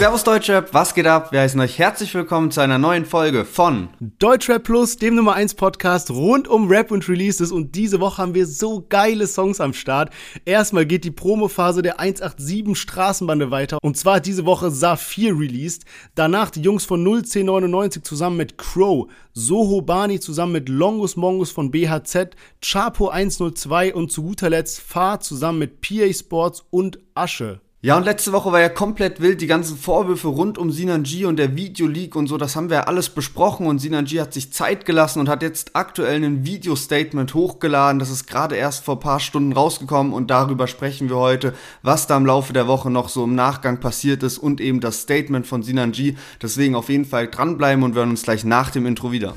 Servus 0.00 0.24
Deutschrap, 0.24 0.72
was 0.72 0.94
geht 0.94 1.06
ab? 1.06 1.30
Wir 1.30 1.40
heißen 1.40 1.60
euch 1.60 1.78
herzlich 1.78 2.14
willkommen 2.14 2.50
zu 2.50 2.62
einer 2.62 2.78
neuen 2.78 3.04
Folge 3.04 3.44
von 3.44 3.90
Deutschrap 4.00 4.64
Plus, 4.64 4.96
dem 4.96 5.14
Nummer 5.14 5.34
1 5.34 5.56
Podcast 5.56 6.10
rund 6.10 6.48
um 6.48 6.68
Rap 6.68 6.90
und 6.90 7.06
Releases 7.06 7.52
und 7.52 7.74
diese 7.74 8.00
Woche 8.00 8.22
haben 8.22 8.34
wir 8.34 8.46
so 8.46 8.86
geile 8.88 9.26
Songs 9.26 9.60
am 9.60 9.74
Start. 9.74 10.08
Erstmal 10.46 10.86
geht 10.86 11.04
die 11.04 11.10
Promophase 11.10 11.82
der 11.82 12.00
187 12.00 12.78
Straßenbande 12.78 13.50
weiter 13.50 13.76
und 13.82 13.98
zwar 13.98 14.20
diese 14.20 14.46
Woche 14.46 14.70
Saphir 14.70 15.38
released. 15.38 15.84
Danach 16.14 16.48
die 16.48 16.62
Jungs 16.62 16.86
von 16.86 17.06
01099 17.06 18.02
zusammen 18.02 18.38
mit 18.38 18.56
Crow, 18.56 19.06
Soho 19.34 19.82
Bani 19.82 20.18
zusammen 20.18 20.52
mit 20.52 20.70
Longus 20.70 21.16
Mongus 21.16 21.50
von 21.50 21.70
BHZ, 21.70 22.36
Chapo 22.62 23.08
102 23.08 23.92
und 23.92 24.10
zu 24.10 24.22
guter 24.22 24.48
Letzt 24.48 24.80
Fahr 24.80 25.20
zusammen 25.20 25.58
mit 25.58 25.82
PA 25.82 26.10
Sports 26.10 26.64
und 26.70 27.00
Asche. 27.14 27.60
Ja, 27.82 27.96
und 27.96 28.04
letzte 28.04 28.32
Woche 28.32 28.52
war 28.52 28.60
ja 28.60 28.68
komplett 28.68 29.22
wild, 29.22 29.40
die 29.40 29.46
ganzen 29.46 29.74
Vorwürfe 29.74 30.28
rund 30.28 30.58
um 30.58 30.70
Sinan 30.70 31.02
G 31.02 31.24
und 31.24 31.38
der 31.38 31.56
Videoleak 31.56 32.14
und 32.14 32.26
so, 32.26 32.36
das 32.36 32.54
haben 32.54 32.68
wir 32.68 32.76
ja 32.76 32.82
alles 32.82 33.08
besprochen 33.08 33.66
und 33.66 33.78
Sinan 33.78 34.04
G 34.04 34.20
hat 34.20 34.34
sich 34.34 34.52
Zeit 34.52 34.84
gelassen 34.84 35.18
und 35.18 35.30
hat 35.30 35.42
jetzt 35.42 35.70
aktuell 35.72 36.22
ein 36.22 36.44
Video-Statement 36.44 37.32
hochgeladen, 37.32 37.98
das 37.98 38.10
ist 38.10 38.26
gerade 38.26 38.54
erst 38.54 38.84
vor 38.84 39.00
paar 39.00 39.18
Stunden 39.18 39.54
rausgekommen 39.54 40.12
und 40.12 40.30
darüber 40.30 40.66
sprechen 40.66 41.08
wir 41.08 41.16
heute, 41.16 41.54
was 41.80 42.06
da 42.06 42.18
im 42.18 42.26
Laufe 42.26 42.52
der 42.52 42.66
Woche 42.66 42.90
noch 42.90 43.08
so 43.08 43.24
im 43.24 43.34
Nachgang 43.34 43.80
passiert 43.80 44.22
ist 44.24 44.36
und 44.36 44.60
eben 44.60 44.80
das 44.80 45.00
Statement 45.00 45.46
von 45.46 45.62
Sinan 45.62 45.92
G. 45.92 46.16
Deswegen 46.42 46.74
auf 46.74 46.90
jeden 46.90 47.06
Fall 47.06 47.28
dranbleiben 47.28 47.82
und 47.82 47.94
wir 47.94 48.00
hören 48.00 48.10
uns 48.10 48.24
gleich 48.24 48.44
nach 48.44 48.68
dem 48.68 48.84
Intro 48.84 49.10
wieder. 49.10 49.32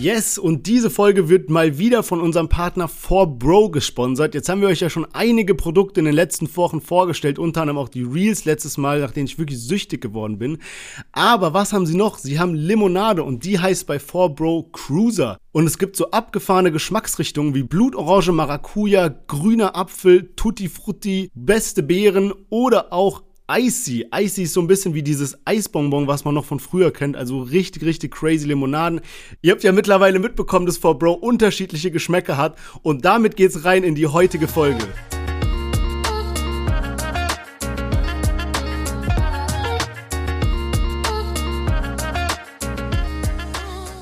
Yes, 0.00 0.38
und 0.38 0.68
diese 0.68 0.90
Folge 0.90 1.28
wird 1.28 1.50
mal 1.50 1.76
wieder 1.76 2.04
von 2.04 2.20
unserem 2.20 2.48
Partner 2.48 2.88
4Bro 2.88 3.72
gesponsert. 3.72 4.32
Jetzt 4.32 4.48
haben 4.48 4.60
wir 4.60 4.68
euch 4.68 4.78
ja 4.78 4.90
schon 4.90 5.08
einige 5.12 5.56
Produkte 5.56 5.98
in 5.98 6.06
den 6.06 6.14
letzten 6.14 6.48
Wochen 6.56 6.80
vorgestellt, 6.80 7.40
unter 7.40 7.62
anderem 7.62 7.78
auch 7.78 7.88
die 7.88 8.04
Reels 8.04 8.44
letztes 8.44 8.78
Mal, 8.78 9.00
nach 9.00 9.10
denen 9.10 9.26
ich 9.26 9.40
wirklich 9.40 9.58
süchtig 9.58 10.00
geworden 10.00 10.38
bin. 10.38 10.58
Aber 11.10 11.52
was 11.52 11.72
haben 11.72 11.84
sie 11.84 11.96
noch? 11.96 12.16
Sie 12.18 12.38
haben 12.38 12.54
Limonade 12.54 13.24
und 13.24 13.44
die 13.44 13.58
heißt 13.58 13.88
bei 13.88 13.96
4Bro 13.96 14.70
Cruiser. 14.70 15.36
Und 15.50 15.66
es 15.66 15.78
gibt 15.78 15.96
so 15.96 16.12
abgefahrene 16.12 16.70
Geschmacksrichtungen 16.70 17.56
wie 17.56 17.64
Blutorange 17.64 18.30
Maracuja, 18.30 19.08
grüner 19.08 19.74
Apfel, 19.74 20.32
Tutti 20.36 20.68
Frutti, 20.68 21.28
beste 21.34 21.82
Beeren 21.82 22.32
oder 22.50 22.92
auch 22.92 23.22
Icy. 23.50 24.08
Icy 24.14 24.42
ist 24.42 24.52
so 24.52 24.60
ein 24.60 24.66
bisschen 24.66 24.92
wie 24.92 25.02
dieses 25.02 25.38
Eisbonbon, 25.46 26.06
was 26.06 26.26
man 26.26 26.34
noch 26.34 26.44
von 26.44 26.60
früher 26.60 26.90
kennt. 26.90 27.16
Also 27.16 27.40
richtig, 27.40 27.82
richtig 27.82 28.14
crazy 28.14 28.46
Limonaden. 28.46 29.00
Ihr 29.40 29.52
habt 29.52 29.64
ja 29.64 29.72
mittlerweile 29.72 30.18
mitbekommen, 30.18 30.66
dass 30.66 30.82
4Bro 30.82 31.14
unterschiedliche 31.14 31.90
Geschmäcker 31.90 32.36
hat. 32.36 32.58
Und 32.82 33.06
damit 33.06 33.36
geht's 33.36 33.64
rein 33.64 33.84
in 33.84 33.94
die 33.94 34.06
heutige 34.06 34.48
Folge. 34.48 34.84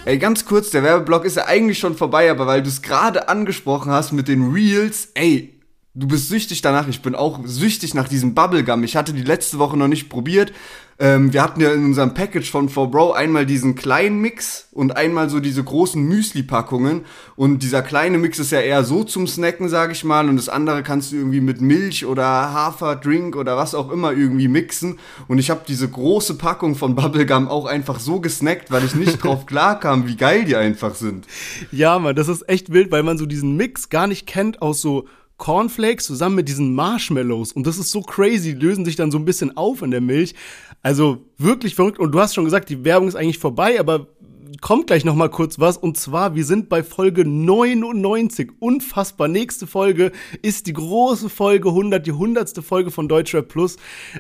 Ey, 0.06 0.18
ganz 0.18 0.44
kurz, 0.44 0.70
der 0.70 0.82
Werbeblock 0.82 1.24
ist 1.24 1.36
ja 1.36 1.46
eigentlich 1.46 1.78
schon 1.78 1.96
vorbei, 1.96 2.32
aber 2.32 2.48
weil 2.48 2.62
du 2.62 2.68
es 2.68 2.82
gerade 2.82 3.28
angesprochen 3.28 3.92
hast 3.92 4.10
mit 4.10 4.26
den 4.26 4.50
Reels, 4.52 5.10
ey, 5.14 5.55
du 5.96 6.06
bist 6.06 6.28
süchtig 6.28 6.60
danach. 6.60 6.86
Ich 6.88 7.00
bin 7.00 7.14
auch 7.14 7.40
süchtig 7.44 7.94
nach 7.94 8.06
diesem 8.06 8.34
Bubblegum. 8.34 8.84
Ich 8.84 8.96
hatte 8.96 9.12
die 9.12 9.22
letzte 9.22 9.58
Woche 9.58 9.76
noch 9.76 9.88
nicht 9.88 10.08
probiert. 10.08 10.52
Ähm, 10.98 11.32
wir 11.32 11.42
hatten 11.42 11.60
ja 11.60 11.72
in 11.72 11.84
unserem 11.84 12.14
Package 12.14 12.50
von 12.50 12.70
4Bro 12.70 13.12
einmal 13.12 13.44
diesen 13.44 13.74
kleinen 13.74 14.20
Mix 14.20 14.68
und 14.72 14.96
einmal 14.96 15.28
so 15.28 15.40
diese 15.40 15.62
großen 15.62 16.02
Müsli-Packungen. 16.02 17.04
Und 17.34 17.62
dieser 17.62 17.82
kleine 17.82 18.16
Mix 18.16 18.38
ist 18.38 18.52
ja 18.52 18.60
eher 18.60 18.82
so 18.84 19.04
zum 19.04 19.26
Snacken, 19.26 19.68
sag 19.68 19.92
ich 19.92 20.04
mal. 20.04 20.28
Und 20.28 20.36
das 20.36 20.48
andere 20.48 20.82
kannst 20.82 21.12
du 21.12 21.16
irgendwie 21.16 21.40
mit 21.40 21.60
Milch 21.60 22.06
oder 22.06 22.24
Haferdrink 22.24 23.36
oder 23.36 23.56
was 23.56 23.74
auch 23.74 23.90
immer 23.90 24.12
irgendwie 24.12 24.48
mixen. 24.48 24.98
Und 25.28 25.38
ich 25.38 25.50
habe 25.50 25.62
diese 25.66 25.88
große 25.88 26.34
Packung 26.34 26.76
von 26.76 26.94
Bubblegum 26.94 27.48
auch 27.48 27.66
einfach 27.66 28.00
so 28.00 28.20
gesnackt, 28.20 28.70
weil 28.70 28.84
ich 28.84 28.94
nicht 28.94 29.22
drauf 29.22 29.44
klarkam, 29.46 30.06
wie 30.06 30.16
geil 30.16 30.44
die 30.44 30.56
einfach 30.56 30.94
sind. 30.94 31.26
Ja, 31.72 31.98
man, 31.98 32.16
das 32.16 32.28
ist 32.28 32.48
echt 32.48 32.72
wild, 32.72 32.90
weil 32.90 33.02
man 33.02 33.18
so 33.18 33.26
diesen 33.26 33.56
Mix 33.56 33.90
gar 33.90 34.06
nicht 34.06 34.26
kennt 34.26 34.62
aus 34.62 34.80
so 34.80 35.06
Cornflakes 35.38 36.06
zusammen 36.06 36.36
mit 36.36 36.48
diesen 36.48 36.74
Marshmallows. 36.74 37.52
Und 37.52 37.66
das 37.66 37.78
ist 37.78 37.90
so 37.90 38.00
crazy, 38.00 38.54
die 38.54 38.64
lösen 38.64 38.84
sich 38.84 38.96
dann 38.96 39.10
so 39.10 39.18
ein 39.18 39.24
bisschen 39.24 39.56
auf 39.56 39.82
in 39.82 39.90
der 39.90 40.00
Milch. 40.00 40.34
Also 40.82 41.26
wirklich 41.36 41.74
verrückt. 41.74 41.98
Und 41.98 42.12
du 42.12 42.20
hast 42.20 42.34
schon 42.34 42.44
gesagt, 42.44 42.68
die 42.68 42.84
Werbung 42.84 43.08
ist 43.08 43.16
eigentlich 43.16 43.38
vorbei, 43.38 43.78
aber 43.78 44.08
kommt 44.60 44.86
gleich 44.86 45.04
noch 45.04 45.14
mal 45.14 45.28
kurz 45.28 45.58
was. 45.58 45.76
Und 45.76 45.96
zwar, 45.96 46.34
wir 46.34 46.44
sind 46.44 46.68
bei 46.68 46.82
Folge 46.82 47.24
99. 47.24 48.52
Unfassbar. 48.60 49.28
Nächste 49.28 49.66
Folge 49.66 50.12
ist 50.42 50.66
die 50.66 50.72
große 50.72 51.28
Folge 51.28 51.68
100, 51.68 52.06
die 52.06 52.12
100. 52.12 52.64
Folge 52.64 52.90
von 52.90 53.08
Deutschrap 53.08 53.48
Plus. 53.48 53.76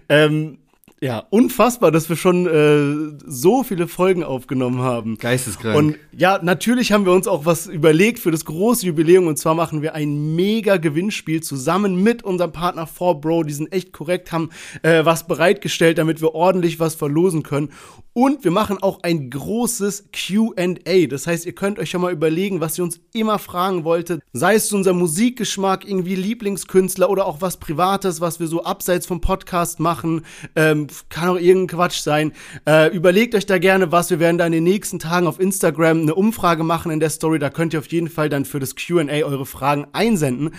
Ähm, 0.08 0.58
ja, 1.02 1.24
unfassbar, 1.28 1.92
dass 1.92 2.08
wir 2.08 2.16
schon 2.16 2.46
äh, 2.46 3.18
so 3.26 3.62
viele 3.62 3.86
Folgen 3.86 4.24
aufgenommen 4.24 4.80
haben. 4.80 5.18
Geisteskrank. 5.18 5.76
Und 5.76 5.96
ja, 6.16 6.40
natürlich 6.42 6.90
haben 6.90 7.04
wir 7.04 7.12
uns 7.12 7.28
auch 7.28 7.44
was 7.44 7.66
überlegt 7.66 8.18
für 8.18 8.30
das 8.30 8.46
große 8.46 8.86
Jubiläum. 8.86 9.26
Und 9.26 9.36
zwar 9.36 9.54
machen 9.54 9.82
wir 9.82 9.94
ein 9.94 10.34
mega 10.34 10.78
Gewinnspiel 10.78 11.42
zusammen 11.42 12.02
mit 12.02 12.22
unserem 12.22 12.52
Partner 12.52 12.88
4Bro. 12.88 13.44
Die 13.44 13.52
sind 13.52 13.72
echt 13.74 13.92
korrekt, 13.92 14.32
haben 14.32 14.48
äh, 14.82 15.04
was 15.04 15.26
bereitgestellt, 15.26 15.98
damit 15.98 16.22
wir 16.22 16.34
ordentlich 16.34 16.80
was 16.80 16.94
verlosen 16.94 17.42
können. 17.42 17.72
Und 18.16 18.44
wir 18.44 18.50
machen 18.50 18.78
auch 18.82 19.02
ein 19.02 19.28
großes 19.28 20.08
QA. 20.10 21.06
Das 21.06 21.26
heißt, 21.26 21.44
ihr 21.44 21.54
könnt 21.54 21.78
euch 21.78 21.90
schon 21.90 22.00
mal 22.00 22.14
überlegen, 22.14 22.62
was 22.62 22.78
ihr 22.78 22.84
uns 22.84 22.98
immer 23.12 23.38
fragen 23.38 23.84
wolltet. 23.84 24.22
Sei 24.32 24.54
es 24.54 24.72
unser 24.72 24.94
Musikgeschmack, 24.94 25.86
irgendwie 25.86 26.14
Lieblingskünstler 26.14 27.10
oder 27.10 27.26
auch 27.26 27.42
was 27.42 27.58
Privates, 27.58 28.22
was 28.22 28.40
wir 28.40 28.46
so 28.46 28.64
abseits 28.64 29.04
vom 29.04 29.20
Podcast 29.20 29.80
machen. 29.80 30.24
Ähm, 30.54 30.86
kann 31.10 31.28
auch 31.28 31.38
irgendein 31.38 31.76
Quatsch 31.76 32.00
sein. 32.00 32.32
Äh, 32.66 32.88
überlegt 32.96 33.34
euch 33.34 33.44
da 33.44 33.58
gerne 33.58 33.92
was. 33.92 34.08
Wir 34.08 34.18
werden 34.18 34.38
da 34.38 34.46
in 34.46 34.52
den 34.52 34.64
nächsten 34.64 34.98
Tagen 34.98 35.26
auf 35.26 35.38
Instagram 35.38 36.00
eine 36.00 36.14
Umfrage 36.14 36.64
machen 36.64 36.90
in 36.90 37.00
der 37.00 37.10
Story. 37.10 37.38
Da 37.38 37.50
könnt 37.50 37.74
ihr 37.74 37.80
auf 37.80 37.88
jeden 37.88 38.08
Fall 38.08 38.30
dann 38.30 38.46
für 38.46 38.60
das 38.60 38.76
QA 38.76 39.26
eure 39.26 39.44
Fragen 39.44 39.88
einsenden. 39.92 40.54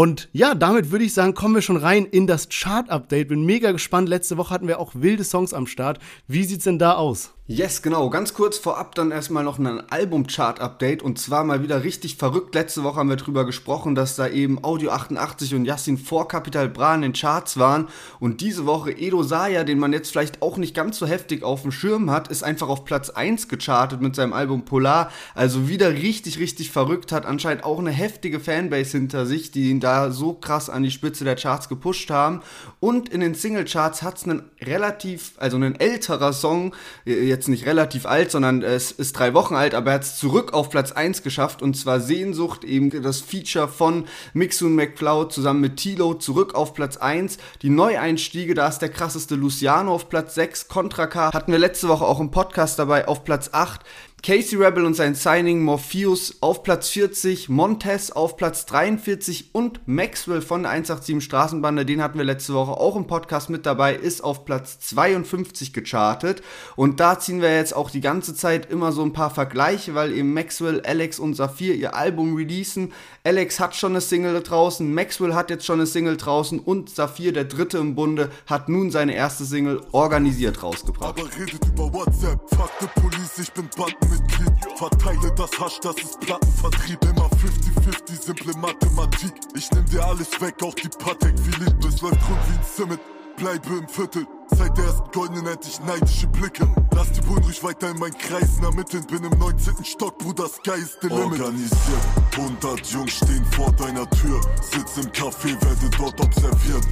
Und 0.00 0.30
ja, 0.32 0.54
damit 0.54 0.92
würde 0.92 1.04
ich 1.04 1.12
sagen, 1.12 1.34
kommen 1.34 1.56
wir 1.56 1.60
schon 1.60 1.76
rein 1.76 2.06
in 2.06 2.26
das 2.26 2.48
Chart-Update. 2.48 3.28
Bin 3.28 3.44
mega 3.44 3.70
gespannt. 3.70 4.08
Letzte 4.08 4.38
Woche 4.38 4.54
hatten 4.54 4.66
wir 4.66 4.80
auch 4.80 4.94
wilde 4.94 5.24
Songs 5.24 5.52
am 5.52 5.66
Start. 5.66 5.98
Wie 6.26 6.44
sieht's 6.44 6.64
denn 6.64 6.78
da 6.78 6.94
aus? 6.94 7.34
Yes, 7.52 7.82
genau. 7.82 8.10
Ganz 8.10 8.32
kurz 8.32 8.58
vorab 8.58 8.94
dann 8.94 9.10
erstmal 9.10 9.42
noch 9.42 9.58
ein 9.58 9.90
Album-Chart-Update 9.90 11.02
und 11.02 11.18
zwar 11.18 11.42
mal 11.42 11.64
wieder 11.64 11.82
richtig 11.82 12.14
verrückt. 12.14 12.54
Letzte 12.54 12.84
Woche 12.84 13.00
haben 13.00 13.08
wir 13.08 13.16
drüber 13.16 13.44
gesprochen, 13.44 13.96
dass 13.96 14.14
da 14.14 14.28
eben 14.28 14.62
Audio 14.62 14.92
88 14.92 15.56
und 15.56 15.64
Yassin 15.64 15.98
vor 15.98 16.28
Capital 16.28 16.68
Bra 16.68 16.94
in 16.94 17.02
den 17.02 17.12
Charts 17.12 17.58
waren 17.58 17.88
und 18.20 18.40
diese 18.40 18.66
Woche 18.66 18.92
Edo 18.92 19.24
Saya, 19.24 19.64
den 19.64 19.80
man 19.80 19.92
jetzt 19.92 20.12
vielleicht 20.12 20.42
auch 20.42 20.58
nicht 20.58 20.76
ganz 20.76 20.98
so 20.98 21.08
heftig 21.08 21.42
auf 21.42 21.62
dem 21.62 21.72
Schirm 21.72 22.08
hat, 22.12 22.28
ist 22.28 22.44
einfach 22.44 22.68
auf 22.68 22.84
Platz 22.84 23.10
1 23.10 23.48
gechartet 23.48 24.00
mit 24.00 24.14
seinem 24.14 24.32
Album 24.32 24.64
Polar. 24.64 25.10
Also 25.34 25.68
wieder 25.68 25.90
richtig, 25.90 26.38
richtig 26.38 26.70
verrückt, 26.70 27.10
hat 27.10 27.26
anscheinend 27.26 27.64
auch 27.64 27.80
eine 27.80 27.90
heftige 27.90 28.38
Fanbase 28.38 28.96
hinter 28.96 29.26
sich, 29.26 29.50
die 29.50 29.70
ihn 29.70 29.80
da 29.80 30.12
so 30.12 30.34
krass 30.34 30.70
an 30.70 30.84
die 30.84 30.92
Spitze 30.92 31.24
der 31.24 31.34
Charts 31.34 31.68
gepusht 31.68 32.10
haben. 32.10 32.42
Und 32.78 33.08
in 33.08 33.18
den 33.18 33.34
Single-Charts 33.34 34.02
hat 34.04 34.18
es 34.18 34.22
einen 34.22 34.44
relativ, 34.62 35.32
also 35.38 35.56
ein 35.56 35.74
älterer 35.80 36.32
Song, 36.32 36.76
jetzt 37.04 37.39
jetzt 37.40 37.48
nicht 37.48 37.64
relativ 37.64 38.04
alt, 38.04 38.30
sondern 38.30 38.60
es 38.60 38.92
ist 38.92 39.18
drei 39.18 39.32
Wochen 39.32 39.54
alt, 39.54 39.74
aber 39.74 39.92
er 39.92 39.94
hat 39.94 40.02
es 40.02 40.16
zurück 40.18 40.52
auf 40.52 40.68
Platz 40.68 40.92
1 40.92 41.22
geschafft 41.22 41.62
und 41.62 41.74
zwar 41.74 41.98
Sehnsucht, 41.98 42.64
eben 42.64 42.90
das 43.02 43.22
Feature 43.22 43.66
von 43.66 44.04
Mixun 44.34 44.74
McCloud 44.74 45.32
zusammen 45.32 45.62
mit 45.62 45.78
Tilo 45.78 46.12
zurück 46.12 46.54
auf 46.54 46.74
Platz 46.74 46.98
1. 46.98 47.38
Die 47.62 47.70
Neueinstiege, 47.70 48.52
da 48.52 48.68
ist 48.68 48.80
der 48.80 48.90
krasseste 48.90 49.36
Luciano 49.36 49.94
auf 49.94 50.10
Platz 50.10 50.34
6, 50.34 50.68
Contra 50.68 51.06
K 51.06 51.32
hatten 51.32 51.50
wir 51.50 51.58
letzte 51.58 51.88
Woche 51.88 52.04
auch 52.04 52.20
im 52.20 52.30
Podcast 52.30 52.78
dabei 52.78 53.08
auf 53.08 53.24
Platz 53.24 53.48
8. 53.52 53.80
Casey 54.22 54.58
Rebel 54.58 54.84
und 54.84 54.92
sein 54.92 55.14
Signing 55.14 55.62
Morpheus 55.62 56.36
auf 56.42 56.62
Platz 56.62 56.90
40, 56.90 57.48
Montez 57.48 58.10
auf 58.10 58.36
Platz 58.36 58.66
43 58.66 59.54
und 59.54 59.80
Maxwell 59.86 60.42
von 60.42 60.62
der 60.62 60.72
187 60.72 61.24
Straßenbande, 61.24 61.86
den 61.86 62.02
hatten 62.02 62.18
wir 62.18 62.26
letzte 62.26 62.52
Woche 62.52 62.72
auch 62.72 62.96
im 62.96 63.06
Podcast 63.06 63.48
mit 63.48 63.64
dabei, 63.64 63.94
ist 63.94 64.22
auf 64.22 64.44
Platz 64.44 64.78
52 64.80 65.72
gechartet. 65.72 66.42
Und 66.76 67.00
da 67.00 67.18
ziehen 67.18 67.40
wir 67.40 67.56
jetzt 67.56 67.74
auch 67.74 67.88
die 67.88 68.02
ganze 68.02 68.34
Zeit 68.34 68.70
immer 68.70 68.92
so 68.92 69.02
ein 69.02 69.14
paar 69.14 69.30
Vergleiche, 69.30 69.94
weil 69.94 70.12
eben 70.12 70.34
Maxwell, 70.34 70.82
Alex 70.82 71.18
und 71.18 71.32
Saphir 71.32 71.74
ihr 71.74 71.94
Album 71.94 72.36
releasen. 72.36 72.92
Alex 73.24 73.58
hat 73.58 73.74
schon 73.74 73.92
eine 73.92 74.02
Single 74.02 74.42
draußen, 74.42 74.92
Maxwell 74.92 75.34
hat 75.34 75.48
jetzt 75.48 75.64
schon 75.64 75.80
eine 75.80 75.86
Single 75.86 76.18
draußen 76.18 76.58
und 76.58 76.90
Saphir, 76.90 77.32
der 77.32 77.44
dritte 77.44 77.78
im 77.78 77.94
Bunde, 77.94 78.28
hat 78.44 78.68
nun 78.68 78.90
seine 78.90 79.14
erste 79.14 79.46
Single 79.46 79.80
organisiert 79.92 80.62
rausgebracht. 80.62 81.18
Aber 81.18 81.26
redet 81.38 81.64
über 81.66 81.90
WhatsApp, 81.90 82.38
fuck 82.50 82.70
the 82.80 82.86
police, 83.00 83.38
ich 83.38 83.50
bin 83.52 83.66
Button. 83.74 84.09
Mitglied. 84.10 84.52
Verteile 84.76 85.32
das 85.36 85.50
Hasch, 85.58 85.80
das 85.80 85.96
ist 85.96 86.20
Plattenvertrieb. 86.20 87.02
Immer 87.04 87.28
50-50, 87.28 88.22
simple 88.22 88.52
Mathematik. 88.58 89.32
Ich 89.54 89.70
nehm 89.70 89.84
dir 89.86 90.04
alles 90.04 90.40
weg, 90.40 90.54
auch 90.62 90.74
die 90.74 90.88
Patek. 90.88 91.34
Wie 91.44 91.64
Licht, 91.64 91.84
es 91.84 92.00
läuft 92.00 92.28
rund 92.28 92.38
wie 92.48 92.58
ein 92.58 92.64
Zimmet. 92.76 93.00
Bleibe 93.36 93.78
im 93.78 93.88
Viertel. 93.88 94.26
Seit 94.50 94.76
der 94.76 94.84
ersten 94.84 95.10
Goldenen 95.12 95.46
hätte 95.46 95.68
ich 95.68 95.80
neidische 95.80 96.26
Blicke. 96.26 96.68
Lass 96.94 97.10
die 97.12 97.22
Bullen 97.22 97.42
ruhig 97.42 97.62
weiter 97.64 97.90
in 97.90 97.98
meinen 97.98 98.18
Kreisen 98.18 98.62
ermitteln. 98.62 99.06
Bin 99.06 99.24
im 99.24 99.38
19. 99.38 99.82
Stock, 99.84 100.18
Bruder, 100.18 100.46
Sky 100.48 100.78
ist 100.78 100.98
the 101.00 101.08
limit. 101.08 101.40
Organisiert, 101.40 102.02
100 102.36 102.86
Jungs 102.86 103.12
stehen 103.12 103.44
vor 103.52 103.72
deiner 103.72 104.08
Tür. 104.10 104.40
Sitz 104.60 104.98
im 104.98 105.10
Café, 105.12 105.56
werde 105.62 105.90
dort 105.96 106.20
observiert. 106.20 106.86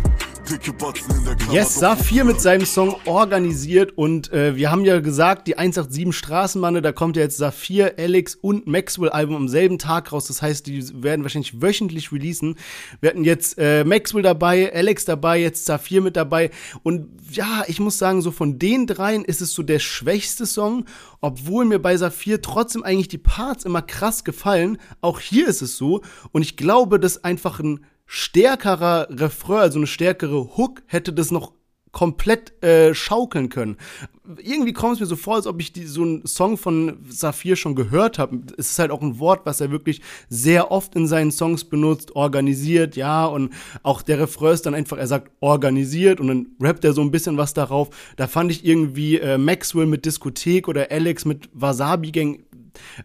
Yes, 1.52 1.75
Saphir 1.75 2.25
mit 2.25 2.40
seinem 2.40 2.64
Song 2.64 2.96
organisiert 3.06 3.96
und 3.96 4.32
äh, 4.32 4.56
wir 4.56 4.70
haben 4.70 4.85
ja 4.85 5.00
gesagt, 5.00 5.46
die 5.46 5.58
187 5.58 6.17
Straßenbande, 6.17 6.82
da 6.82 6.93
kommt 6.93 7.17
ja 7.17 7.23
jetzt 7.23 7.37
Saphir, 7.38 7.94
Alex 7.99 8.35
und 8.35 8.67
Maxwell 8.67 9.11
Album 9.11 9.37
am 9.37 9.49
selben 9.49 9.79
Tag 9.79 10.12
raus. 10.12 10.26
Das 10.26 10.43
heißt, 10.43 10.67
die 10.67 11.02
werden 11.02 11.23
wahrscheinlich 11.23 11.61
wöchentlich 11.61 12.12
releasen. 12.12 12.56
Wir 13.00 13.11
hatten 13.11 13.25
jetzt 13.25 13.58
äh, 13.58 13.85
Maxwell 13.85 14.23
dabei, 14.23 14.73
Alex 14.75 15.05
dabei, 15.05 15.40
jetzt 15.40 15.64
Saphir 15.64 16.00
mit 16.00 16.17
dabei 16.17 16.50
und 16.82 17.08
ja, 17.31 17.64
ich 17.67 17.81
muss 17.81 17.99
sagen, 17.99 18.23
so 18.23 18.31
von 18.31 18.58
den 18.58 18.87
dreien 18.87 19.25
ist 19.25 19.40
es 19.40 19.52
so 19.52 19.62
der 19.62 19.79
schwächste 19.79 20.46
Song, 20.46 20.85
obwohl 21.20 21.64
mir 21.64 21.79
bei 21.79 21.96
Saphir 21.96 22.43
trotzdem 22.43 22.82
eigentlich 22.82 23.08
die 23.08 23.19
Parts 23.19 23.64
immer 23.64 23.82
krass 23.82 24.25
gefallen. 24.25 24.79
Auch 25.00 25.20
hier 25.20 25.49
ist 25.49 25.62
es 25.62 25.76
so 25.76 26.02
und 26.32 26.43
ich 26.43 26.56
glaube, 26.56 27.00
dass 27.00 27.25
einfach 27.25 27.61
ein 27.61 27.81
stärkerer 28.08 29.06
Refrain, 29.10 29.58
also 29.58 29.78
eine 29.78 29.87
stärkere 29.87 30.56
Hook, 30.56 30.82
hätte 30.87 31.12
das 31.12 31.31
noch 31.31 31.52
komplett 31.93 32.62
äh, 32.62 32.94
schaukeln 32.94 33.49
können. 33.49 33.76
Irgendwie 34.38 34.72
kommt 34.72 34.94
es 34.94 35.00
mir 35.00 35.06
so 35.06 35.16
vor, 35.16 35.37
als 35.37 35.46
ob 35.46 35.60
ich 35.60 35.72
die, 35.72 35.84
so 35.84 36.02
einen 36.02 36.26
Song 36.26 36.58
von 36.58 36.99
Saphir 37.08 37.56
schon 37.56 37.75
gehört 37.75 38.19
habe. 38.19 38.40
Es 38.58 38.70
ist 38.70 38.78
halt 38.78 38.90
auch 38.90 39.00
ein 39.00 39.19
Wort, 39.19 39.40
was 39.44 39.60
er 39.60 39.70
wirklich 39.70 40.02
sehr 40.28 40.70
oft 40.70 40.94
in 40.96 41.06
seinen 41.06 41.32
Songs 41.32 41.64
benutzt, 41.64 42.14
organisiert, 42.14 42.96
ja, 42.96 43.25
und 43.26 43.52
auch 43.82 44.02
der 44.02 44.19
Refrain 44.19 44.52
ist 44.52 44.66
dann 44.66 44.75
einfach, 44.75 44.99
er 44.99 45.06
sagt 45.06 45.32
organisiert 45.40 46.20
und 46.20 46.28
dann 46.28 46.46
rappt 46.61 46.84
er 46.84 46.93
so 46.93 47.00
ein 47.00 47.11
bisschen 47.11 47.37
was 47.37 47.54
darauf. 47.54 47.88
Da 48.16 48.26
fand 48.26 48.50
ich 48.50 48.64
irgendwie 48.64 49.19
äh, 49.19 49.38
Maxwell 49.38 49.87
mit 49.87 50.04
Diskothek 50.04 50.69
oder 50.69 50.90
Alex 50.90 51.25
mit 51.25 51.49
Wasabi 51.52 52.12
Gang 52.12 52.40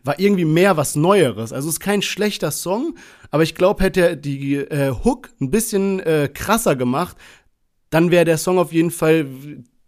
war 0.04 0.20
irgendwie 0.20 0.46
mehr 0.46 0.78
was 0.78 0.96
Neueres. 0.96 1.54
Also 1.54 1.70
es 1.70 1.76
ist 1.76 1.80
kein 1.80 2.02
schlechter 2.02 2.52
Song, 2.52 2.96
aber 3.32 3.44
ich 3.44 3.56
glaube, 3.56 3.84
hätte 3.84 4.02
er 4.02 4.16
die 4.16 4.56
äh, 4.56 4.92
Hook 4.92 5.30
ein 5.42 5.52
bisschen 5.52 6.00
äh, 6.00 6.30
krasser 6.34 6.76
gemacht, 6.76 7.18
dann 7.90 8.12
wäre 8.12 8.26
der 8.26 8.38
Song 8.38 8.58
auf 8.58 8.74
jeden 8.74 8.92
Fall 8.92 9.28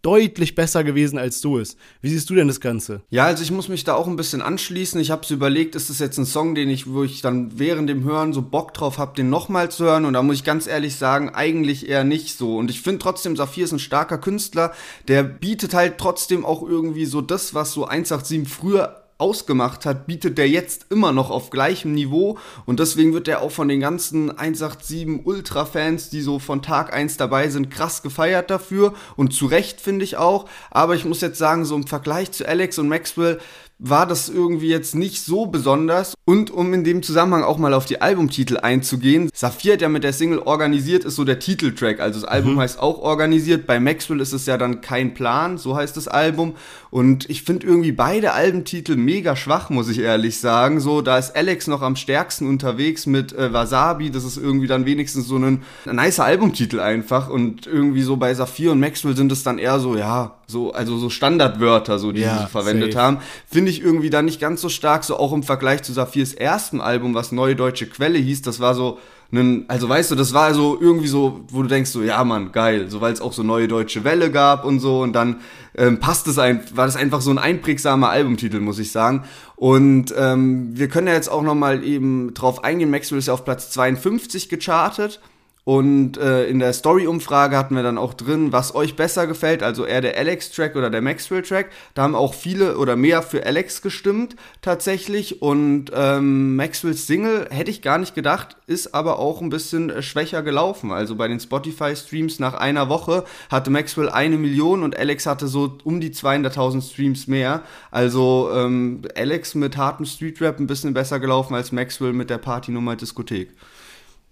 deutlich 0.05 0.53
besser 0.53 0.83
gewesen, 0.83 1.17
als 1.17 1.41
du 1.41 1.57
es. 1.57 1.77
Wie 1.99 2.09
siehst 2.09 2.29
du 2.29 2.35
denn 2.35 2.47
das 2.47 2.61
Ganze? 2.61 3.01
Ja, 3.09 3.25
also 3.25 3.41
ich 3.41 3.49
muss 3.49 3.69
mich 3.69 3.85
da 3.85 3.95
auch 3.95 4.05
ein 4.05 4.15
bisschen 4.15 4.43
anschließen. 4.43 5.01
Ich 5.01 5.09
habe 5.09 5.23
es 5.23 5.31
überlegt, 5.31 5.73
ist 5.73 5.89
das 5.89 5.97
jetzt 5.97 6.19
ein 6.19 6.27
Song, 6.27 6.53
den 6.53 6.69
ich, 6.69 6.85
wo 6.85 7.03
ich 7.03 7.21
dann 7.21 7.57
während 7.57 7.89
dem 7.89 8.03
Hören 8.03 8.31
so 8.31 8.43
Bock 8.43 8.75
drauf 8.75 8.99
habe, 8.99 9.15
den 9.15 9.31
nochmal 9.31 9.71
zu 9.71 9.85
hören? 9.85 10.05
Und 10.05 10.13
da 10.13 10.21
muss 10.21 10.35
ich 10.35 10.43
ganz 10.43 10.67
ehrlich 10.67 10.95
sagen, 10.95 11.29
eigentlich 11.29 11.89
eher 11.89 12.03
nicht 12.03 12.37
so. 12.37 12.55
Und 12.57 12.69
ich 12.69 12.81
finde 12.81 12.99
trotzdem, 12.99 13.35
Saphir 13.35 13.65
ist 13.65 13.71
ein 13.71 13.79
starker 13.79 14.19
Künstler, 14.19 14.73
der 15.07 15.23
bietet 15.23 15.73
halt 15.73 15.97
trotzdem 15.97 16.45
auch 16.45 16.61
irgendwie 16.61 17.05
so 17.05 17.21
das, 17.21 17.55
was 17.55 17.73
so 17.73 17.85
187 17.85 18.47
früher 18.47 19.04
ausgemacht 19.17 19.85
hat, 19.85 20.07
bietet 20.07 20.37
der 20.37 20.49
jetzt 20.49 20.87
immer 20.89 21.13
noch 21.13 21.29
auf 21.29 21.49
gleichem 21.49 21.93
Niveau. 21.93 22.37
Und 22.65 22.79
deswegen 22.79 23.13
wird 23.13 23.27
er 23.27 23.41
auch 23.41 23.51
von 23.51 23.69
den 23.69 23.79
ganzen 23.79 24.29
187 24.29 25.25
Ultra-Fans, 25.25 26.09
die 26.09 26.21
so 26.21 26.39
von 26.39 26.61
Tag 26.61 26.93
1 26.93 27.15
dabei 27.17 27.49
sind, 27.49 27.71
krass 27.71 28.01
gefeiert 28.01 28.49
dafür. 28.49 28.93
Und 29.15 29.33
zu 29.33 29.45
Recht 29.45 29.79
finde 29.79 30.03
ich 30.03 30.17
auch, 30.17 30.49
aber 30.69 30.95
ich 30.95 31.05
muss 31.05 31.21
jetzt 31.21 31.37
sagen, 31.37 31.63
so 31.63 31.75
im 31.75 31.87
Vergleich 31.87 32.31
zu 32.31 32.47
Alex 32.47 32.77
und 32.77 32.89
Maxwell 32.89 33.39
war 33.77 34.07
das 34.07 34.29
irgendwie 34.29 34.69
jetzt 34.69 34.95
nicht 34.95 35.21
so 35.21 35.47
besonders. 35.47 36.13
Und 36.23 36.49
um 36.49 36.73
in 36.73 36.83
dem 36.83 37.03
Zusammenhang 37.03 37.43
auch 37.43 37.57
mal 37.57 37.73
auf 37.73 37.85
die 37.85 38.01
Albumtitel 38.01 38.57
einzugehen, 38.57 39.29
Saphir 39.33 39.73
hat 39.73 39.81
ja 39.81 39.89
mit 39.89 40.03
der 40.03 40.13
Single 40.13 40.39
organisiert, 40.39 41.03
ist 41.03 41.15
so 41.15 41.25
der 41.25 41.39
Titeltrack. 41.39 41.99
Also 41.99 42.21
das 42.21 42.29
Album 42.29 42.53
mhm. 42.53 42.59
heißt 42.59 42.79
auch 42.79 42.99
organisiert. 42.99 43.67
Bei 43.67 43.79
Maxwell 43.79 44.21
ist 44.21 44.33
es 44.33 44.45
ja 44.45 44.57
dann 44.57 44.81
kein 44.81 45.13
Plan, 45.13 45.57
so 45.57 45.75
heißt 45.75 45.97
das 45.97 46.07
Album. 46.07 46.55
Und 46.89 47.29
ich 47.29 47.43
finde 47.43 47.67
irgendwie 47.67 47.91
beide 47.91 48.31
Albumtitel 48.31 48.95
mega 48.95 49.35
schwach, 49.35 49.69
muss 49.69 49.89
ich 49.89 49.99
ehrlich 49.99 50.39
sagen. 50.39 50.79
So, 50.79 51.01
da 51.01 51.17
ist 51.17 51.35
Alex 51.35 51.67
noch 51.67 51.81
am 51.81 51.97
stärksten 51.97 52.47
unterwegs 52.47 53.05
mit 53.05 53.33
äh, 53.33 53.51
Wasabi. 53.51 54.09
Das 54.09 54.23
ist 54.23 54.37
irgendwie 54.37 54.67
dann 54.67 54.85
wenigstens 54.85 55.27
so 55.27 55.35
ein, 55.35 55.63
ein 55.85 55.95
nicer 55.97 56.23
Albumtitel 56.23 56.79
einfach. 56.79 57.29
Und 57.29 57.67
irgendwie 57.67 58.03
so 58.03 58.15
bei 58.15 58.33
Saphir 58.33 58.71
und 58.71 58.79
Maxwell 58.79 59.17
sind 59.17 59.31
es 59.33 59.43
dann 59.43 59.57
eher 59.57 59.79
so, 59.79 59.97
ja, 59.97 60.35
so, 60.47 60.71
also 60.71 60.97
so 60.97 61.09
Standardwörter, 61.09 61.99
so, 61.99 62.11
die 62.11 62.21
ja, 62.21 62.39
sie 62.39 62.47
verwendet 62.47 62.93
safe. 62.93 63.05
haben. 63.05 63.17
Finde 63.49 63.71
ich 63.71 63.81
irgendwie 63.81 64.09
dann 64.09 64.25
nicht 64.25 64.39
ganz 64.39 64.61
so 64.61 64.69
stark, 64.69 65.03
so 65.03 65.17
auch 65.17 65.33
im 65.33 65.43
Vergleich 65.43 65.83
zu 65.83 65.93
Saphirs 65.93 66.33
ersten 66.33 66.81
Album, 66.81 67.13
was 67.13 67.31
Neue 67.31 67.55
Deutsche 67.55 67.87
Quelle 67.87 68.19
hieß. 68.19 68.41
Das 68.43 68.59
war 68.59 68.75
so, 68.75 68.99
einen, 69.31 69.65
also 69.67 69.89
weißt 69.89 70.11
du, 70.11 70.15
das 70.15 70.33
war 70.33 70.53
so 70.53 70.79
irgendwie 70.79 71.07
so, 71.07 71.41
wo 71.49 71.61
du 71.61 71.67
denkst 71.67 71.89
so, 71.89 72.01
ja 72.03 72.23
Mann, 72.23 72.51
geil, 72.51 72.89
so 72.89 73.01
weil 73.01 73.13
es 73.13 73.21
auch 73.21 73.33
so 73.33 73.43
neue 73.43 73.67
deutsche 73.67 74.03
Welle 74.03 74.31
gab 74.31 74.65
und 74.65 74.79
so 74.79 75.01
und 75.01 75.13
dann 75.13 75.37
ähm, 75.77 75.99
passt 75.99 76.27
es 76.27 76.37
ein, 76.37 76.63
war 76.73 76.85
das 76.85 76.95
einfach 76.95 77.21
so 77.21 77.31
ein 77.31 77.37
einprägsamer 77.37 78.09
Albumtitel, 78.09 78.59
muss 78.59 78.79
ich 78.79 78.91
sagen. 78.91 79.23
Und 79.55 80.13
ähm, 80.17 80.77
wir 80.77 80.87
können 80.89 81.07
ja 81.07 81.13
jetzt 81.13 81.29
auch 81.29 81.41
noch 81.41 81.55
mal 81.55 81.83
eben 81.83 82.33
drauf 82.33 82.63
eingehen. 82.63 82.91
Maxwell 82.91 83.19
ist 83.19 83.27
ja 83.27 83.33
auf 83.33 83.45
Platz 83.45 83.71
52 83.71 84.49
gechartet. 84.49 85.19
Und 85.65 86.17
äh, 86.17 86.45
in 86.45 86.59
der 86.59 86.73
Story-Umfrage 86.73 87.57
hatten 87.57 87.75
wir 87.75 87.81
dann 87.81 87.97
auch 87.97 88.13
drin, 88.13 88.51
was 88.51 88.75
euch 88.75 88.95
besser 88.95 89.25
gefällt, 89.25 89.63
also 89.63 89.83
eher 89.83 89.99
der 89.99 90.15
Alex-Track 90.15 90.75
oder 90.75 90.91
der 90.91 91.01
Maxwell-Track. 91.01 91.71
Da 91.95 92.03
haben 92.03 92.13
auch 92.13 92.35
viele 92.35 92.77
oder 92.77 92.95
mehr 92.95 93.23
für 93.23 93.43
Alex 93.43 93.81
gestimmt 93.81 94.35
tatsächlich. 94.61 95.41
Und 95.41 95.85
ähm, 95.91 96.55
Maxwells 96.55 97.07
Single 97.07 97.47
hätte 97.49 97.71
ich 97.71 97.81
gar 97.81 97.97
nicht 97.97 98.13
gedacht, 98.13 98.57
ist 98.67 98.93
aber 98.93 99.17
auch 99.17 99.41
ein 99.41 99.49
bisschen 99.49 99.89
äh, 99.89 100.03
schwächer 100.03 100.43
gelaufen. 100.43 100.91
Also 100.91 101.15
bei 101.15 101.27
den 101.27 101.39
Spotify-Streams 101.39 102.37
nach 102.37 102.53
einer 102.53 102.87
Woche 102.87 103.25
hatte 103.49 103.71
Maxwell 103.71 104.09
eine 104.09 104.37
Million 104.37 104.83
und 104.83 104.95
Alex 104.95 105.25
hatte 105.25 105.47
so 105.47 105.79
um 105.83 105.99
die 105.99 106.11
200.000 106.11 106.87
Streams 106.87 107.25
mehr. 107.25 107.63
Also 107.89 108.51
ähm, 108.53 109.01
Alex 109.15 109.55
mit 109.55 109.77
hartem 109.77 110.05
Streetrap 110.05 110.59
ein 110.59 110.67
bisschen 110.67 110.93
besser 110.93 111.19
gelaufen 111.19 111.55
als 111.55 111.71
Maxwell 111.71 112.13
mit 112.13 112.29
der 112.29 112.37
Partynummer 112.37 112.95
Diskothek. 112.95 113.49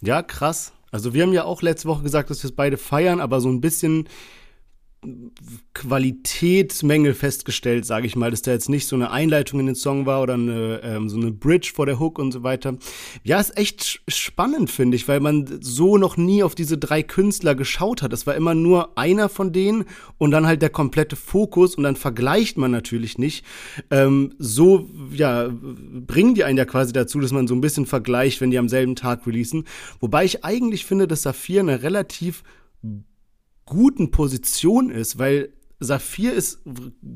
Ja, 0.04 0.22
krass. 0.22 0.74
Also 0.94 1.16
wir 1.16 1.24
haben 1.24 1.34
ja 1.34 1.44
auch 1.44 1.64
letzte 1.64 1.88
Woche 1.88 2.04
gesagt, 2.04 2.30
dass 2.30 2.44
wir 2.44 2.50
es 2.50 2.56
beide 2.56 2.78
feiern, 2.78 3.20
aber 3.20 3.42
so 3.42 3.50
ein 3.50 3.62
bisschen 3.62 4.08
Qualitätsmängel 5.74 7.14
festgestellt, 7.14 7.86
sage 7.86 8.08
ich 8.08 8.16
mal, 8.16 8.32
dass 8.32 8.42
da 8.42 8.52
jetzt 8.52 8.70
nicht 8.70 8.88
so 8.88 8.96
eine 8.96 9.12
Einleitung 9.12 9.60
in 9.60 9.66
den 9.66 9.76
Song 9.76 10.06
war 10.06 10.22
oder 10.22 10.36
eine, 10.36 10.82
ähm, 10.84 11.10
so 11.10 11.18
eine 11.18 11.32
Bridge 11.32 11.72
vor 11.74 11.86
der 11.86 12.00
Hook 12.00 12.20
und 12.20 12.32
so 12.32 12.44
weiter. 12.44 12.78
Ja, 13.24 13.40
ist 13.40 13.58
echt 13.58 14.02
spannend, 14.08 14.72
finde 14.72 14.96
ich, 14.96 15.08
weil 15.08 15.20
man 15.20 15.60
so 15.62 15.98
noch 15.98 16.18
nie 16.18 16.44
auf 16.44 16.56
diese 16.56 16.78
drei 16.78 17.04
Künstler 17.04 17.56
geschaut 17.56 18.02
hat. 18.02 18.14
Es 18.14 18.28
war 18.28 18.36
immer 18.36 18.56
nur 18.56 18.98
einer 18.98 19.30
von 19.30 19.52
denen 19.52 19.86
und 20.18 20.32
dann 20.32 20.48
halt 20.48 20.62
der 20.62 20.70
komplette 20.70 21.16
Fokus 21.16 21.76
und 21.76 21.84
dann 21.84 21.96
vergleicht 21.96 22.58
man 22.58 22.72
natürlich 22.72 23.18
nicht. 23.18 23.46
Ähm, 23.92 24.34
so, 24.38 24.90
ja, 25.12 25.50
bringen 25.50 26.36
die 26.36 26.44
einen 26.44 26.58
ja 26.58 26.66
quasi 26.66 26.94
dazu, 26.94 27.20
dass 27.20 27.32
man 27.32 27.48
so 27.48 27.56
ein 27.56 27.62
bisschen 27.62 27.86
vergleicht, 27.86 28.42
wenn 28.42 28.52
die 28.52 28.58
am 28.58 28.70
selben 28.70 28.96
Tag 28.96 29.26
releasen. 29.28 29.66
Wobei 30.00 30.26
ich 30.26 30.44
eigentlich 30.44 30.86
finde, 30.86 31.08
dass 31.08 31.24
Saphir 31.24 31.62
eine 31.62 31.84
relativ 31.84 32.44
guten 33.66 34.12
Position 34.12 34.90
ist, 34.90 35.18
weil 35.18 35.54
Saphir 35.80 36.34
ist 36.34 36.62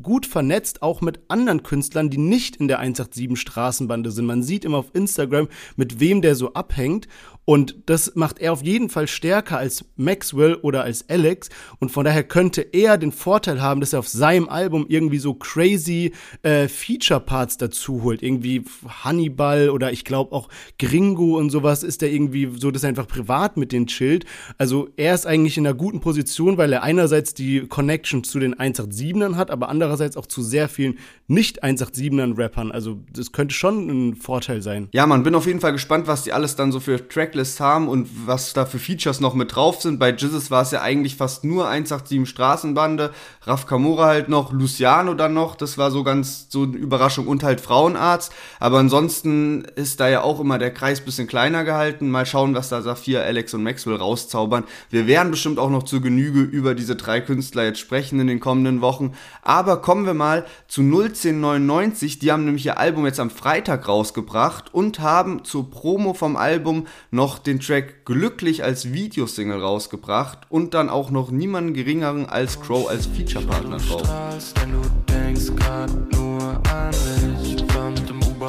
gut 0.01 0.25
vernetzt, 0.25 0.81
auch 0.81 1.01
mit 1.01 1.21
anderen 1.29 1.63
Künstlern, 1.63 2.09
die 2.09 2.17
nicht 2.17 2.57
in 2.57 2.67
der 2.67 2.79
187 2.79 3.39
Straßenbande 3.39 4.11
sind. 4.11 4.25
Man 4.25 4.43
sieht 4.43 4.65
immer 4.65 4.77
auf 4.77 4.93
Instagram, 4.93 5.47
mit 5.75 5.99
wem 5.99 6.21
der 6.21 6.35
so 6.35 6.53
abhängt. 6.53 7.07
Und 7.49 7.77
das 7.85 8.13
macht 8.15 8.39
er 8.39 8.51
auf 8.51 8.61
jeden 8.61 8.89
Fall 8.89 9.07
stärker 9.07 9.57
als 9.57 9.85
Maxwell 9.95 10.55
oder 10.55 10.83
als 10.83 11.09
Alex. 11.09 11.47
Und 11.79 11.93
von 11.93 12.03
daher 12.03 12.25
könnte 12.25 12.59
er 12.59 12.97
den 12.97 13.13
Vorteil 13.13 13.61
haben, 13.61 13.79
dass 13.79 13.93
er 13.93 13.99
auf 13.99 14.09
seinem 14.09 14.49
Album 14.49 14.85
irgendwie 14.89 15.17
so 15.17 15.33
crazy 15.33 16.11
äh, 16.43 16.67
Feature-Parts 16.67 17.55
dazu 17.55 18.03
holt. 18.03 18.21
Irgendwie 18.21 18.65
Hannibal 18.85 19.69
oder 19.69 19.93
ich 19.93 20.03
glaube 20.03 20.33
auch 20.35 20.49
Gringo 20.77 21.37
und 21.37 21.49
sowas 21.49 21.83
ist 21.83 22.03
er 22.03 22.11
irgendwie 22.11 22.51
so, 22.53 22.69
dass 22.69 22.83
er 22.83 22.89
einfach 22.89 23.07
privat 23.07 23.55
mit 23.55 23.71
denen 23.71 23.87
chillt. 23.87 24.25
Also 24.57 24.89
er 24.97 25.15
ist 25.15 25.25
eigentlich 25.25 25.57
in 25.57 25.65
einer 25.65 25.73
guten 25.73 26.01
Position, 26.01 26.57
weil 26.57 26.73
er 26.73 26.83
einerseits 26.83 27.33
die 27.33 27.61
Connection 27.61 28.25
zu 28.25 28.39
den 28.39 28.55
187ern 28.55 29.37
hat, 29.37 29.51
aber 29.51 29.69
andererseits 29.69 30.17
auch 30.17 30.25
zu 30.25 30.41
sehr 30.41 30.67
vielen 30.67 30.99
nicht 31.27 31.63
187ern 31.63 32.37
Rappern. 32.37 32.73
Also 32.73 32.99
das 33.13 33.31
könnte 33.31 33.55
schon 33.55 33.87
ein 33.87 34.15
Vorteil 34.17 34.61
sein. 34.61 34.89
Ja, 34.91 35.07
man 35.07 35.23
bin 35.23 35.33
auf 35.33 35.47
jeden 35.47 35.61
Fall 35.61 35.71
gespannt, 35.71 36.07
was 36.07 36.25
die 36.25 36.33
alles 36.33 36.57
dann 36.57 36.73
so 36.73 36.81
für 36.81 37.07
Track 37.07 37.36
Tracklist 37.37 37.59
haben 37.59 37.87
und 37.87 38.09
was 38.25 38.53
da 38.53 38.65
für 38.65 38.79
Features 38.79 39.19
noch 39.19 39.33
mit 39.33 39.55
drauf 39.55 39.81
sind. 39.81 39.99
Bei 39.99 40.09
Jizzes 40.09 40.49
war 40.51 40.63
es 40.63 40.71
ja 40.71 40.81
eigentlich 40.81 41.15
fast 41.15 41.43
nur 41.43 41.67
187 41.67 42.27
Straßenbande, 42.27 43.11
Raf 43.43 43.65
Kamora 43.65 44.07
halt 44.07 44.29
noch, 44.29 44.51
Luciano 44.51 45.13
dann 45.13 45.33
noch, 45.33 45.55
das 45.55 45.77
war 45.77 45.91
so 45.91 46.03
ganz 46.03 46.47
so 46.49 46.63
eine 46.63 46.75
Überraschung 46.75 47.27
und 47.27 47.43
halt 47.43 47.61
Frauenarzt. 47.61 48.33
Aber 48.59 48.79
ansonsten 48.79 49.65
ist 49.75 49.99
da 49.99 50.09
ja 50.09 50.21
auch 50.21 50.39
immer 50.39 50.57
der 50.57 50.73
Kreis 50.73 51.01
bisschen 51.01 51.27
kleiner 51.27 51.63
gehalten. 51.63 52.09
Mal 52.09 52.25
schauen, 52.25 52.55
was 52.55 52.69
da 52.69 52.81
Saphir, 52.81 53.23
Alex 53.23 53.53
und 53.53 53.63
Maxwell 53.63 53.95
rauszaubern. 53.95 54.63
Wir 54.89 55.07
werden 55.07 55.31
bestimmt 55.31 55.59
auch 55.59 55.69
noch 55.69 55.83
zur 55.83 56.01
Genüge 56.01 56.41
über 56.41 56.75
diese 56.75 56.95
drei 56.95 57.21
Künstler 57.21 57.65
jetzt 57.65 57.79
sprechen 57.79 58.19
in 58.19 58.27
den 58.27 58.39
kommenden 58.39 58.81
Wochen. 58.81 59.13
Aber 59.41 59.81
kommen 59.81 60.05
wir 60.05 60.13
mal 60.13 60.45
zu 60.67 60.81
01099. 60.81 62.19
Die 62.19 62.31
haben 62.31 62.45
nämlich 62.45 62.65
ihr 62.65 62.77
Album 62.77 63.05
jetzt 63.05 63.19
am 63.19 63.29
Freitag 63.29 63.87
rausgebracht 63.87 64.73
und 64.73 64.99
haben 64.99 65.43
zur 65.43 65.69
Promo 65.69 66.13
vom 66.13 66.35
Album 66.35 66.87
noch 67.11 67.26
noch 67.27 67.39
den 67.39 67.59
Track 67.59 68.05
Glücklich 68.05 68.63
als 68.63 68.93
Videosingle 68.93 69.61
rausgebracht 69.61 70.47
und 70.47 70.73
dann 70.73 70.87
auch 70.89 71.09
noch 71.11 71.29
niemanden 71.29 71.73
geringeren 71.73 72.25
als 72.25 72.61
Crow 72.61 72.89
als 72.89 73.05
Featurepartner 73.05 73.79
drauf. 73.79 74.03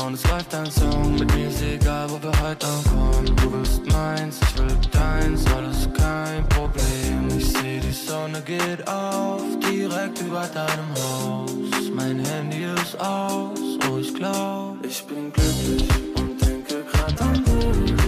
Und 0.00 0.14
es 0.14 0.24
läuft 0.30 0.54
ein 0.54 0.70
Song. 0.70 1.16
Mit 1.18 1.34
mir 1.34 1.48
ist 1.48 1.60
egal, 1.60 2.08
wo 2.08 2.22
wir 2.22 2.32
heute 2.40 2.66
ankommen. 2.66 3.36
Du 3.42 3.52
willst 3.52 3.84
meins, 3.92 4.38
ich 4.40 4.58
will 4.58 4.76
deins, 4.92 5.44
alles 5.54 5.88
kein 5.92 6.48
Problem. 6.48 7.36
Ich 7.36 7.48
seh, 7.48 7.80
die 7.80 7.92
Sonne 7.92 8.40
geht 8.42 8.86
auf, 8.86 9.42
direkt 9.58 10.22
über 10.22 10.46
deinem 10.54 10.94
Haus. 11.02 11.90
Mein 11.92 12.24
Handy 12.24 12.64
ist 12.80 12.98
aus, 13.00 13.58
oh 13.90 13.98
ich 13.98 14.14
glaub, 14.14 14.76
ich 14.82 15.04
bin 15.04 15.32
glücklich 15.32 15.88
und 16.16 16.40
denke 16.40 16.84
grad 16.90 17.20
an 17.20 17.34
dich. 17.44 18.07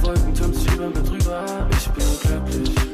Grüner, 0.00 0.06
weiße 0.06 0.06
Wolken 0.06 0.34
türmen 0.34 0.54
sich 0.54 0.72
über 0.74 0.88
mir 0.88 1.02
drüber. 1.02 1.68
Ich 1.70 1.88
bin 1.88 2.04
glücklich. 2.20 2.90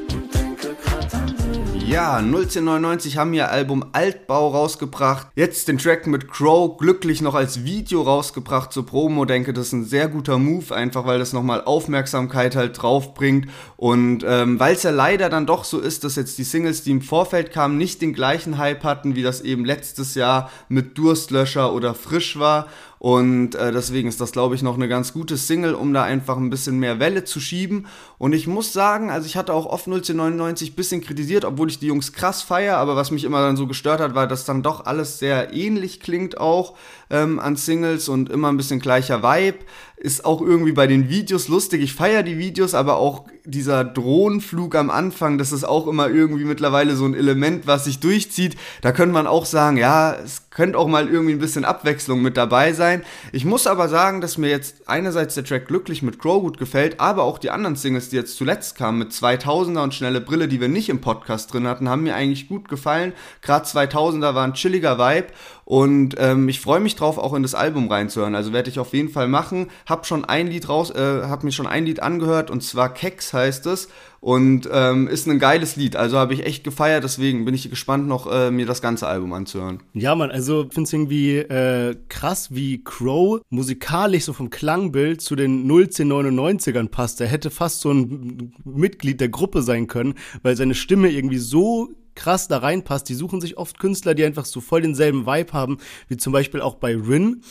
Ja, 1.87 2.17
1999 2.17 3.17
haben 3.17 3.33
ihr 3.33 3.49
Album 3.49 3.85
Altbau 3.93 4.49
rausgebracht. 4.49 5.29
Jetzt 5.37 5.69
den 5.69 5.79
Track 5.79 6.09
mit 6.09 6.29
Crow 6.29 6.77
glücklich 6.77 7.23
noch 7.23 7.37
als 7.37 7.63
Video 7.63 8.03
rausgebracht 8.03 8.73
zur 8.73 8.85
Promo. 8.85 9.25
Denke, 9.25 9.53
das 9.53 9.69
ist 9.69 9.73
ein 9.73 9.85
sehr 9.85 10.09
guter 10.09 10.37
Move, 10.37 10.75
einfach 10.75 11.07
weil 11.07 11.21
das 11.21 11.33
nochmal 11.33 11.63
Aufmerksamkeit 11.63 12.57
halt 12.57 12.83
drauf 12.83 13.15
bringt. 13.15 13.49
Und 13.77 14.25
ähm, 14.27 14.59
weil 14.59 14.75
es 14.75 14.83
ja 14.83 14.91
leider 14.91 15.29
dann 15.29 15.47
doch 15.47 15.63
so 15.63 15.79
ist, 15.79 16.03
dass 16.03 16.17
jetzt 16.17 16.39
die 16.39 16.45
Singles, 16.45 16.83
die 16.83 16.91
im 16.91 17.03
Vorfeld 17.03 17.53
kamen, 17.53 17.79
nicht 17.79 18.03
den 18.03 18.15
gleichen 18.15 18.59
Hype 18.59 18.83
hatten, 18.83 19.15
wie 19.15 19.23
das 19.23 19.41
eben 19.41 19.65
letztes 19.65 20.17
Jahr 20.17 20.51
mit 20.69 20.99
Durstlöscher 20.99 21.73
oder 21.73 21.95
Frisch 21.95 22.37
war. 22.37 22.67
Und 23.07 23.55
äh, 23.55 23.71
deswegen 23.71 24.09
ist 24.09 24.21
das, 24.21 24.33
glaube 24.33 24.57
ich, 24.57 24.63
noch 24.63 24.75
eine 24.75 24.89
ganz 24.89 25.13
gute 25.13 25.37
Single, 25.37 25.77
um 25.77 25.95
da 25.95 26.03
einfach 26.03 26.37
ein 26.39 26.51
bisschen 26.51 26.81
mehr 26.81 26.99
Welle 26.99 27.23
zu 27.23 27.39
schieben. 27.39 27.87
Und 28.19 28.33
ich 28.33 28.49
muss 28.49 28.73
sagen, 28.73 29.13
also 29.13 29.27
ich 29.27 29.37
hatte 29.37 29.55
auch 29.55 29.67
oft 29.67 29.87
1999 29.87 30.73
ein 30.73 30.75
bisschen 30.75 31.01
kritisiert, 31.03 31.45
obwohl 31.45 31.71
ich 31.71 31.79
die 31.79 31.87
Jungs 31.87 32.13
krass 32.13 32.43
feier, 32.43 32.79
aber 32.79 32.97
was 32.97 33.13
mich 33.13 33.23
immer 33.23 33.43
dann 33.43 33.57
so 33.57 33.69
gestört 33.69 34.01
hat, 34.01 34.17
war, 34.17 34.27
dass 34.27 34.45
dann 34.45 34.65
doch 34.65 34.87
alles 34.87 35.21
sehr 35.21 35.53
ähnlich 35.53 36.01
klingt 36.01 36.39
auch 36.39 36.77
ähm, 37.09 37.39
an 37.39 37.55
Singles 37.55 38.09
und 38.09 38.29
immer 38.29 38.49
ein 38.49 38.57
bisschen 38.57 38.81
gleicher 38.81 39.23
Vibe. 39.23 39.59
Ist 39.99 40.25
auch 40.25 40.41
irgendwie 40.41 40.73
bei 40.73 40.89
den 40.89 41.09
Videos 41.09 41.47
lustig. 41.47 41.83
Ich 41.83 41.95
feiere 41.95 42.25
die 42.25 42.39
Videos, 42.39 42.75
aber 42.75 42.97
auch 42.97 43.27
dieser 43.45 43.85
Drohnenflug 43.85 44.75
am 44.75 44.91
Anfang, 44.91 45.39
das 45.39 45.53
ist 45.53 45.63
auch 45.63 45.87
immer 45.87 46.09
irgendwie 46.09 46.45
mittlerweile 46.45 46.97
so 46.97 47.07
ein 47.07 47.15
Element, 47.15 47.69
was 47.69 47.85
sich 47.85 48.01
durchzieht. 48.01 48.57
Da 48.83 48.91
könnte 48.91 49.13
man 49.13 49.29
auch 49.29 49.47
sagen, 49.47 49.77
ja, 49.77 50.13
es 50.13 50.46
könnte 50.57 50.79
auch 50.79 50.89
mal 50.89 51.07
irgendwie 51.07 51.35
ein 51.35 51.39
bisschen 51.39 51.67
Abwechslung 51.67 52.23
mit 52.23 52.39
dabei 52.39 52.73
sein. 52.73 53.05
Ich 53.31 53.45
muss 53.45 53.67
aber 53.67 53.91
sagen, 53.91 54.23
dass 54.23 54.39
mir 54.39 54.49
jetzt 54.49 54.89
einerseits 54.89 55.35
der 55.35 55.45
Track 55.45 55.69
Glücklich 55.69 56.01
mit 56.01 56.19
Crow 56.19 56.41
gut 56.41 56.57
gefällt, 56.57 56.99
aber 56.99 57.25
auch 57.25 57.39
die 57.39 57.51
anderen 57.51 57.77
Singles, 57.77 58.09
die 58.09 58.17
jetzt 58.17 58.39
zuletzt 58.39 58.75
kamen 58.75 58.99
mit 58.99 59.13
2000er 59.13 59.83
und 59.83 59.93
Schnelle 59.93 60.23
Brille, 60.23 60.49
die 60.49 60.59
wir 60.59 60.69
nicht 60.69 60.89
im 60.89 61.03
Podcast 61.03 61.53
drin 61.53 61.69
hatten, 61.69 61.91
haben 61.91 62.05
mir 62.05 62.15
eigentlich 62.15 62.49
gut 62.49 62.71
gefallen. 62.71 63.13
Gerade 63.43 63.67
2000er 63.67 64.35
war 64.35 64.45
ein 64.45 64.55
chilliger 64.55 64.99
Vibe 64.99 65.27
und 65.67 66.15
ähm, 66.19 66.49
ich 66.49 66.61
freue 66.61 66.81
mich 66.81 66.97
drauf, 66.97 67.19
auch 67.19 67.35
in 67.35 67.43
das 67.43 67.55
Album 67.55 67.89
reinzuhören. 67.93 68.35
Also 68.35 68.55
werde 68.55 68.71
ich 68.71 68.79
auf 68.79 68.95
jeden 68.95 69.11
Fall 69.11 69.29
machen. 69.29 69.69
Hab 69.85 70.07
schon 70.07 70.25
ein 70.25 70.47
Lied 70.47 70.71
raus, 70.71 70.91
äh, 70.91 71.25
hab 71.25 71.45
mir 71.45 71.53
schon 71.53 71.67
ein 71.67 71.85
Lied 71.85 72.01
angehört 72.03 72.51
und 72.51 72.63
zwar 72.63 72.95
Keks 72.95 73.35
heißt 73.35 73.67
es 73.67 73.89
und 74.27 74.69
ähm, 74.73 75.07
ist 75.07 75.29
ein 75.29 75.39
geiles 75.39 75.77
Lied. 75.77 75.95
Also 75.95 76.19
habe 76.19 76.35
ich 76.35 76.45
echt 76.45 76.65
gefeiert. 76.65 77.05
Deswegen 77.05 77.45
bin 77.45 77.55
ich 77.55 77.71
gespannt, 77.71 78.09
noch 78.09 78.27
äh, 78.29 78.51
mir 78.51 78.67
das 78.67 78.83
ganze 78.83 79.07
Album 79.07 79.33
anzuhören. 79.33 79.85
Ja, 79.95 80.17
man, 80.17 80.33
also 80.33 80.63
finde 80.65 80.83
es 80.83 80.93
irgendwie 80.93 81.37
äh, 81.37 81.95
krass, 82.09 82.53
wie 82.53 82.83
Crow 82.83 83.41
musikalisch 83.51 84.25
so 84.25 84.33
vom 84.33 84.51
Klangbild 84.51 85.21
zu 85.21 85.37
den 85.37 85.71
01099ern 85.71 86.89
passt. 86.89 87.21
Er 87.21 87.29
hätte 87.29 87.53
fast 87.53 87.83
so 87.83 87.93
ein 87.93 88.53
Mitglied 88.65 89.21
der 89.21 89.29
Gruppe 89.29 89.63
sein 89.63 89.87
können, 89.87 90.15
weil 90.43 90.57
seine 90.57 90.75
Stimme 90.75 91.09
irgendwie 91.09 91.39
so 91.39 91.91
krass 92.17 92.49
da 92.49 92.59
reinpasst. 92.59 93.09
Die 93.09 93.15
suchen 93.15 93.41
sich 93.41 93.57
oft 93.59 93.79
Künstler, 93.79 94.17
die 94.17 94.25
einfach 94.25 94.45
so 94.45 94.61
voll 94.61 94.83
denselben 94.83 95.25
Vibe 95.25 95.53
haben, 95.53 95.79
wie 96.09 96.17
zum 96.17 96.33
Beispiel 96.33 96.63
auch 96.63 96.75
bei 96.75 96.97
Rin. 96.97 97.43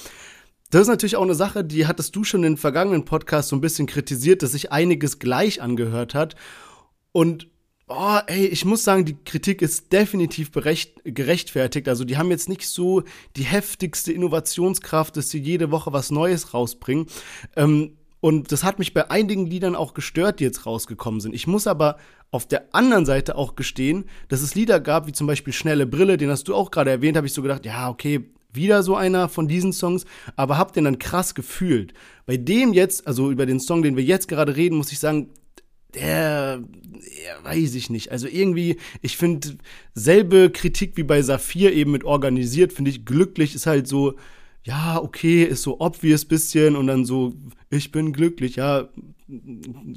Das 0.71 0.81
ist 0.81 0.87
natürlich 0.89 1.15
auch 1.15 1.23
eine 1.23 1.35
Sache, 1.35 1.63
die 1.63 1.87
hattest 1.87 2.13
du 2.17 2.25
schon 2.25 2.43
in 2.43 2.53
den 2.53 2.57
vergangenen 2.57 3.05
Podcasts 3.05 3.49
so 3.49 3.55
ein 3.55 3.61
bisschen 3.61 3.87
kritisiert, 3.87 4.43
dass 4.43 4.51
sich 4.51 4.73
einiges 4.73 5.19
gleich 5.19 5.61
angehört 5.61 6.13
hat. 6.13 6.35
Und 7.15 7.47
Oh, 7.87 8.17
ey, 8.25 8.47
ich 8.47 8.65
muss 8.65 8.83
sagen, 8.83 9.05
die 9.05 9.15
Kritik 9.25 9.61
ist 9.61 9.93
definitiv 9.93 10.51
berecht, 10.51 11.01
gerechtfertigt. 11.03 11.87
Also, 11.87 12.03
die 12.03 12.17
haben 12.17 12.31
jetzt 12.31 12.49
nicht 12.49 12.67
so 12.67 13.03
die 13.35 13.43
heftigste 13.43 14.11
Innovationskraft, 14.11 15.15
dass 15.15 15.29
sie 15.29 15.37
jede 15.37 15.69
Woche 15.69 15.93
was 15.93 16.09
Neues 16.09 16.55
rausbringen. 16.55 17.05
Ähm, 17.55 17.91
und 18.21 18.51
das 18.51 18.63
hat 18.63 18.79
mich 18.79 18.95
bei 18.95 19.11
einigen 19.11 19.45
Liedern 19.45 19.75
auch 19.75 19.93
gestört, 19.93 20.39
die 20.39 20.45
jetzt 20.45 20.65
rausgekommen 20.65 21.21
sind. 21.21 21.35
Ich 21.35 21.45
muss 21.45 21.67
aber 21.67 21.97
auf 22.31 22.47
der 22.47 22.73
anderen 22.73 23.05
Seite 23.05 23.35
auch 23.35 23.55
gestehen, 23.55 24.05
dass 24.29 24.41
es 24.41 24.55
Lieder 24.55 24.79
gab, 24.79 25.05
wie 25.05 25.11
zum 25.11 25.27
Beispiel 25.27 25.53
Schnelle 25.53 25.85
Brille, 25.85 26.17
den 26.17 26.31
hast 26.31 26.47
du 26.47 26.55
auch 26.55 26.71
gerade 26.71 26.89
erwähnt, 26.89 27.17
habe 27.17 27.27
ich 27.27 27.33
so 27.33 27.43
gedacht, 27.43 27.67
ja, 27.67 27.87
okay, 27.87 28.31
wieder 28.51 28.81
so 28.81 28.95
einer 28.95 29.29
von 29.29 29.47
diesen 29.47 29.73
Songs, 29.73 30.05
aber 30.35 30.57
hab 30.57 30.73
den 30.73 30.85
dann 30.85 30.97
krass 30.97 31.35
gefühlt. 31.35 31.93
Bei 32.25 32.37
dem 32.37 32.73
jetzt, 32.73 33.05
also 33.05 33.29
über 33.29 33.45
den 33.45 33.59
Song, 33.59 33.83
den 33.83 33.95
wir 33.95 34.03
jetzt 34.03 34.27
gerade 34.27 34.55
reden, 34.55 34.77
muss 34.77 34.91
ich 34.91 34.97
sagen, 34.97 35.29
der, 35.95 36.57
der 36.57 37.43
weiß 37.43 37.75
ich 37.75 37.89
nicht. 37.89 38.11
Also 38.11 38.27
irgendwie, 38.27 38.77
ich 39.01 39.17
finde, 39.17 39.57
selbe 39.93 40.49
Kritik 40.49 40.97
wie 40.97 41.03
bei 41.03 41.21
Saphir 41.21 41.73
eben 41.73 41.91
mit 41.91 42.03
organisiert, 42.03 42.73
finde 42.73 42.91
ich 42.91 43.05
glücklich, 43.05 43.55
ist 43.55 43.65
halt 43.65 43.87
so, 43.87 44.15
ja, 44.63 44.99
okay, 45.01 45.43
ist 45.43 45.61
so 45.61 45.79
obvious 45.79 46.25
bisschen 46.25 46.75
und 46.75 46.87
dann 46.87 47.05
so, 47.05 47.33
ich 47.69 47.91
bin 47.91 48.13
glücklich, 48.13 48.55
ja, 48.55 48.89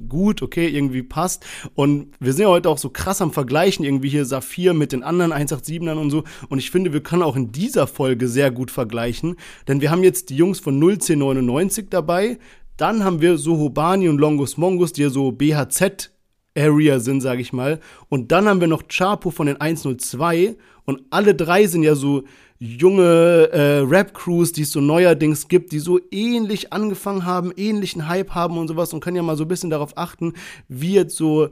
gut, 0.08 0.42
okay, 0.42 0.68
irgendwie 0.68 1.02
passt. 1.02 1.44
Und 1.74 2.12
wir 2.20 2.32
sind 2.32 2.42
ja 2.42 2.48
heute 2.48 2.68
auch 2.68 2.78
so 2.78 2.90
krass 2.90 3.20
am 3.20 3.32
Vergleichen, 3.32 3.84
irgendwie 3.84 4.08
hier 4.08 4.24
Saphir 4.24 4.74
mit 4.74 4.92
den 4.92 5.02
anderen 5.02 5.32
187ern 5.32 5.96
und 5.96 6.10
so. 6.10 6.24
Und 6.48 6.58
ich 6.58 6.70
finde, 6.70 6.92
wir 6.92 7.02
können 7.02 7.22
auch 7.22 7.36
in 7.36 7.52
dieser 7.52 7.86
Folge 7.86 8.28
sehr 8.28 8.50
gut 8.50 8.70
vergleichen, 8.70 9.36
denn 9.66 9.80
wir 9.80 9.90
haben 9.90 10.02
jetzt 10.02 10.30
die 10.30 10.36
Jungs 10.36 10.60
von 10.60 10.74
01099 10.78 11.86
dabei, 11.90 12.38
dann 12.78 13.04
haben 13.04 13.20
wir 13.20 13.36
Sohobani 13.36 14.08
und 14.08 14.18
Longus 14.18 14.56
Mongus, 14.56 14.92
die 14.92 15.02
ja 15.02 15.10
so 15.10 15.32
BHZ 15.32 16.10
Area 16.56 16.98
sind, 16.98 17.20
sage 17.20 17.40
ich 17.40 17.52
mal. 17.52 17.80
Und 18.08 18.32
dann 18.32 18.48
haben 18.48 18.60
wir 18.60 18.68
noch 18.68 18.88
Chapo 18.88 19.30
von 19.30 19.46
den 19.46 19.60
102 19.60 20.56
und 20.84 21.02
alle 21.10 21.34
drei 21.34 21.66
sind 21.66 21.82
ja 21.82 21.94
so 21.94 22.24
junge 22.58 23.50
äh, 23.52 23.78
Rap-Crews, 23.80 24.52
die 24.52 24.62
es 24.62 24.72
so 24.72 24.80
neuerdings 24.80 25.46
gibt, 25.46 25.70
die 25.70 25.78
so 25.78 26.00
ähnlich 26.10 26.72
angefangen 26.72 27.24
haben, 27.24 27.52
ähnlichen 27.56 28.08
Hype 28.08 28.34
haben 28.34 28.58
und 28.58 28.66
sowas 28.68 28.92
und 28.92 29.00
können 29.00 29.16
ja 29.16 29.22
mal 29.22 29.36
so 29.36 29.44
ein 29.44 29.48
bisschen 29.48 29.70
darauf 29.70 29.96
achten, 29.96 30.32
wie 30.66 30.94
jetzt 30.94 31.16
so 31.16 31.50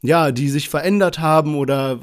ja, 0.00 0.30
die 0.30 0.48
sich 0.48 0.68
verändert 0.68 1.18
haben 1.18 1.56
oder 1.56 1.98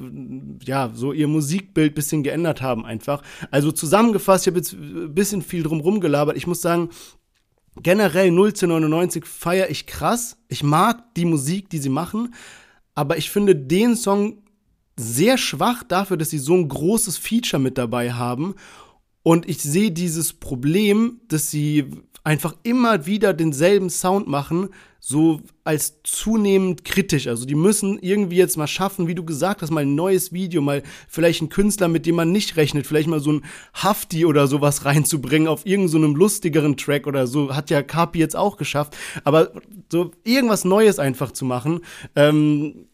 ja, 0.66 0.92
so 0.94 1.14
ihr 1.14 1.30
Musikbild 1.30 1.96
bisschen 1.96 2.24
geändert 2.24 2.62
haben 2.62 2.86
einfach. 2.86 3.22
Also 3.52 3.72
zusammengefasst, 3.72 4.46
ich 4.46 4.52
habe 4.52 4.60
jetzt 4.60 4.74
ein 4.74 5.14
bisschen 5.14 5.42
viel 5.42 5.64
drum 5.64 5.80
rumgelabert. 5.80 6.36
Ich 6.36 6.46
muss 6.46 6.62
sagen, 6.62 6.90
generell 7.82 8.28
01099 8.28 9.26
feiere 9.26 9.70
ich 9.70 9.86
krass. 9.86 10.38
Ich 10.48 10.64
mag 10.64 11.14
die 11.16 11.26
Musik, 11.26 11.70
die 11.70 11.78
sie 11.78 11.90
machen, 11.90 12.34
aber 12.94 13.18
ich 13.18 13.30
finde 13.30 13.56
den 13.56 13.96
Song 13.96 14.38
sehr 14.98 15.38
schwach 15.38 15.84
dafür, 15.84 16.18
dass 16.18 16.30
sie 16.30 16.40
so 16.40 16.54
ein 16.54 16.70
großes 16.70 17.18
Feature 17.18 17.62
mit 17.62 17.78
dabei 17.78 18.14
haben. 18.14 18.56
Und 19.24 19.50
ich 19.50 19.62
sehe 19.62 19.92
dieses 19.92 20.34
Problem, 20.34 21.20
dass 21.28 21.52
sie 21.52 21.86
einfach 22.24 22.56
immer 22.64 23.06
wieder 23.06 23.34
denselben 23.34 23.90
Sound 23.90 24.28
machen, 24.28 24.70
so 25.08 25.40
als 25.64 26.00
zunehmend 26.02 26.84
kritisch. 26.84 27.28
Also 27.28 27.46
die 27.46 27.54
müssen 27.54 28.00
irgendwie 28.00 28.38
jetzt 28.38 28.58
mal 28.58 28.66
schaffen, 28.66 29.08
wie 29.08 29.14
du 29.14 29.24
gesagt 29.24 29.62
hast, 29.62 29.70
mal 29.70 29.84
ein 29.84 29.94
neues 29.94 30.34
Video, 30.34 30.64
mal 30.64 30.82
vielleicht 31.08 31.42
einen 31.42 31.50
Künstler, 31.50 31.88
mit 31.88 32.08
dem 32.08 32.16
man 32.16 32.32
nicht 32.32 32.58
rechnet, 32.58 32.88
vielleicht 32.88 33.08
mal 33.08 33.20
so 33.20 33.34
ein 33.34 33.46
Hafti 33.76 34.26
oder 34.26 34.48
sowas 34.48 34.84
reinzubringen 34.84 35.48
auf 35.48 35.68
irgendeinem 35.68 36.14
so 36.14 36.18
lustigeren 36.18 36.76
Track 36.76 37.06
oder 37.06 37.28
so. 37.28 37.56
Hat 37.56 37.70
ja 37.70 37.84
Kapi 37.84 38.18
jetzt 38.18 38.36
auch 38.36 38.58
geschafft. 38.58 38.98
Aber 39.24 39.52
so 39.92 40.10
irgendwas 40.24 40.66
Neues 40.66 40.98
einfach 40.98 41.32
zu 41.32 41.46
machen, 41.46 41.82
ähm, 42.16 42.88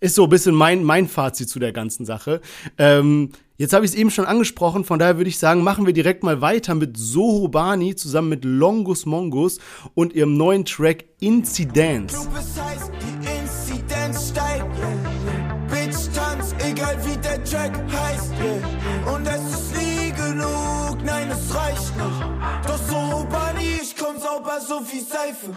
ist 0.00 0.14
so 0.14 0.24
ein 0.24 0.30
bisschen 0.30 0.54
mein, 0.54 0.84
mein 0.84 1.08
Fazit 1.08 1.48
zu 1.48 1.58
der 1.58 1.72
ganzen 1.72 2.04
Sache. 2.04 2.40
Ähm, 2.76 3.30
jetzt 3.56 3.72
habe 3.72 3.84
ich 3.84 3.92
es 3.92 3.96
eben 3.96 4.10
schon 4.10 4.26
angesprochen, 4.26 4.84
von 4.84 4.98
daher 4.98 5.16
würde 5.16 5.28
ich 5.28 5.38
sagen, 5.38 5.62
machen 5.62 5.86
wir 5.86 5.92
direkt 5.92 6.22
mal 6.22 6.40
weiter 6.40 6.74
mit 6.74 6.96
Soho 6.96 7.48
Bani 7.48 7.96
zusammen 7.96 8.28
mit 8.28 8.44
Longus 8.44 9.06
Mongus 9.06 9.58
und 9.94 10.12
ihrem 10.12 10.36
neuen 10.36 10.64
Track 10.64 11.04
Incidence. 11.20 12.12
Du 12.12 12.30
bist 12.30 12.60
heiß, 12.62 12.90
die 13.02 13.26
Inzidenz 13.40 14.30
steigt, 14.30 14.66
yeah. 14.78 15.58
Bitch 15.68 16.08
tanz, 16.14 16.54
egal 16.66 16.96
wie 17.04 17.16
der 17.16 17.42
Track 17.44 17.76
heißt, 17.92 18.32
yeah. 18.40 19.14
Und 19.14 19.26
es 19.26 19.52
ist 19.52 19.76
nie 19.76 20.12
genug, 20.12 21.04
nein, 21.04 21.30
es 21.30 21.54
reicht 21.54 21.96
nicht. 21.96 22.66
Doch 22.66 22.78
Soho 22.88 23.24
Bani, 23.24 23.78
ich 23.82 23.96
komm 23.96 24.18
sauber 24.18 24.60
so 24.60 24.80
wie 24.90 25.00
Seife. 25.00 25.56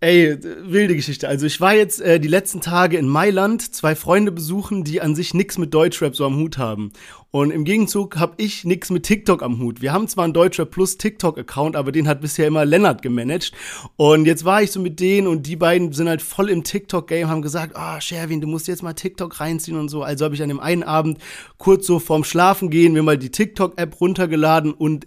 ey, 0.00 0.38
wilde 0.62 0.94
Geschichte. 0.96 1.28
Also 1.28 1.46
ich 1.46 1.60
war 1.60 1.74
jetzt 1.74 2.00
äh, 2.00 2.20
die 2.20 2.28
letzten 2.28 2.60
Tage 2.60 2.98
in 2.98 3.08
Mailand, 3.08 3.74
zwei 3.74 3.94
Freunde 3.94 4.32
besuchen, 4.32 4.84
die 4.84 5.00
an 5.00 5.14
sich 5.14 5.34
nix 5.34 5.58
mit 5.58 5.72
Deutschrap 5.72 6.14
so 6.14 6.26
am 6.26 6.36
Hut 6.36 6.58
haben. 6.58 6.92
Und 7.30 7.50
im 7.50 7.64
Gegenzug 7.64 8.16
habe 8.16 8.34
ich 8.38 8.64
nix 8.64 8.88
mit 8.88 9.02
TikTok 9.02 9.42
am 9.42 9.58
Hut. 9.58 9.82
Wir 9.82 9.92
haben 9.92 10.08
zwar 10.08 10.24
einen 10.24 10.32
Deutschrap 10.32 10.70
Plus 10.70 10.96
TikTok-Account, 10.96 11.76
aber 11.76 11.92
den 11.92 12.08
hat 12.08 12.22
bisher 12.22 12.46
immer 12.46 12.64
Lennart 12.64 13.02
gemanagt. 13.02 13.52
Und 13.96 14.24
jetzt 14.24 14.44
war 14.46 14.62
ich 14.62 14.70
so 14.70 14.80
mit 14.80 15.00
denen 15.00 15.26
und 15.26 15.46
die 15.46 15.56
beiden 15.56 15.92
sind 15.92 16.08
halt 16.08 16.22
voll 16.22 16.48
im 16.48 16.64
TikTok-Game, 16.64 17.28
haben 17.28 17.42
gesagt, 17.42 17.76
ah, 17.76 17.96
oh, 17.96 18.00
Sherwin, 18.00 18.40
du 18.40 18.46
musst 18.46 18.68
jetzt 18.68 18.82
mal 18.82 18.94
TikTok 18.94 19.38
reinziehen 19.38 19.76
und 19.76 19.90
so. 19.90 20.02
Also 20.02 20.24
habe 20.24 20.34
ich 20.34 20.42
an 20.42 20.48
dem 20.48 20.60
einen 20.60 20.82
Abend 20.82 21.18
kurz 21.58 21.86
so 21.86 21.98
vorm 21.98 22.24
Schlafen 22.24 22.70
gehen 22.70 22.94
mir 22.94 23.02
mal 23.02 23.18
die 23.18 23.30
TikTok-App 23.30 24.00
runtergeladen 24.00 24.72
und 24.72 25.06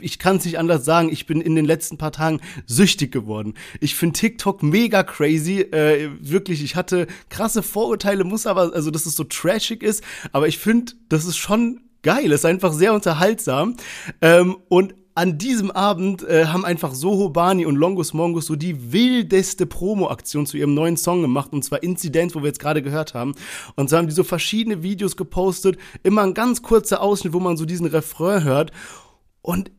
ich 0.00 0.18
kann 0.18 0.36
es 0.36 0.44
nicht 0.44 0.58
anders 0.58 0.84
sagen, 0.84 1.10
ich 1.10 1.26
bin 1.26 1.40
in 1.40 1.54
den 1.54 1.64
letzten 1.64 1.98
paar 1.98 2.12
Tagen 2.12 2.40
süchtig 2.66 3.12
geworden. 3.12 3.54
Ich 3.80 3.94
finde 3.94 4.18
TikTok 4.26 4.62
mega 4.62 5.02
crazy. 5.04 5.60
Äh, 5.60 6.10
wirklich, 6.20 6.64
ich 6.64 6.74
hatte 6.74 7.06
krasse 7.28 7.62
Vorurteile, 7.62 8.24
muss 8.24 8.46
aber, 8.46 8.74
also 8.74 8.90
dass 8.90 9.06
es 9.06 9.14
so 9.14 9.24
trashig 9.24 9.82
ist, 9.82 10.02
aber 10.32 10.48
ich 10.48 10.58
finde, 10.58 10.92
das 11.08 11.24
ist 11.24 11.36
schon 11.36 11.80
geil. 12.02 12.32
Ist 12.32 12.44
einfach 12.44 12.72
sehr 12.72 12.92
unterhaltsam. 12.92 13.76
Ähm, 14.20 14.56
und 14.68 14.94
an 15.14 15.38
diesem 15.38 15.70
Abend 15.70 16.24
äh, 16.24 16.46
haben 16.46 16.64
einfach 16.64 16.92
Soho 16.92 17.30
Bani 17.30 17.64
und 17.64 17.76
Longus 17.76 18.12
Mongus 18.12 18.46
so 18.46 18.56
die 18.56 18.92
wildeste 18.92 19.64
Promo-Aktion 19.64 20.44
zu 20.44 20.58
ihrem 20.58 20.74
neuen 20.74 20.98
Song 20.98 21.22
gemacht, 21.22 21.52
und 21.52 21.64
zwar 21.64 21.82
Inzidenz, 21.82 22.34
wo 22.34 22.40
wir 22.40 22.48
jetzt 22.48 22.60
gerade 22.60 22.82
gehört 22.82 23.14
haben. 23.14 23.34
Und 23.76 23.88
so 23.88 23.96
haben 23.96 24.08
die 24.08 24.12
so 24.12 24.24
verschiedene 24.24 24.82
Videos 24.82 25.16
gepostet, 25.16 25.78
immer 26.02 26.22
ein 26.22 26.34
ganz 26.34 26.60
kurzer 26.62 27.00
Ausschnitt, 27.00 27.32
wo 27.32 27.40
man 27.40 27.56
so 27.56 27.64
diesen 27.64 27.86
Refrain 27.86 28.44
hört. 28.44 28.72
Und 29.40 29.70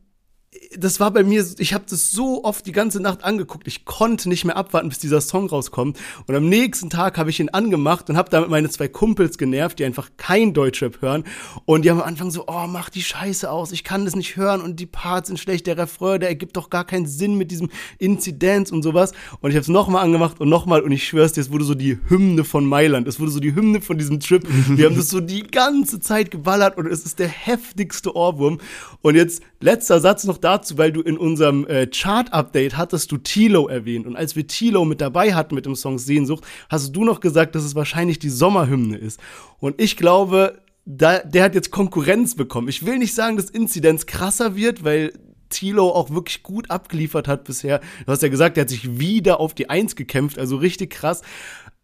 das 0.76 1.00
war 1.00 1.10
bei 1.10 1.22
mir, 1.22 1.44
ich 1.58 1.72
habe 1.72 1.84
das 1.88 2.10
so 2.10 2.44
oft 2.44 2.66
die 2.66 2.72
ganze 2.72 3.00
Nacht 3.00 3.24
angeguckt, 3.24 3.66
ich 3.66 3.84
konnte 3.84 4.28
nicht 4.28 4.44
mehr 4.44 4.56
abwarten, 4.56 4.88
bis 4.88 4.98
dieser 4.98 5.20
Song 5.20 5.48
rauskommt. 5.48 5.98
Und 6.26 6.34
am 6.34 6.48
nächsten 6.48 6.90
Tag 6.90 7.16
habe 7.16 7.30
ich 7.30 7.40
ihn 7.40 7.48
angemacht 7.48 8.10
und 8.10 8.16
habe 8.16 8.30
damit 8.30 8.50
meine 8.50 8.68
zwei 8.68 8.88
Kumpels 8.88 9.38
genervt, 9.38 9.78
die 9.78 9.84
einfach 9.84 10.10
kein 10.16 10.52
Deutschrap 10.52 11.00
hören. 11.00 11.24
Und 11.64 11.84
die 11.84 11.90
haben 11.90 12.00
am 12.00 12.06
Anfang 12.06 12.30
so, 12.30 12.44
oh, 12.46 12.66
mach 12.68 12.90
die 12.90 13.02
Scheiße 13.02 13.50
aus, 13.50 13.72
ich 13.72 13.84
kann 13.84 14.04
das 14.04 14.14
nicht 14.14 14.36
hören 14.36 14.60
und 14.60 14.78
die 14.78 14.86
Parts 14.86 15.28
sind 15.28 15.38
schlecht, 15.38 15.66
der 15.66 15.78
Refrain, 15.78 16.20
der 16.20 16.28
ergibt 16.28 16.56
doch 16.56 16.70
gar 16.70 16.84
keinen 16.84 17.06
Sinn 17.06 17.36
mit 17.36 17.50
diesem 17.50 17.70
Inzidenz 17.98 18.70
und 18.70 18.82
sowas. 18.82 19.12
Und 19.40 19.50
ich 19.50 19.56
habe 19.56 19.62
es 19.62 19.68
nochmal 19.68 20.04
angemacht 20.04 20.40
und 20.40 20.48
nochmal 20.48 20.82
und 20.82 20.92
ich 20.92 21.06
schwör's 21.06 21.32
dir, 21.32 21.40
es 21.40 21.50
wurde 21.50 21.64
so 21.64 21.74
die 21.74 21.98
Hymne 22.08 22.44
von 22.44 22.66
Mailand, 22.66 23.08
es 23.08 23.18
wurde 23.18 23.30
so 23.30 23.40
die 23.40 23.54
Hymne 23.54 23.80
von 23.80 23.96
diesem 23.96 24.20
Trip. 24.20 24.46
Wir 24.68 24.86
haben 24.86 24.96
das 24.96 25.08
so 25.08 25.20
die 25.20 25.42
ganze 25.42 26.00
Zeit 26.00 26.30
geballert 26.30 26.76
und 26.76 26.86
es 26.86 27.04
ist 27.04 27.18
der 27.18 27.28
heftigste 27.28 28.14
Ohrwurm. 28.14 28.58
Und 29.00 29.14
jetzt 29.14 29.42
letzter 29.60 30.00
Satz 30.00 30.24
noch 30.24 30.38
dazu, 30.38 30.57
weil 30.76 30.92
du 30.92 31.00
in 31.00 31.16
unserem 31.16 31.66
äh, 31.66 31.86
Chart-Update 31.86 32.76
hattest 32.76 33.12
du 33.12 33.18
Tilo 33.18 33.68
erwähnt. 33.68 34.06
Und 34.06 34.16
als 34.16 34.36
wir 34.36 34.46
Tilo 34.46 34.84
mit 34.84 35.00
dabei 35.00 35.34
hatten 35.34 35.54
mit 35.54 35.66
dem 35.66 35.74
Song 35.74 35.98
Sehnsucht, 35.98 36.44
hast 36.68 36.94
du 36.94 37.04
noch 37.04 37.20
gesagt, 37.20 37.54
dass 37.54 37.64
es 37.64 37.74
wahrscheinlich 37.74 38.18
die 38.18 38.30
Sommerhymne 38.30 38.96
ist. 38.96 39.20
Und 39.58 39.80
ich 39.80 39.96
glaube, 39.96 40.60
da, 40.84 41.18
der 41.18 41.44
hat 41.44 41.54
jetzt 41.54 41.70
Konkurrenz 41.70 42.34
bekommen. 42.34 42.68
Ich 42.68 42.84
will 42.86 42.98
nicht 42.98 43.14
sagen, 43.14 43.36
dass 43.36 43.50
Inzidenz 43.50 44.06
krasser 44.06 44.56
wird, 44.56 44.84
weil 44.84 45.12
Tilo 45.50 45.90
auch 45.90 46.10
wirklich 46.10 46.42
gut 46.42 46.70
abgeliefert 46.70 47.28
hat 47.28 47.44
bisher. 47.44 47.80
Du 48.04 48.12
hast 48.12 48.22
ja 48.22 48.28
gesagt, 48.28 48.56
er 48.56 48.62
hat 48.62 48.70
sich 48.70 48.98
wieder 48.98 49.40
auf 49.40 49.54
die 49.54 49.70
Eins 49.70 49.96
gekämpft, 49.96 50.38
also 50.38 50.56
richtig 50.56 50.90
krass. 50.90 51.22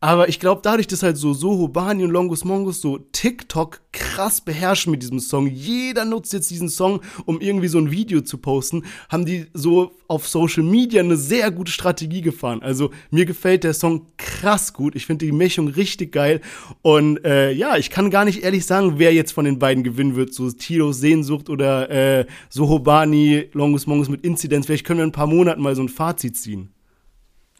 Aber 0.04 0.28
ich 0.28 0.38
glaube, 0.38 0.60
dadurch, 0.62 0.86
dass 0.86 1.02
halt 1.02 1.16
so 1.16 1.32
Soho 1.32 1.66
Bani 1.66 2.04
und 2.04 2.10
Longus 2.10 2.44
Mongus 2.44 2.82
so 2.82 2.98
TikTok 2.98 3.80
krass 3.90 4.42
beherrschen 4.42 4.90
mit 4.90 5.00
diesem 5.00 5.18
Song, 5.18 5.46
jeder 5.46 6.04
nutzt 6.04 6.34
jetzt 6.34 6.50
diesen 6.50 6.68
Song, 6.68 7.00
um 7.24 7.40
irgendwie 7.40 7.68
so 7.68 7.78
ein 7.78 7.90
Video 7.90 8.20
zu 8.20 8.36
posten, 8.36 8.84
haben 9.08 9.24
die 9.24 9.46
so 9.54 9.92
auf 10.06 10.28
Social 10.28 10.62
Media 10.62 11.00
eine 11.00 11.16
sehr 11.16 11.50
gute 11.50 11.72
Strategie 11.72 12.20
gefahren. 12.20 12.60
Also 12.60 12.90
mir 13.10 13.24
gefällt 13.24 13.64
der 13.64 13.72
Song 13.72 14.04
krass 14.18 14.74
gut. 14.74 14.94
Ich 14.94 15.06
finde 15.06 15.24
die 15.24 15.32
Mischung 15.32 15.68
richtig 15.68 16.12
geil. 16.12 16.42
Und 16.82 17.24
äh, 17.24 17.52
ja, 17.52 17.78
ich 17.78 17.88
kann 17.88 18.10
gar 18.10 18.26
nicht 18.26 18.42
ehrlich 18.42 18.66
sagen, 18.66 18.98
wer 18.98 19.14
jetzt 19.14 19.32
von 19.32 19.46
den 19.46 19.58
beiden 19.58 19.84
gewinnen 19.84 20.16
wird. 20.16 20.34
So 20.34 20.50
Tilos 20.50 20.98
Sehnsucht 21.00 21.48
oder 21.48 21.88
äh, 21.88 22.26
Soho 22.50 22.78
Bani, 22.78 23.48
Longus 23.54 23.86
Mongus 23.86 24.10
mit 24.10 24.22
Inzidenz. 24.22 24.66
Vielleicht 24.66 24.84
können 24.84 24.98
wir 24.98 25.04
in 25.04 25.08
ein 25.08 25.12
paar 25.12 25.28
Monaten 25.28 25.62
mal 25.62 25.74
so 25.74 25.80
ein 25.82 25.88
Fazit 25.88 26.36
ziehen. 26.36 26.74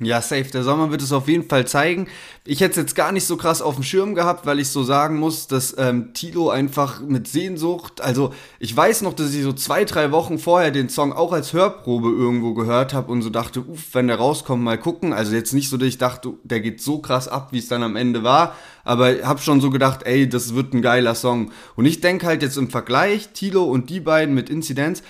Ja, 0.01 0.21
safe. 0.21 0.51
Der 0.53 0.65
Sommer 0.65 0.91
wird 0.91 1.03
es 1.03 1.13
auf 1.13 1.29
jeden 1.29 1.49
Fall 1.49 1.69
zeigen. 1.69 2.09
Ich 2.45 2.61
hätte 2.61 2.73
es 2.73 2.77
jetzt 2.79 2.97
gar 2.97 3.13
nicht 3.13 3.27
so 3.27 3.37
krass 3.37 3.63
auf 3.63 3.77
dem 3.77 3.85
Schirm 3.85 4.17
gehabt, 4.17 4.45
weil 4.45 4.59
ich 4.59 4.71
so 4.71 4.83
sagen 4.83 5.21
muss, 5.21 5.47
dass 5.47 5.73
ähm, 5.79 6.13
Tilo 6.15 6.51
einfach 6.51 7.01
mit 7.01 7.29
Sehnsucht, 7.29 8.01
also 8.01 8.35
ich 8.59 8.77
weiß 8.77 9.03
noch, 9.03 9.13
dass 9.13 9.33
ich 9.33 9.45
so 9.45 9.53
zwei, 9.53 9.85
drei 9.85 10.11
Wochen 10.11 10.41
vorher 10.41 10.73
den 10.73 10.89
Song 10.89 11.13
auch 11.13 11.33
als 11.33 11.53
Hörprobe 11.53 12.09
irgendwo 12.09 12.55
gehört 12.55 12.93
habe 12.93 13.13
und 13.13 13.23
so 13.23 13.31
dachte, 13.31 13.61
uff, 13.61 13.91
wenn 13.93 14.09
der 14.09 14.17
rauskommt, 14.17 14.65
mal 14.65 14.79
gucken. 14.79 15.13
Also 15.13 15.33
jetzt 15.33 15.55
nicht 15.55 15.69
so, 15.69 15.77
dass 15.77 15.87
ich 15.87 15.99
dachte, 15.99 16.33
der 16.43 16.59
geht 16.59 16.83
so 16.83 16.99
krass 16.99 17.29
ab, 17.29 17.53
wie 17.53 17.59
es 17.59 17.69
dann 17.69 17.85
am 17.85 17.95
Ende 17.95 18.25
war, 18.25 18.57
aber 18.83 19.15
hab 19.23 19.41
schon 19.43 19.61
so 19.61 19.71
gedacht, 19.71 20.01
ey, 20.03 20.29
das 20.29 20.57
wird 20.57 20.75
ein 20.75 20.83
geiler 20.83 21.15
Song. 21.15 21.53
Und 21.77 21.85
ich 21.85 22.01
denke 22.01 22.27
halt 22.27 22.43
jetzt 22.43 22.57
im 22.57 22.69
Vergleich, 22.69 23.29
Tilo 23.29 23.63
und 23.63 23.91
die 23.91 24.01
beiden 24.01 24.35
mit 24.35 24.51
Inzidenz, 24.51 25.05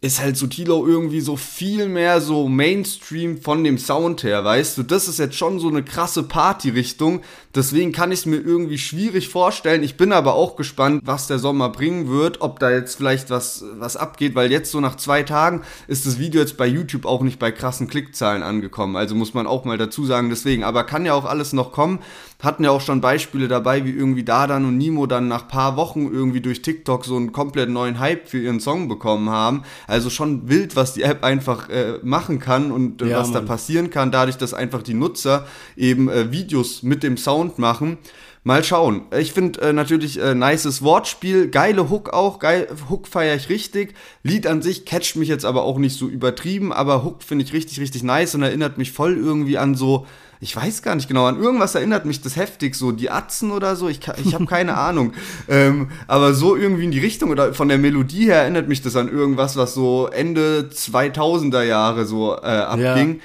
ist 0.00 0.20
halt 0.20 0.36
so 0.36 0.46
Tilo 0.46 0.86
irgendwie 0.86 1.20
so 1.20 1.36
viel 1.36 1.88
mehr 1.88 2.20
so 2.20 2.48
Mainstream 2.48 3.40
von 3.40 3.64
dem 3.64 3.78
Sound 3.78 4.22
her, 4.22 4.44
weißt 4.44 4.78
du? 4.78 4.82
Das 4.84 5.08
ist 5.08 5.18
jetzt 5.18 5.34
schon 5.34 5.58
so 5.58 5.68
eine 5.68 5.82
krasse 5.82 6.22
Party-Richtung. 6.22 7.22
Deswegen 7.54 7.92
kann 7.92 8.12
ich 8.12 8.20
es 8.20 8.26
mir 8.26 8.36
irgendwie 8.36 8.76
schwierig 8.76 9.30
vorstellen. 9.30 9.82
Ich 9.82 9.96
bin 9.96 10.12
aber 10.12 10.34
auch 10.34 10.54
gespannt, 10.54 11.02
was 11.06 11.28
der 11.28 11.38
Sommer 11.38 11.70
bringen 11.70 12.08
wird, 12.08 12.42
ob 12.42 12.58
da 12.58 12.70
jetzt 12.70 12.96
vielleicht 12.96 13.30
was, 13.30 13.64
was 13.78 13.96
abgeht, 13.96 14.34
weil 14.34 14.52
jetzt 14.52 14.70
so 14.70 14.80
nach 14.80 14.96
zwei 14.96 15.22
Tagen 15.22 15.62
ist 15.86 16.06
das 16.06 16.18
Video 16.18 16.42
jetzt 16.42 16.58
bei 16.58 16.66
YouTube 16.66 17.06
auch 17.06 17.22
nicht 17.22 17.38
bei 17.38 17.50
krassen 17.50 17.88
Klickzahlen 17.88 18.42
angekommen. 18.42 18.96
Also 18.96 19.14
muss 19.14 19.32
man 19.32 19.46
auch 19.46 19.64
mal 19.64 19.78
dazu 19.78 20.04
sagen, 20.04 20.28
deswegen. 20.28 20.62
Aber 20.62 20.84
kann 20.84 21.06
ja 21.06 21.14
auch 21.14 21.24
alles 21.24 21.54
noch 21.54 21.72
kommen. 21.72 22.00
Hatten 22.42 22.64
ja 22.64 22.70
auch 22.70 22.82
schon 22.82 23.00
Beispiele 23.00 23.48
dabei, 23.48 23.84
wie 23.84 23.90
irgendwie 23.90 24.22
Dadan 24.22 24.64
und 24.64 24.76
Nimo 24.76 25.06
dann 25.06 25.26
nach 25.26 25.48
paar 25.48 25.76
Wochen 25.76 26.06
irgendwie 26.12 26.40
durch 26.40 26.62
TikTok 26.62 27.04
so 27.04 27.16
einen 27.16 27.32
komplett 27.32 27.70
neuen 27.70 27.98
Hype 27.98 28.28
für 28.28 28.38
ihren 28.38 28.60
Song 28.60 28.88
bekommen 28.88 29.30
haben. 29.30 29.62
Also 29.86 30.10
schon 30.10 30.48
wild, 30.48 30.76
was 30.76 30.92
die 30.92 31.02
App 31.02 31.24
einfach 31.24 31.68
äh, 31.70 31.98
machen 32.02 32.38
kann 32.38 32.70
und 32.70 33.02
äh, 33.02 33.08
ja, 33.08 33.18
was 33.18 33.30
Mann. 33.30 33.46
da 33.46 33.52
passieren 33.52 33.90
kann, 33.90 34.12
dadurch, 34.12 34.36
dass 34.36 34.54
einfach 34.54 34.82
die 34.82 34.94
Nutzer 34.94 35.46
eben 35.76 36.08
äh, 36.08 36.30
Videos 36.30 36.84
mit 36.84 37.02
dem 37.02 37.16
Sound 37.16 37.37
machen. 37.58 37.98
Mal 38.44 38.64
schauen. 38.64 39.02
Ich 39.18 39.32
finde 39.32 39.60
äh, 39.60 39.72
natürlich 39.72 40.18
äh, 40.20 40.34
nices 40.34 40.82
Wortspiel, 40.82 41.48
geile 41.48 41.90
Hook 41.90 42.10
auch, 42.10 42.38
geil, 42.38 42.68
Hook 42.88 43.08
feiere 43.08 43.36
ich 43.36 43.48
richtig. 43.48 43.94
Lied 44.22 44.46
an 44.46 44.62
sich 44.62 44.84
catcht 44.86 45.16
mich 45.16 45.28
jetzt 45.28 45.44
aber 45.44 45.64
auch 45.64 45.78
nicht 45.78 45.98
so 45.98 46.08
übertrieben, 46.08 46.72
aber 46.72 47.04
Hook 47.04 47.22
finde 47.22 47.44
ich 47.44 47.52
richtig, 47.52 47.80
richtig 47.80 48.02
nice 48.04 48.34
und 48.34 48.42
erinnert 48.42 48.78
mich 48.78 48.92
voll 48.92 49.16
irgendwie 49.16 49.58
an 49.58 49.74
so 49.74 50.06
ich 50.40 50.54
weiß 50.54 50.82
gar 50.82 50.94
nicht 50.94 51.08
genau, 51.08 51.26
an 51.26 51.40
irgendwas 51.40 51.74
erinnert 51.74 52.04
mich 52.04 52.20
das 52.20 52.36
heftig, 52.36 52.76
so 52.76 52.92
die 52.92 53.10
Atzen 53.10 53.50
oder 53.50 53.74
so, 53.74 53.88
ich, 53.88 54.00
ich 54.24 54.34
habe 54.34 54.46
keine 54.46 54.76
Ahnung. 54.78 55.12
Ähm, 55.48 55.88
aber 56.06 56.32
so 56.34 56.56
irgendwie 56.56 56.84
in 56.84 56.90
die 56.90 57.00
Richtung 57.00 57.30
oder 57.30 57.54
von 57.54 57.68
der 57.68 57.78
Melodie 57.78 58.26
her 58.26 58.42
erinnert 58.42 58.68
mich 58.68 58.80
das 58.80 58.94
an 58.94 59.08
irgendwas, 59.08 59.56
was 59.56 59.74
so 59.74 60.06
Ende 60.06 60.70
2000er 60.72 61.62
Jahre 61.62 62.04
so 62.04 62.36
äh, 62.36 62.46
abging. 62.46 63.16
Ja. 63.16 63.20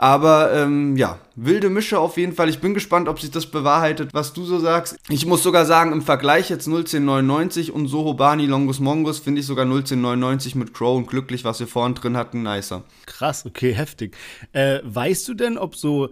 Aber 0.00 0.54
ähm, 0.54 0.96
ja, 0.96 1.18
wilde 1.34 1.70
Mische 1.70 1.98
auf 1.98 2.16
jeden 2.16 2.32
Fall. 2.32 2.48
Ich 2.48 2.60
bin 2.60 2.72
gespannt, 2.72 3.08
ob 3.08 3.20
sich 3.20 3.32
das 3.32 3.46
bewahrheitet, 3.46 4.14
was 4.14 4.32
du 4.32 4.44
so 4.44 4.60
sagst. 4.60 4.96
Ich 5.08 5.26
muss 5.26 5.42
sogar 5.42 5.66
sagen, 5.66 5.92
im 5.92 6.02
Vergleich 6.02 6.48
jetzt 6.50 6.68
01099 6.68 7.72
und 7.72 7.88
Sohobani 7.88 8.46
Longus 8.46 8.78
Mongus 8.78 9.18
finde 9.18 9.40
ich 9.40 9.46
sogar 9.46 9.66
01099 9.66 10.54
mit 10.54 10.72
Crow 10.72 10.96
und 10.96 11.08
Glücklich, 11.08 11.44
was 11.44 11.58
wir 11.58 11.66
vorhin 11.66 11.96
drin 11.96 12.16
hatten, 12.16 12.44
nicer. 12.44 12.84
Krass, 13.06 13.44
okay, 13.44 13.74
heftig. 13.74 14.16
Äh, 14.52 14.78
weißt 14.84 15.26
du 15.26 15.34
denn, 15.34 15.58
ob 15.58 15.74
so 15.74 16.10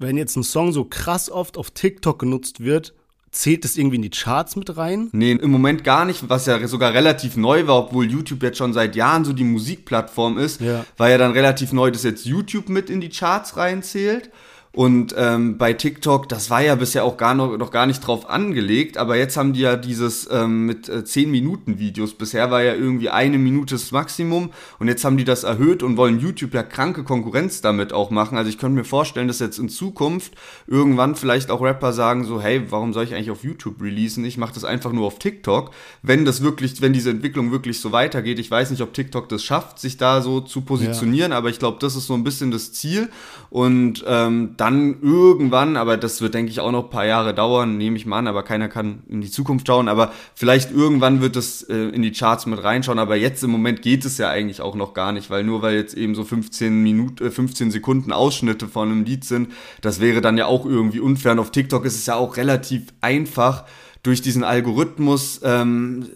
wenn 0.00 0.16
jetzt 0.16 0.34
ein 0.34 0.42
Song 0.42 0.72
so 0.72 0.86
krass 0.86 1.30
oft 1.30 1.58
auf 1.58 1.70
TikTok 1.70 2.18
genutzt 2.18 2.60
wird, 2.60 2.94
zählt 3.30 3.64
es 3.64 3.76
irgendwie 3.76 3.96
in 3.96 4.02
die 4.02 4.10
Charts 4.10 4.56
mit 4.56 4.76
rein? 4.76 5.08
Nee, 5.12 5.32
im 5.32 5.50
Moment 5.50 5.84
gar 5.84 6.04
nicht, 6.04 6.28
was 6.28 6.46
ja 6.46 6.66
sogar 6.66 6.92
relativ 6.94 7.36
neu 7.36 7.66
war, 7.66 7.78
obwohl 7.78 8.10
YouTube 8.10 8.42
jetzt 8.42 8.58
schon 8.58 8.72
seit 8.72 8.96
Jahren 8.96 9.24
so 9.24 9.32
die 9.32 9.44
Musikplattform 9.44 10.38
ist, 10.38 10.60
ja. 10.60 10.84
war 10.96 11.10
ja 11.10 11.18
dann 11.18 11.32
relativ 11.32 11.72
neu, 11.72 11.90
dass 11.90 12.02
jetzt 12.02 12.24
YouTube 12.24 12.68
mit 12.68 12.90
in 12.90 13.00
die 13.00 13.08
Charts 13.08 13.56
reinzählt. 13.56 14.30
Und 14.72 15.16
ähm, 15.18 15.58
bei 15.58 15.72
TikTok, 15.72 16.28
das 16.28 16.48
war 16.48 16.62
ja 16.62 16.76
bisher 16.76 17.04
auch 17.04 17.16
gar 17.16 17.34
noch, 17.34 17.58
noch 17.58 17.72
gar 17.72 17.86
nicht 17.86 18.06
drauf 18.06 18.30
angelegt, 18.30 18.98
aber 18.98 19.16
jetzt 19.16 19.36
haben 19.36 19.52
die 19.52 19.60
ja 19.60 19.74
dieses 19.74 20.28
ähm, 20.30 20.64
mit 20.64 20.88
äh, 20.88 21.04
10 21.04 21.28
Minuten 21.28 21.80
Videos. 21.80 22.14
Bisher 22.14 22.52
war 22.52 22.62
ja 22.62 22.74
irgendwie 22.74 23.10
eine 23.10 23.36
Minute 23.36 23.74
das 23.74 23.90
Maximum 23.90 24.50
und 24.78 24.86
jetzt 24.86 25.04
haben 25.04 25.16
die 25.16 25.24
das 25.24 25.42
erhöht 25.42 25.82
und 25.82 25.96
wollen 25.96 26.20
YouTube 26.20 26.54
ja 26.54 26.62
kranke 26.62 27.02
Konkurrenz 27.02 27.62
damit 27.62 27.92
auch 27.92 28.10
machen. 28.10 28.38
Also 28.38 28.48
ich 28.48 28.58
könnte 28.58 28.76
mir 28.76 28.84
vorstellen, 28.84 29.26
dass 29.26 29.40
jetzt 29.40 29.58
in 29.58 29.68
Zukunft 29.68 30.34
irgendwann 30.68 31.16
vielleicht 31.16 31.50
auch 31.50 31.62
Rapper 31.62 31.92
sagen 31.92 32.22
so, 32.22 32.40
hey, 32.40 32.62
warum 32.70 32.92
soll 32.92 33.02
ich 33.02 33.14
eigentlich 33.14 33.32
auf 33.32 33.42
YouTube 33.42 33.82
releasen? 33.82 34.24
Ich 34.24 34.38
mache 34.38 34.54
das 34.54 34.62
einfach 34.62 34.92
nur 34.92 35.08
auf 35.08 35.18
TikTok. 35.18 35.72
Wenn 36.02 36.24
das 36.24 36.42
wirklich, 36.44 36.80
wenn 36.80 36.92
diese 36.92 37.10
Entwicklung 37.10 37.50
wirklich 37.50 37.80
so 37.80 37.90
weitergeht, 37.90 38.38
ich 38.38 38.52
weiß 38.52 38.70
nicht, 38.70 38.82
ob 38.82 38.94
TikTok 38.94 39.28
das 39.30 39.42
schafft, 39.42 39.80
sich 39.80 39.96
da 39.96 40.22
so 40.22 40.40
zu 40.40 40.60
positionieren, 40.60 41.32
ja. 41.32 41.38
aber 41.38 41.48
ich 41.48 41.58
glaube, 41.58 41.78
das 41.80 41.96
ist 41.96 42.06
so 42.06 42.14
ein 42.14 42.22
bisschen 42.22 42.52
das 42.52 42.72
Ziel 42.72 43.10
und 43.50 44.04
ähm, 44.06 44.54
dann 44.60 45.00
irgendwann, 45.00 45.78
aber 45.78 45.96
das 45.96 46.20
wird, 46.20 46.34
denke 46.34 46.50
ich, 46.50 46.60
auch 46.60 46.70
noch 46.70 46.84
ein 46.84 46.90
paar 46.90 47.06
Jahre 47.06 47.34
dauern, 47.34 47.78
nehme 47.78 47.96
ich 47.96 48.04
mal 48.04 48.18
an, 48.18 48.26
aber 48.26 48.42
keiner 48.42 48.68
kann 48.68 49.02
in 49.08 49.22
die 49.22 49.30
Zukunft 49.30 49.66
schauen. 49.66 49.88
Aber 49.88 50.12
vielleicht 50.34 50.70
irgendwann 50.70 51.22
wird 51.22 51.36
es 51.36 51.62
äh, 51.62 51.74
in 51.74 52.02
die 52.02 52.12
Charts 52.12 52.44
mit 52.44 52.62
reinschauen. 52.62 52.98
Aber 52.98 53.16
jetzt 53.16 53.42
im 53.42 53.50
Moment 53.50 53.80
geht 53.80 54.04
es 54.04 54.18
ja 54.18 54.28
eigentlich 54.28 54.60
auch 54.60 54.74
noch 54.74 54.92
gar 54.92 55.12
nicht, 55.12 55.30
weil 55.30 55.44
nur 55.44 55.62
weil 55.62 55.76
jetzt 55.76 55.94
eben 55.94 56.14
so 56.14 56.24
15 56.24 56.82
Minuten, 56.82 57.24
äh, 57.24 57.30
15 57.30 57.70
Sekunden 57.70 58.12
Ausschnitte 58.12 58.68
von 58.68 58.90
einem 58.90 59.04
Lied 59.04 59.24
sind, 59.24 59.50
das 59.80 59.98
wäre 59.98 60.20
dann 60.20 60.36
ja 60.36 60.44
auch 60.44 60.66
irgendwie 60.66 61.00
unfair. 61.00 61.32
Und 61.32 61.38
auf 61.38 61.52
TikTok 61.52 61.86
ist 61.86 61.96
es 61.96 62.04
ja 62.04 62.16
auch 62.16 62.36
relativ 62.36 62.88
einfach 63.00 63.64
durch 64.02 64.20
diesen 64.20 64.44
Algorithmus. 64.44 65.40
Ähm, 65.42 66.06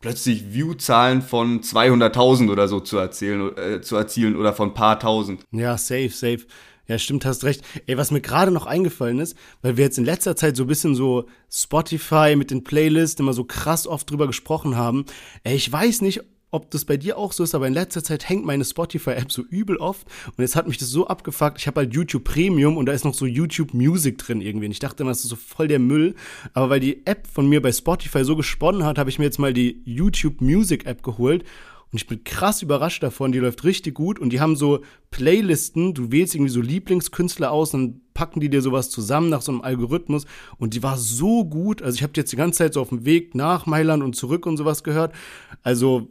plötzlich 0.00 0.52
View-Zahlen 0.52 1.22
von 1.22 1.60
200.000 1.60 2.50
oder 2.50 2.66
so 2.66 2.80
zu, 2.80 2.98
erzählen, 2.98 3.56
äh, 3.56 3.80
zu 3.80 3.94
erzielen 3.96 4.34
oder 4.34 4.52
von 4.52 4.74
paar 4.74 4.98
tausend. 4.98 5.44
Ja, 5.52 5.78
safe, 5.78 6.10
safe. 6.10 6.40
Ja, 6.88 6.98
stimmt, 6.98 7.24
hast 7.24 7.44
recht. 7.44 7.62
Ey, 7.86 7.96
was 7.96 8.10
mir 8.10 8.20
gerade 8.20 8.50
noch 8.50 8.66
eingefallen 8.66 9.20
ist, 9.20 9.36
weil 9.62 9.76
wir 9.76 9.84
jetzt 9.84 9.98
in 9.98 10.04
letzter 10.04 10.34
Zeit 10.34 10.56
so 10.56 10.64
ein 10.64 10.68
bisschen 10.68 10.94
so 10.94 11.26
Spotify 11.50 12.34
mit 12.36 12.50
den 12.50 12.64
Playlists 12.64 13.20
immer 13.20 13.32
so 13.32 13.44
krass 13.44 13.86
oft 13.86 14.10
drüber 14.10 14.26
gesprochen 14.26 14.76
haben. 14.76 15.04
Ey, 15.44 15.54
ich 15.54 15.70
weiß 15.70 16.02
nicht, 16.02 16.22
ob 16.52 16.70
das 16.70 16.84
bei 16.84 16.98
dir 16.98 17.16
auch 17.16 17.32
so 17.32 17.42
ist, 17.44 17.54
aber 17.54 17.66
in 17.66 17.72
letzter 17.72 18.04
Zeit 18.04 18.28
hängt 18.28 18.44
meine 18.44 18.64
Spotify-App 18.64 19.32
so 19.32 19.42
übel 19.42 19.78
oft 19.78 20.06
und 20.26 20.42
jetzt 20.42 20.54
hat 20.54 20.68
mich 20.68 20.76
das 20.76 20.88
so 20.88 21.06
abgefuckt. 21.06 21.58
Ich 21.58 21.66
habe 21.66 21.80
halt 21.80 21.94
YouTube 21.94 22.24
Premium 22.24 22.76
und 22.76 22.86
da 22.86 22.92
ist 22.92 23.06
noch 23.06 23.14
so 23.14 23.24
YouTube 23.24 23.72
Music 23.72 24.18
drin 24.18 24.42
irgendwie. 24.42 24.66
Und 24.66 24.72
ich 24.72 24.78
dachte 24.78 25.02
immer, 25.02 25.12
das 25.12 25.22
ist 25.22 25.30
so 25.30 25.36
voll 25.36 25.68
der 25.68 25.78
Müll. 25.78 26.14
Aber 26.52 26.68
weil 26.68 26.80
die 26.80 27.06
App 27.06 27.26
von 27.26 27.48
mir 27.48 27.62
bei 27.62 27.72
Spotify 27.72 28.22
so 28.24 28.36
gesponnen 28.36 28.84
hat, 28.84 28.98
habe 28.98 29.08
ich 29.08 29.18
mir 29.18 29.24
jetzt 29.24 29.38
mal 29.38 29.54
die 29.54 29.82
YouTube 29.86 30.42
Music 30.42 30.84
App 30.84 31.02
geholt 31.02 31.44
und 31.92 31.98
ich 31.98 32.06
bin 32.06 32.24
krass 32.24 32.62
überrascht 32.62 33.02
davon, 33.02 33.32
die 33.32 33.38
läuft 33.38 33.64
richtig 33.64 33.94
gut 33.94 34.18
und 34.18 34.30
die 34.30 34.40
haben 34.40 34.56
so 34.56 34.80
Playlisten, 35.10 35.92
du 35.92 36.10
wählst 36.10 36.34
irgendwie 36.34 36.50
so 36.50 36.62
Lieblingskünstler 36.62 37.52
aus 37.52 37.74
und 37.74 38.14
packen 38.14 38.40
die 38.40 38.48
dir 38.48 38.62
sowas 38.62 38.88
zusammen 38.88 39.28
nach 39.28 39.42
so 39.42 39.52
einem 39.52 39.60
Algorithmus 39.60 40.24
und 40.56 40.72
die 40.72 40.82
war 40.82 40.96
so 40.96 41.44
gut. 41.44 41.82
Also 41.82 41.96
ich 41.96 42.02
habe 42.02 42.14
jetzt 42.16 42.32
die 42.32 42.36
ganze 42.36 42.58
Zeit 42.58 42.72
so 42.74 42.80
auf 42.80 42.88
dem 42.88 43.04
Weg 43.04 43.34
nach 43.34 43.66
Mailand 43.66 44.02
und 44.02 44.16
zurück 44.16 44.46
und 44.46 44.56
sowas 44.56 44.84
gehört. 44.84 45.14
Also 45.62 46.08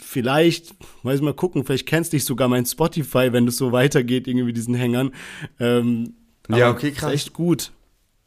vielleicht, 0.00 0.74
weiß 1.04 1.20
mal 1.20 1.32
gucken, 1.32 1.64
vielleicht 1.64 1.86
kennst 1.86 2.12
dich 2.12 2.24
sogar 2.24 2.48
mein 2.48 2.66
Spotify, 2.66 3.32
wenn 3.32 3.46
es 3.46 3.56
so 3.56 3.70
weitergeht, 3.70 4.26
irgendwie 4.26 4.46
mit 4.46 4.56
diesen 4.56 4.74
Hängern. 4.74 5.12
Ähm, 5.60 6.14
ja, 6.48 6.70
okay, 6.70 6.90
krass. 6.90 7.12
Echt 7.12 7.32
gut. 7.32 7.70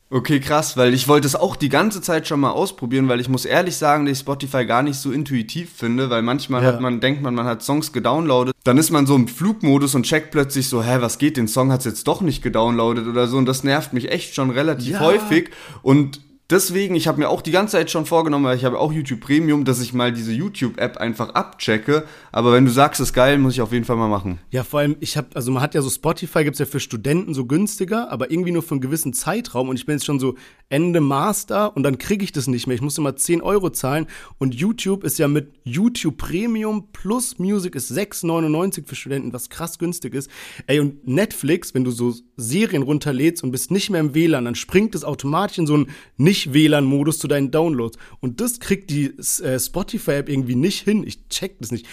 Okay, 0.09 0.39
krass, 0.39 0.77
weil 0.77 0.93
ich 0.93 1.09
wollte 1.09 1.27
es 1.27 1.35
auch 1.35 1.57
die 1.57 1.67
ganze 1.67 2.01
Zeit 2.01 2.29
schon 2.29 2.39
mal 2.39 2.51
ausprobieren, 2.51 3.09
weil 3.09 3.19
ich 3.19 3.27
muss 3.27 3.43
ehrlich 3.43 3.75
sagen, 3.75 4.05
dass 4.05 4.13
ich 4.13 4.19
Spotify 4.19 4.65
gar 4.65 4.81
nicht 4.81 4.97
so 4.97 5.11
intuitiv 5.11 5.73
finde, 5.75 6.09
weil 6.09 6.21
manchmal 6.21 6.63
ja. 6.63 6.69
hat 6.69 6.79
man, 6.79 7.01
denkt 7.01 7.21
man, 7.21 7.35
man 7.35 7.45
hat 7.45 7.61
Songs 7.61 7.91
gedownloadet, 7.91 8.55
dann 8.63 8.77
ist 8.77 8.89
man 8.89 9.05
so 9.05 9.15
im 9.15 9.27
Flugmodus 9.27 9.95
und 9.95 10.03
checkt 10.03 10.31
plötzlich 10.31 10.69
so, 10.69 10.81
hä, 10.81 10.97
was 11.01 11.17
geht, 11.17 11.35
den 11.35 11.49
Song 11.49 11.73
hat's 11.73 11.83
jetzt 11.83 12.07
doch 12.07 12.21
nicht 12.21 12.41
gedownloadet 12.41 13.05
oder 13.05 13.27
so 13.27 13.37
und 13.37 13.47
das 13.47 13.65
nervt 13.65 13.91
mich 13.91 14.09
echt 14.09 14.33
schon 14.33 14.49
relativ 14.49 14.93
ja. 14.93 14.99
häufig 15.01 15.49
und 15.81 16.21
Deswegen, 16.49 16.95
ich 16.95 17.09
habe 17.09 17.19
mir 17.19 17.27
auch 17.27 17.41
die 17.41 17.51
ganze 17.51 17.73
Zeit 17.73 17.91
schon 17.91 18.05
vorgenommen, 18.05 18.45
weil 18.45 18.55
ich 18.55 18.63
habe 18.63 18.79
auch 18.79 18.93
YouTube 18.93 19.19
Premium, 19.19 19.65
dass 19.65 19.81
ich 19.81 19.93
mal 19.93 20.13
diese 20.13 20.31
YouTube-App 20.31 20.95
einfach 20.95 21.31
abchecke. 21.31 22.05
Aber 22.31 22.53
wenn 22.53 22.63
du 22.63 22.71
sagst, 22.71 23.01
es 23.01 23.09
ist 23.09 23.13
geil, 23.13 23.37
muss 23.37 23.55
ich 23.55 23.61
auf 23.61 23.73
jeden 23.73 23.83
Fall 23.83 23.97
mal 23.97 24.07
machen. 24.07 24.39
Ja, 24.51 24.63
vor 24.63 24.79
allem, 24.79 24.95
ich 25.01 25.17
habe, 25.17 25.27
also 25.33 25.51
man 25.51 25.61
hat 25.61 25.75
ja 25.75 25.81
so 25.81 25.89
Spotify, 25.89 26.45
gibt's 26.45 26.59
ja 26.59 26.65
für 26.65 26.79
Studenten 26.79 27.33
so 27.33 27.45
günstiger, 27.45 28.09
aber 28.11 28.31
irgendwie 28.31 28.51
nur 28.51 28.63
für 28.63 28.71
einen 28.71 28.79
gewissen 28.79 29.11
Zeitraum. 29.11 29.67
Und 29.67 29.75
ich 29.75 29.85
bin 29.85 29.95
jetzt 29.95 30.05
schon 30.05 30.21
so 30.21 30.35
Ende 30.69 31.01
Master 31.01 31.75
und 31.75 31.83
dann 31.83 31.97
kriege 31.97 32.23
ich 32.23 32.31
das 32.31 32.47
nicht 32.47 32.65
mehr. 32.65 32.75
Ich 32.75 32.81
muss 32.81 32.97
immer 32.97 33.17
10 33.17 33.41
Euro 33.41 33.69
zahlen. 33.69 34.07
Und 34.37 34.55
YouTube 34.55 35.03
ist 35.03 35.19
ja 35.19 35.27
mit 35.27 35.51
YouTube 35.65 36.15
Premium 36.15 36.93
plus 36.93 37.39
Music 37.39 37.75
ist 37.75 37.91
6,99 37.91 38.85
für 38.85 38.95
Studenten, 38.95 39.33
was 39.33 39.49
krass 39.49 39.79
günstig 39.79 40.13
ist. 40.13 40.29
Ey, 40.65 40.79
und 40.79 41.05
Netflix, 41.05 41.73
wenn 41.73 41.83
du 41.83 41.91
so 41.91 42.13
Serien 42.37 42.83
runterlädst 42.83 43.43
und 43.43 43.51
bist 43.51 43.69
nicht 43.69 43.89
mehr 43.89 43.99
im 43.99 44.15
WLAN, 44.15 44.45
dann 44.45 44.55
springt 44.55 44.95
es 44.95 45.03
automatisch 45.03 45.57
in 45.57 45.67
so 45.67 45.75
ein 45.75 45.87
nicht 46.15 46.36
nicht-WLAN-Modus 46.37 47.19
zu 47.19 47.27
deinen 47.27 47.51
Downloads. 47.51 47.97
Und 48.19 48.39
das 48.41 48.59
kriegt 48.59 48.89
die 48.89 49.17
äh, 49.43 49.59
Spotify-App 49.59 50.29
irgendwie 50.29 50.55
nicht 50.55 50.83
hin. 50.83 51.03
Ich 51.05 51.27
check 51.29 51.57
das 51.59 51.71
nicht. 51.71 51.87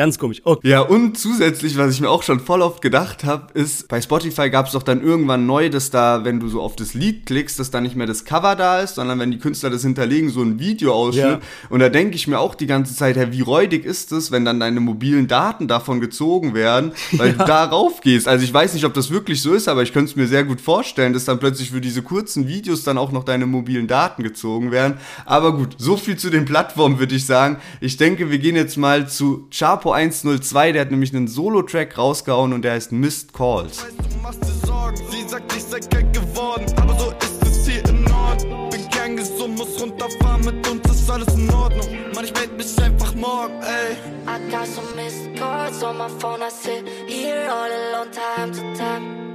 Ganz 0.00 0.18
komisch. 0.18 0.40
Okay. 0.44 0.66
Ja, 0.66 0.80
und 0.80 1.18
zusätzlich, 1.18 1.76
was 1.76 1.92
ich 1.92 2.00
mir 2.00 2.08
auch 2.08 2.22
schon 2.22 2.40
voll 2.40 2.62
oft 2.62 2.80
gedacht 2.80 3.22
habe, 3.24 3.52
ist, 3.52 3.86
bei 3.88 4.00
Spotify 4.00 4.48
gab 4.48 4.64
es 4.64 4.72
doch 4.72 4.82
dann 4.82 5.02
irgendwann 5.02 5.44
neu, 5.44 5.68
dass 5.68 5.90
da, 5.90 6.24
wenn 6.24 6.40
du 6.40 6.48
so 6.48 6.62
auf 6.62 6.74
das 6.74 6.94
Lied 6.94 7.26
klickst, 7.26 7.60
dass 7.60 7.70
da 7.70 7.82
nicht 7.82 7.96
mehr 7.96 8.06
das 8.06 8.24
Cover 8.24 8.56
da 8.56 8.80
ist, 8.80 8.94
sondern 8.94 9.18
wenn 9.18 9.30
die 9.30 9.38
Künstler 9.38 9.68
das 9.68 9.82
hinterlegen, 9.82 10.30
so 10.30 10.40
ein 10.40 10.58
Videoausschnitt. 10.58 11.24
Ja. 11.24 11.40
Und 11.68 11.80
da 11.80 11.90
denke 11.90 12.16
ich 12.16 12.26
mir 12.26 12.38
auch 12.38 12.54
die 12.54 12.66
ganze 12.66 12.96
Zeit, 12.96 13.18
hey, 13.18 13.30
wie 13.32 13.42
räudig 13.42 13.84
ist 13.84 14.10
es, 14.12 14.30
wenn 14.30 14.46
dann 14.46 14.58
deine 14.58 14.80
mobilen 14.80 15.28
Daten 15.28 15.68
davon 15.68 16.00
gezogen 16.00 16.54
werden, 16.54 16.92
weil 17.12 17.32
ja. 17.32 17.34
du 17.34 17.44
darauf 17.44 18.00
gehst. 18.00 18.26
Also 18.26 18.42
ich 18.42 18.54
weiß 18.54 18.72
nicht, 18.72 18.86
ob 18.86 18.94
das 18.94 19.10
wirklich 19.10 19.42
so 19.42 19.52
ist, 19.52 19.68
aber 19.68 19.82
ich 19.82 19.92
könnte 19.92 20.12
es 20.12 20.16
mir 20.16 20.26
sehr 20.26 20.44
gut 20.44 20.62
vorstellen, 20.62 21.12
dass 21.12 21.26
dann 21.26 21.38
plötzlich 21.40 21.72
für 21.72 21.82
diese 21.82 22.00
kurzen 22.00 22.48
Videos 22.48 22.84
dann 22.84 22.96
auch 22.96 23.12
noch 23.12 23.24
deine 23.24 23.44
mobilen 23.44 23.86
Daten 23.86 24.22
gezogen 24.22 24.70
werden. 24.72 24.94
Aber 25.26 25.54
gut, 25.54 25.76
so 25.76 25.98
viel 25.98 26.16
zu 26.16 26.30
den 26.30 26.46
Plattformen, 26.46 26.98
würde 26.98 27.14
ich 27.14 27.26
sagen. 27.26 27.58
Ich 27.82 27.98
denke, 27.98 28.30
wir 28.30 28.38
gehen 28.38 28.56
jetzt 28.56 28.78
mal 28.78 29.06
zu 29.06 29.46
Chapo 29.50 29.89
102, 29.92 30.72
der 30.72 30.82
hat 30.82 30.90
nämlich 30.90 31.14
einen 31.14 31.28
Solo-Track 31.28 31.96
rausgehauen 31.98 32.52
und 32.52 32.62
der 32.62 32.72
heißt 32.72 32.92
Missed 32.92 33.32
Calls. 33.32 33.84
du 33.96 34.18
machst 34.22 34.42
dir 34.42 34.66
Sorgen, 34.66 34.96
sie 35.10 35.28
sagt, 35.28 35.54
ich 35.56 35.62
sei 35.62 35.80
krank 35.80 36.12
geworden, 36.12 36.66
aber 36.76 36.98
so 36.98 37.10
ist 37.10 37.42
es 37.42 37.68
hier 37.68 37.84
im 37.88 38.04
Norden. 38.04 38.70
Bin 38.70 38.88
gern 38.90 39.16
gesund, 39.16 39.58
muss 39.58 39.80
runterfahren, 39.80 40.44
mit 40.44 40.68
uns 40.68 40.90
ist 40.90 41.10
alles 41.10 41.34
in 41.34 41.50
Ordnung. 41.50 41.88
Mann, 42.14 42.24
ich 42.24 42.34
meld 42.34 42.56
mich 42.56 42.82
einfach 42.82 43.14
morgen, 43.14 43.60
ey. 43.62 43.96
I 44.26 44.50
got 44.50 44.66
some 44.66 44.86
missed 44.96 45.34
calls 45.36 45.82
on 45.82 45.98
my 45.98 46.08
phone, 46.20 46.42
I 46.42 46.50
sit 46.50 46.86
here 47.06 47.48
all 47.50 47.70
alone 47.70 48.10
time 48.10 48.52
to 48.52 48.60
time. 48.78 49.30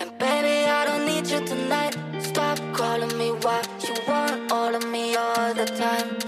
And 0.00 0.10
baby, 0.18 0.68
I 0.68 0.84
don't 0.86 1.06
need 1.06 1.26
you 1.30 1.40
tonight. 1.44 1.96
Stop 2.20 2.58
calling 2.72 3.16
me 3.16 3.30
why 3.42 3.62
you 3.80 3.94
want 4.08 4.50
all 4.50 4.74
of 4.74 4.84
me 4.90 5.16
all 5.16 5.54
the 5.54 5.66
time. 5.66 6.23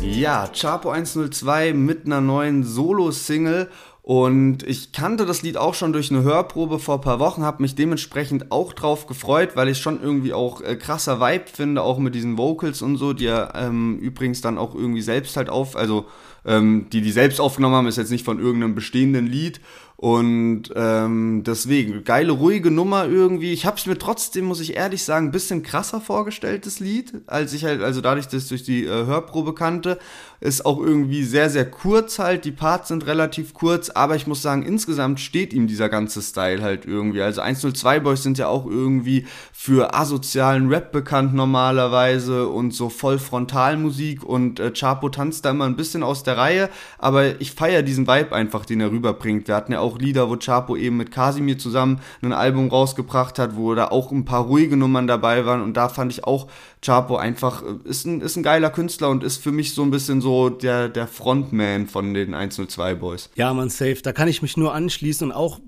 Ja, 0.00 0.48
Chapo 0.48 0.90
102 0.90 1.74
mit 1.74 2.06
einer 2.06 2.22
neuen 2.22 2.64
Solo-Single. 2.64 3.68
Und 4.00 4.62
ich 4.62 4.92
kannte 4.92 5.26
das 5.26 5.42
Lied 5.42 5.56
auch 5.56 5.74
schon 5.74 5.92
durch 5.92 6.10
eine 6.10 6.22
Hörprobe 6.22 6.78
vor 6.78 6.96
ein 6.96 7.00
paar 7.00 7.20
Wochen, 7.20 7.42
habe 7.42 7.62
mich 7.62 7.74
dementsprechend 7.74 8.52
auch 8.52 8.74
drauf 8.74 9.06
gefreut, 9.06 9.50
weil 9.54 9.68
ich 9.68 9.78
schon 9.78 10.02
irgendwie 10.02 10.34
auch 10.34 10.60
äh, 10.60 10.76
krasser 10.76 11.20
Vibe 11.20 11.46
finde, 11.50 11.82
auch 11.82 11.98
mit 11.98 12.14
diesen 12.14 12.36
Vocals 12.36 12.82
und 12.82 12.96
so, 12.96 13.14
die 13.14 13.26
er 13.26 13.54
ähm, 13.54 13.98
übrigens 13.98 14.42
dann 14.42 14.58
auch 14.58 14.74
irgendwie 14.74 15.00
selbst 15.00 15.38
halt 15.38 15.48
auf, 15.48 15.74
also 15.74 16.04
ähm, 16.44 16.86
die 16.92 17.00
die 17.00 17.12
selbst 17.12 17.40
aufgenommen 17.40 17.74
haben, 17.76 17.86
ist 17.86 17.96
jetzt 17.96 18.10
nicht 18.10 18.26
von 18.26 18.38
irgendeinem 18.38 18.74
bestehenden 18.74 19.26
Lied 19.26 19.60
und 20.04 20.64
ähm, 20.76 21.44
deswegen, 21.46 22.04
geile, 22.04 22.32
ruhige 22.32 22.70
Nummer 22.70 23.06
irgendwie. 23.06 23.54
Ich 23.54 23.64
habe 23.64 23.78
es 23.78 23.86
mir 23.86 23.96
trotzdem, 23.96 24.44
muss 24.44 24.60
ich 24.60 24.76
ehrlich 24.76 25.02
sagen, 25.02 25.28
ein 25.28 25.30
bisschen 25.30 25.62
krasser 25.62 25.98
vorgestellt, 25.98 26.66
das 26.66 26.78
Lied, 26.78 27.22
als 27.26 27.54
ich 27.54 27.64
halt, 27.64 27.80
also 27.80 28.02
dadurch, 28.02 28.26
dass 28.26 28.42
ich 28.42 28.48
durch 28.50 28.64
die 28.64 28.84
äh, 28.84 29.06
Hörprobe 29.06 29.54
kannte. 29.54 29.98
Ist 30.44 30.66
auch 30.66 30.78
irgendwie 30.78 31.24
sehr, 31.24 31.48
sehr 31.48 31.70
kurz 31.70 32.18
halt. 32.18 32.44
Die 32.44 32.52
Parts 32.52 32.88
sind 32.88 33.06
relativ 33.06 33.54
kurz, 33.54 33.88
aber 33.88 34.14
ich 34.14 34.26
muss 34.26 34.42
sagen, 34.42 34.62
insgesamt 34.62 35.18
steht 35.18 35.54
ihm 35.54 35.66
dieser 35.66 35.88
ganze 35.88 36.20
Style 36.20 36.60
halt 36.60 36.84
irgendwie. 36.84 37.22
Also 37.22 37.40
102 37.40 38.00
Boys 38.00 38.22
sind 38.22 38.36
ja 38.36 38.48
auch 38.48 38.66
irgendwie 38.66 39.24
für 39.54 39.94
asozialen 39.94 40.68
Rap 40.68 40.92
bekannt 40.92 41.32
normalerweise 41.32 42.46
und 42.46 42.74
so 42.74 42.90
voll 42.90 43.18
Frontalmusik 43.18 44.22
und 44.22 44.60
äh, 44.60 44.70
Chapo 44.74 45.08
tanzt 45.08 45.46
da 45.46 45.50
immer 45.50 45.64
ein 45.64 45.76
bisschen 45.76 46.02
aus 46.02 46.24
der 46.24 46.36
Reihe, 46.36 46.68
aber 46.98 47.40
ich 47.40 47.52
feiere 47.52 47.82
diesen 47.82 48.06
Vibe 48.06 48.34
einfach, 48.34 48.66
den 48.66 48.82
er 48.82 48.90
rüberbringt. 48.90 49.48
Wir 49.48 49.54
hatten 49.54 49.72
ja 49.72 49.80
auch 49.80 49.98
Lieder, 49.98 50.28
wo 50.28 50.36
Chapo 50.36 50.76
eben 50.76 50.98
mit 50.98 51.10
Casimir 51.10 51.56
zusammen 51.56 52.00
ein 52.20 52.34
Album 52.34 52.68
rausgebracht 52.68 53.38
hat, 53.38 53.56
wo 53.56 53.74
da 53.74 53.88
auch 53.88 54.12
ein 54.12 54.26
paar 54.26 54.42
ruhige 54.42 54.76
Nummern 54.76 55.06
dabei 55.06 55.46
waren 55.46 55.62
und 55.62 55.74
da 55.74 55.88
fand 55.88 56.12
ich 56.12 56.24
auch 56.24 56.48
Chapo 56.82 57.16
einfach, 57.16 57.62
äh, 57.62 57.88
ist 57.88 58.04
ein, 58.04 58.20
ist 58.20 58.36
ein 58.36 58.42
geiler 58.42 58.68
Künstler 58.68 59.08
und 59.08 59.24
ist 59.24 59.42
für 59.42 59.50
mich 59.50 59.72
so 59.72 59.82
ein 59.82 59.90
bisschen 59.90 60.20
so 60.20 60.33
der, 60.50 60.88
der 60.88 61.06
Frontman 61.06 61.86
von 61.86 62.14
den 62.14 62.34
102 62.34 62.94
Boys. 62.96 63.30
Ja, 63.34 63.52
man, 63.54 63.70
safe. 63.70 63.98
Da 64.02 64.12
kann 64.12 64.28
ich 64.28 64.42
mich 64.42 64.56
nur 64.56 64.74
anschließen 64.74 65.28
und 65.28 65.32
auch 65.32 65.60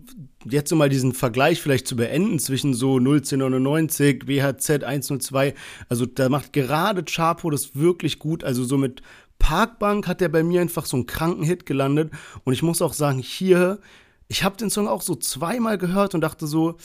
jetzt 0.45 0.71
so 0.71 0.77
mal 0.77 0.89
diesen 0.89 1.13
Vergleich 1.13 1.61
vielleicht 1.61 1.87
zu 1.87 1.97
beenden 1.97 2.39
zwischen 2.39 2.75
so 2.75 2.99
01099, 2.99 4.27
WHZ 4.27 4.85
102. 4.85 5.55
Also 5.89 6.07
da 6.07 6.29
macht 6.29 6.53
gerade 6.53 7.05
Chapo 7.05 7.51
das 7.51 7.75
wirklich 7.75 8.19
gut. 8.19 8.45
Also 8.45 8.65
so 8.65 8.79
mit 8.79 9.03
Parkbank 9.39 10.07
hat 10.07 10.23
er 10.23 10.29
bei 10.29 10.43
mir 10.43 10.61
einfach 10.61 10.87
so 10.87 10.97
einen 10.97 11.07
kranken 11.07 11.45
Hit 11.45 11.67
gelandet. 11.67 12.11
Und 12.45 12.53
ich 12.53 12.63
muss 12.63 12.83
auch 12.83 12.93
sagen, 12.93 13.19
hier 13.19 13.81
ich 14.29 14.45
habe 14.45 14.57
den 14.57 14.71
Song 14.71 14.89
auch 14.89 15.03
so 15.03 15.15
zweimal 15.15 15.79
gehört 15.79 16.15
und 16.15 16.21
dachte 16.21 16.47
so, 16.47 16.77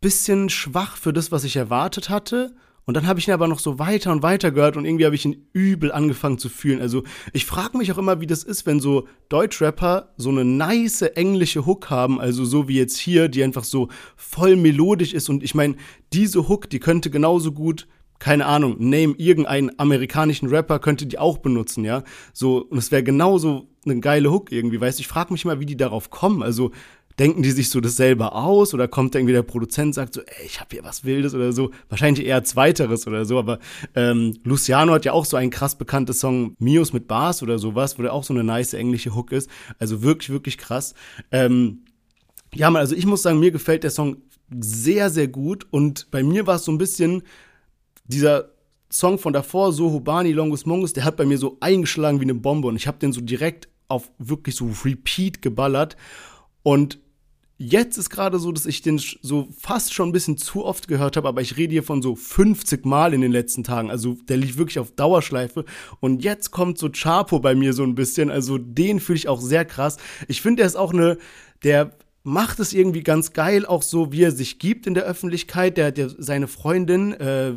bisschen 0.00 0.50
schwach 0.50 0.96
für 0.96 1.12
das, 1.12 1.32
was 1.32 1.44
ich 1.44 1.56
erwartet 1.56 2.10
hatte. 2.10 2.54
Und 2.86 2.94
dann 2.94 3.08
habe 3.08 3.18
ich 3.18 3.26
ihn 3.26 3.34
aber 3.34 3.48
noch 3.48 3.58
so 3.58 3.80
weiter 3.80 4.12
und 4.12 4.22
weiter 4.22 4.52
gehört 4.52 4.76
und 4.76 4.84
irgendwie 4.84 5.04
habe 5.04 5.16
ich 5.16 5.24
ihn 5.24 5.48
übel 5.52 5.90
angefangen 5.90 6.38
zu 6.38 6.48
fühlen. 6.48 6.80
Also 6.80 7.02
ich 7.32 7.44
frage 7.44 7.76
mich 7.76 7.90
auch 7.90 7.98
immer, 7.98 8.20
wie 8.20 8.28
das 8.28 8.44
ist, 8.44 8.64
wenn 8.64 8.78
so 8.78 9.08
Deutschrapper 9.28 10.14
so 10.16 10.30
eine 10.30 10.44
nice 10.44 11.02
englische 11.02 11.66
Hook 11.66 11.90
haben, 11.90 12.20
also 12.20 12.44
so 12.44 12.68
wie 12.68 12.78
jetzt 12.78 12.96
hier, 12.96 13.28
die 13.28 13.42
einfach 13.42 13.64
so 13.64 13.88
voll 14.14 14.54
melodisch 14.54 15.14
ist. 15.14 15.28
Und 15.28 15.42
ich 15.42 15.56
meine, 15.56 15.74
diese 16.12 16.48
Hook, 16.48 16.70
die 16.70 16.78
könnte 16.78 17.10
genauso 17.10 17.50
gut 17.50 17.88
keine 18.18 18.46
Ahnung, 18.46 18.76
name 18.78 19.14
irgendeinen 19.18 19.78
amerikanischen 19.78 20.48
Rapper 20.48 20.78
könnte 20.78 21.04
die 21.04 21.18
auch 21.18 21.36
benutzen, 21.36 21.84
ja. 21.84 22.02
So, 22.32 22.64
und 22.64 22.78
es 22.78 22.90
wäre 22.90 23.02
genauso 23.02 23.68
eine 23.84 24.00
geile 24.00 24.30
Hook 24.30 24.52
irgendwie, 24.52 24.80
weißt 24.80 24.98
du. 24.98 25.02
Ich 25.02 25.08
frage 25.08 25.34
mich 25.34 25.44
mal, 25.44 25.60
wie 25.60 25.66
die 25.66 25.76
darauf 25.76 26.08
kommen. 26.08 26.42
Also, 26.42 26.70
denken 27.18 27.42
die 27.42 27.50
sich 27.50 27.70
so 27.70 27.80
das 27.80 27.96
selber 27.96 28.34
aus 28.34 28.74
oder 28.74 28.88
kommt 28.88 29.14
irgendwie 29.14 29.32
der 29.32 29.42
Produzent 29.42 29.94
sagt 29.94 30.14
so, 30.14 30.20
ey, 30.20 30.46
ich 30.46 30.60
habe 30.60 30.68
hier 30.72 30.84
was 30.84 31.04
Wildes 31.04 31.34
oder 31.34 31.52
so. 31.52 31.70
Wahrscheinlich 31.88 32.26
eher 32.26 32.44
Zweiteres 32.44 33.06
oder 33.06 33.24
so, 33.24 33.38
aber 33.38 33.58
ähm, 33.94 34.38
Luciano 34.44 34.92
hat 34.92 35.04
ja 35.04 35.12
auch 35.12 35.24
so 35.24 35.36
ein 35.36 35.50
krass 35.50 35.76
bekanntes 35.76 36.20
Song, 36.20 36.54
Mios 36.58 36.92
mit 36.92 37.08
Bars 37.08 37.42
oder 37.42 37.58
sowas, 37.58 37.98
wo 37.98 38.02
der 38.02 38.12
auch 38.12 38.24
so 38.24 38.34
eine 38.34 38.44
nice 38.44 38.74
englische 38.74 39.14
Hook 39.14 39.32
ist. 39.32 39.48
Also 39.78 40.02
wirklich, 40.02 40.30
wirklich 40.30 40.58
krass. 40.58 40.94
Ähm, 41.32 41.84
ja, 42.54 42.70
man, 42.70 42.80
also 42.80 42.94
ich 42.94 43.06
muss 43.06 43.22
sagen, 43.22 43.40
mir 43.40 43.50
gefällt 43.50 43.82
der 43.82 43.90
Song 43.90 44.18
sehr, 44.50 45.10
sehr 45.10 45.28
gut 45.28 45.66
und 45.70 46.10
bei 46.10 46.22
mir 46.22 46.46
war 46.46 46.56
es 46.56 46.64
so 46.64 46.72
ein 46.72 46.78
bisschen 46.78 47.22
dieser 48.04 48.50
Song 48.90 49.18
von 49.18 49.32
davor, 49.32 49.72
so 49.72 49.90
Hubani, 49.90 50.32
Longus 50.32 50.66
Mongus, 50.66 50.92
der 50.92 51.04
hat 51.04 51.16
bei 51.16 51.26
mir 51.26 51.38
so 51.38 51.56
eingeschlagen 51.60 52.20
wie 52.20 52.24
eine 52.24 52.34
Bombe 52.34 52.68
und 52.68 52.76
ich 52.76 52.86
habe 52.86 52.98
den 52.98 53.12
so 53.12 53.20
direkt 53.20 53.68
auf 53.88 54.10
wirklich 54.18 54.54
so 54.54 54.70
Repeat 54.84 55.42
geballert 55.42 55.96
und 56.62 56.98
Jetzt 57.58 57.96
ist 57.96 58.10
gerade 58.10 58.38
so, 58.38 58.52
dass 58.52 58.66
ich 58.66 58.82
den 58.82 58.98
so 58.98 59.48
fast 59.58 59.94
schon 59.94 60.10
ein 60.10 60.12
bisschen 60.12 60.36
zu 60.36 60.64
oft 60.64 60.88
gehört 60.88 61.16
habe, 61.16 61.26
aber 61.26 61.40
ich 61.40 61.56
rede 61.56 61.72
hier 61.72 61.82
von 61.82 62.02
so 62.02 62.14
50 62.14 62.84
Mal 62.84 63.14
in 63.14 63.22
den 63.22 63.32
letzten 63.32 63.64
Tagen. 63.64 63.90
Also 63.90 64.18
der 64.28 64.36
lief 64.36 64.58
wirklich 64.58 64.78
auf 64.78 64.90
Dauerschleife. 64.90 65.64
Und 66.00 66.22
jetzt 66.22 66.50
kommt 66.50 66.76
so 66.76 66.90
Chapo 66.90 67.40
bei 67.40 67.54
mir 67.54 67.72
so 67.72 67.82
ein 67.82 67.94
bisschen. 67.94 68.30
Also 68.30 68.58
den 68.58 69.00
fühle 69.00 69.16
ich 69.16 69.28
auch 69.28 69.40
sehr 69.40 69.64
krass. 69.64 69.96
Ich 70.28 70.42
finde, 70.42 70.60
der 70.60 70.66
ist 70.66 70.76
auch 70.76 70.92
eine, 70.92 71.16
der 71.64 71.96
macht 72.26 72.58
es 72.58 72.72
irgendwie 72.72 73.04
ganz 73.04 73.32
geil, 73.32 73.64
auch 73.64 73.82
so, 73.82 74.10
wie 74.10 74.24
er 74.24 74.32
sich 74.32 74.58
gibt 74.58 74.86
in 74.86 74.94
der 74.94 75.04
Öffentlichkeit. 75.04 75.78
Der 75.78 75.94
ja 75.94 76.08
seine 76.18 76.48
Freundin, 76.48 77.12
äh, 77.12 77.52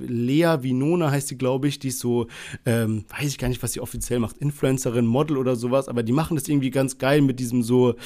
Lea 0.00 0.56
Vinona 0.62 1.10
heißt 1.10 1.28
sie, 1.28 1.38
glaube 1.38 1.68
ich, 1.68 1.78
die 1.78 1.88
ist 1.88 2.00
so, 2.00 2.26
ähm, 2.64 3.04
weiß 3.16 3.28
ich 3.28 3.38
gar 3.38 3.48
nicht, 3.48 3.62
was 3.62 3.74
sie 3.74 3.80
offiziell 3.80 4.18
macht, 4.18 4.38
Influencerin, 4.38 5.06
Model 5.06 5.36
oder 5.36 5.56
sowas, 5.56 5.88
aber 5.88 6.02
die 6.02 6.12
machen 6.12 6.36
das 6.36 6.48
irgendwie 6.48 6.70
ganz 6.70 6.96
geil 6.96 7.20
mit 7.20 7.38
diesem 7.38 7.62
so, 7.62 7.96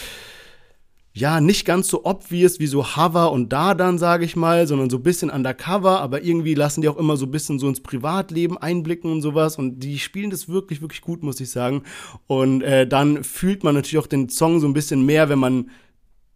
ja, 1.14 1.40
nicht 1.40 1.64
ganz 1.64 1.88
so 1.88 2.04
obvious 2.04 2.60
wie 2.60 2.66
so 2.66 2.96
Hover 2.96 3.32
und 3.32 3.52
Dardan, 3.52 3.98
sage 3.98 4.24
ich 4.24 4.36
mal, 4.36 4.66
sondern 4.66 4.88
so 4.88 4.98
ein 4.98 5.02
bisschen 5.02 5.30
undercover, 5.30 6.00
aber 6.00 6.22
irgendwie 6.22 6.54
lassen 6.54 6.80
die 6.80 6.88
auch 6.88 6.96
immer 6.96 7.16
so 7.16 7.26
ein 7.26 7.30
bisschen 7.30 7.58
so 7.58 7.68
ins 7.68 7.80
Privatleben 7.80 8.56
einblicken 8.56 9.10
und 9.10 9.22
sowas 9.22 9.56
und 9.56 9.80
die 9.80 9.98
spielen 9.98 10.30
das 10.30 10.48
wirklich, 10.48 10.80
wirklich 10.80 11.00
gut, 11.00 11.22
muss 11.22 11.40
ich 11.40 11.50
sagen. 11.50 11.82
Und 12.26 12.62
äh, 12.62 12.86
dann 12.86 13.24
fühlt 13.24 13.64
man 13.64 13.74
natürlich 13.74 13.98
auch 13.98 14.06
den 14.06 14.28
Song 14.28 14.60
so 14.60 14.68
ein 14.68 14.74
bisschen 14.74 15.04
mehr, 15.04 15.28
wenn 15.28 15.38
man 15.38 15.70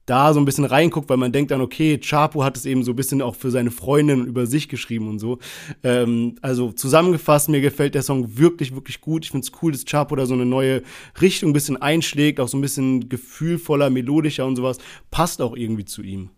da 0.06 0.34
so 0.34 0.40
ein 0.40 0.44
bisschen 0.44 0.64
reinguckt, 0.64 1.08
weil 1.08 1.16
man 1.16 1.32
denkt 1.32 1.50
dann, 1.50 1.60
okay, 1.60 1.98
Chapo 1.98 2.42
hat 2.42 2.56
es 2.56 2.66
eben 2.66 2.82
so 2.82 2.92
ein 2.92 2.96
bisschen 2.96 3.22
auch 3.22 3.36
für 3.36 3.50
seine 3.50 3.70
Freundin 3.70 4.26
über 4.26 4.46
sich 4.46 4.68
geschrieben 4.68 5.08
und 5.08 5.18
so. 5.18 5.38
Ähm, 5.84 6.36
also 6.42 6.72
zusammengefasst, 6.72 7.48
mir 7.48 7.60
gefällt 7.60 7.94
der 7.94 8.02
Song 8.02 8.36
wirklich, 8.36 8.74
wirklich 8.74 9.00
gut. 9.00 9.24
Ich 9.24 9.30
finde 9.30 9.46
es 9.46 9.52
cool, 9.62 9.72
dass 9.72 9.84
Chapo 9.84 10.16
da 10.16 10.26
so 10.26 10.34
eine 10.34 10.46
neue 10.46 10.82
Richtung 11.20 11.50
ein 11.50 11.52
bisschen 11.54 11.76
einschlägt, 11.76 12.40
auch 12.40 12.48
so 12.48 12.58
ein 12.58 12.62
bisschen 12.62 13.08
gefühlvoller, 13.08 13.90
melodischer 13.90 14.46
und 14.46 14.56
sowas. 14.56 14.78
Passt 15.10 15.40
auch 15.40 15.56
irgendwie 15.56 15.84
zu 15.84 16.02
ihm. 16.02 16.30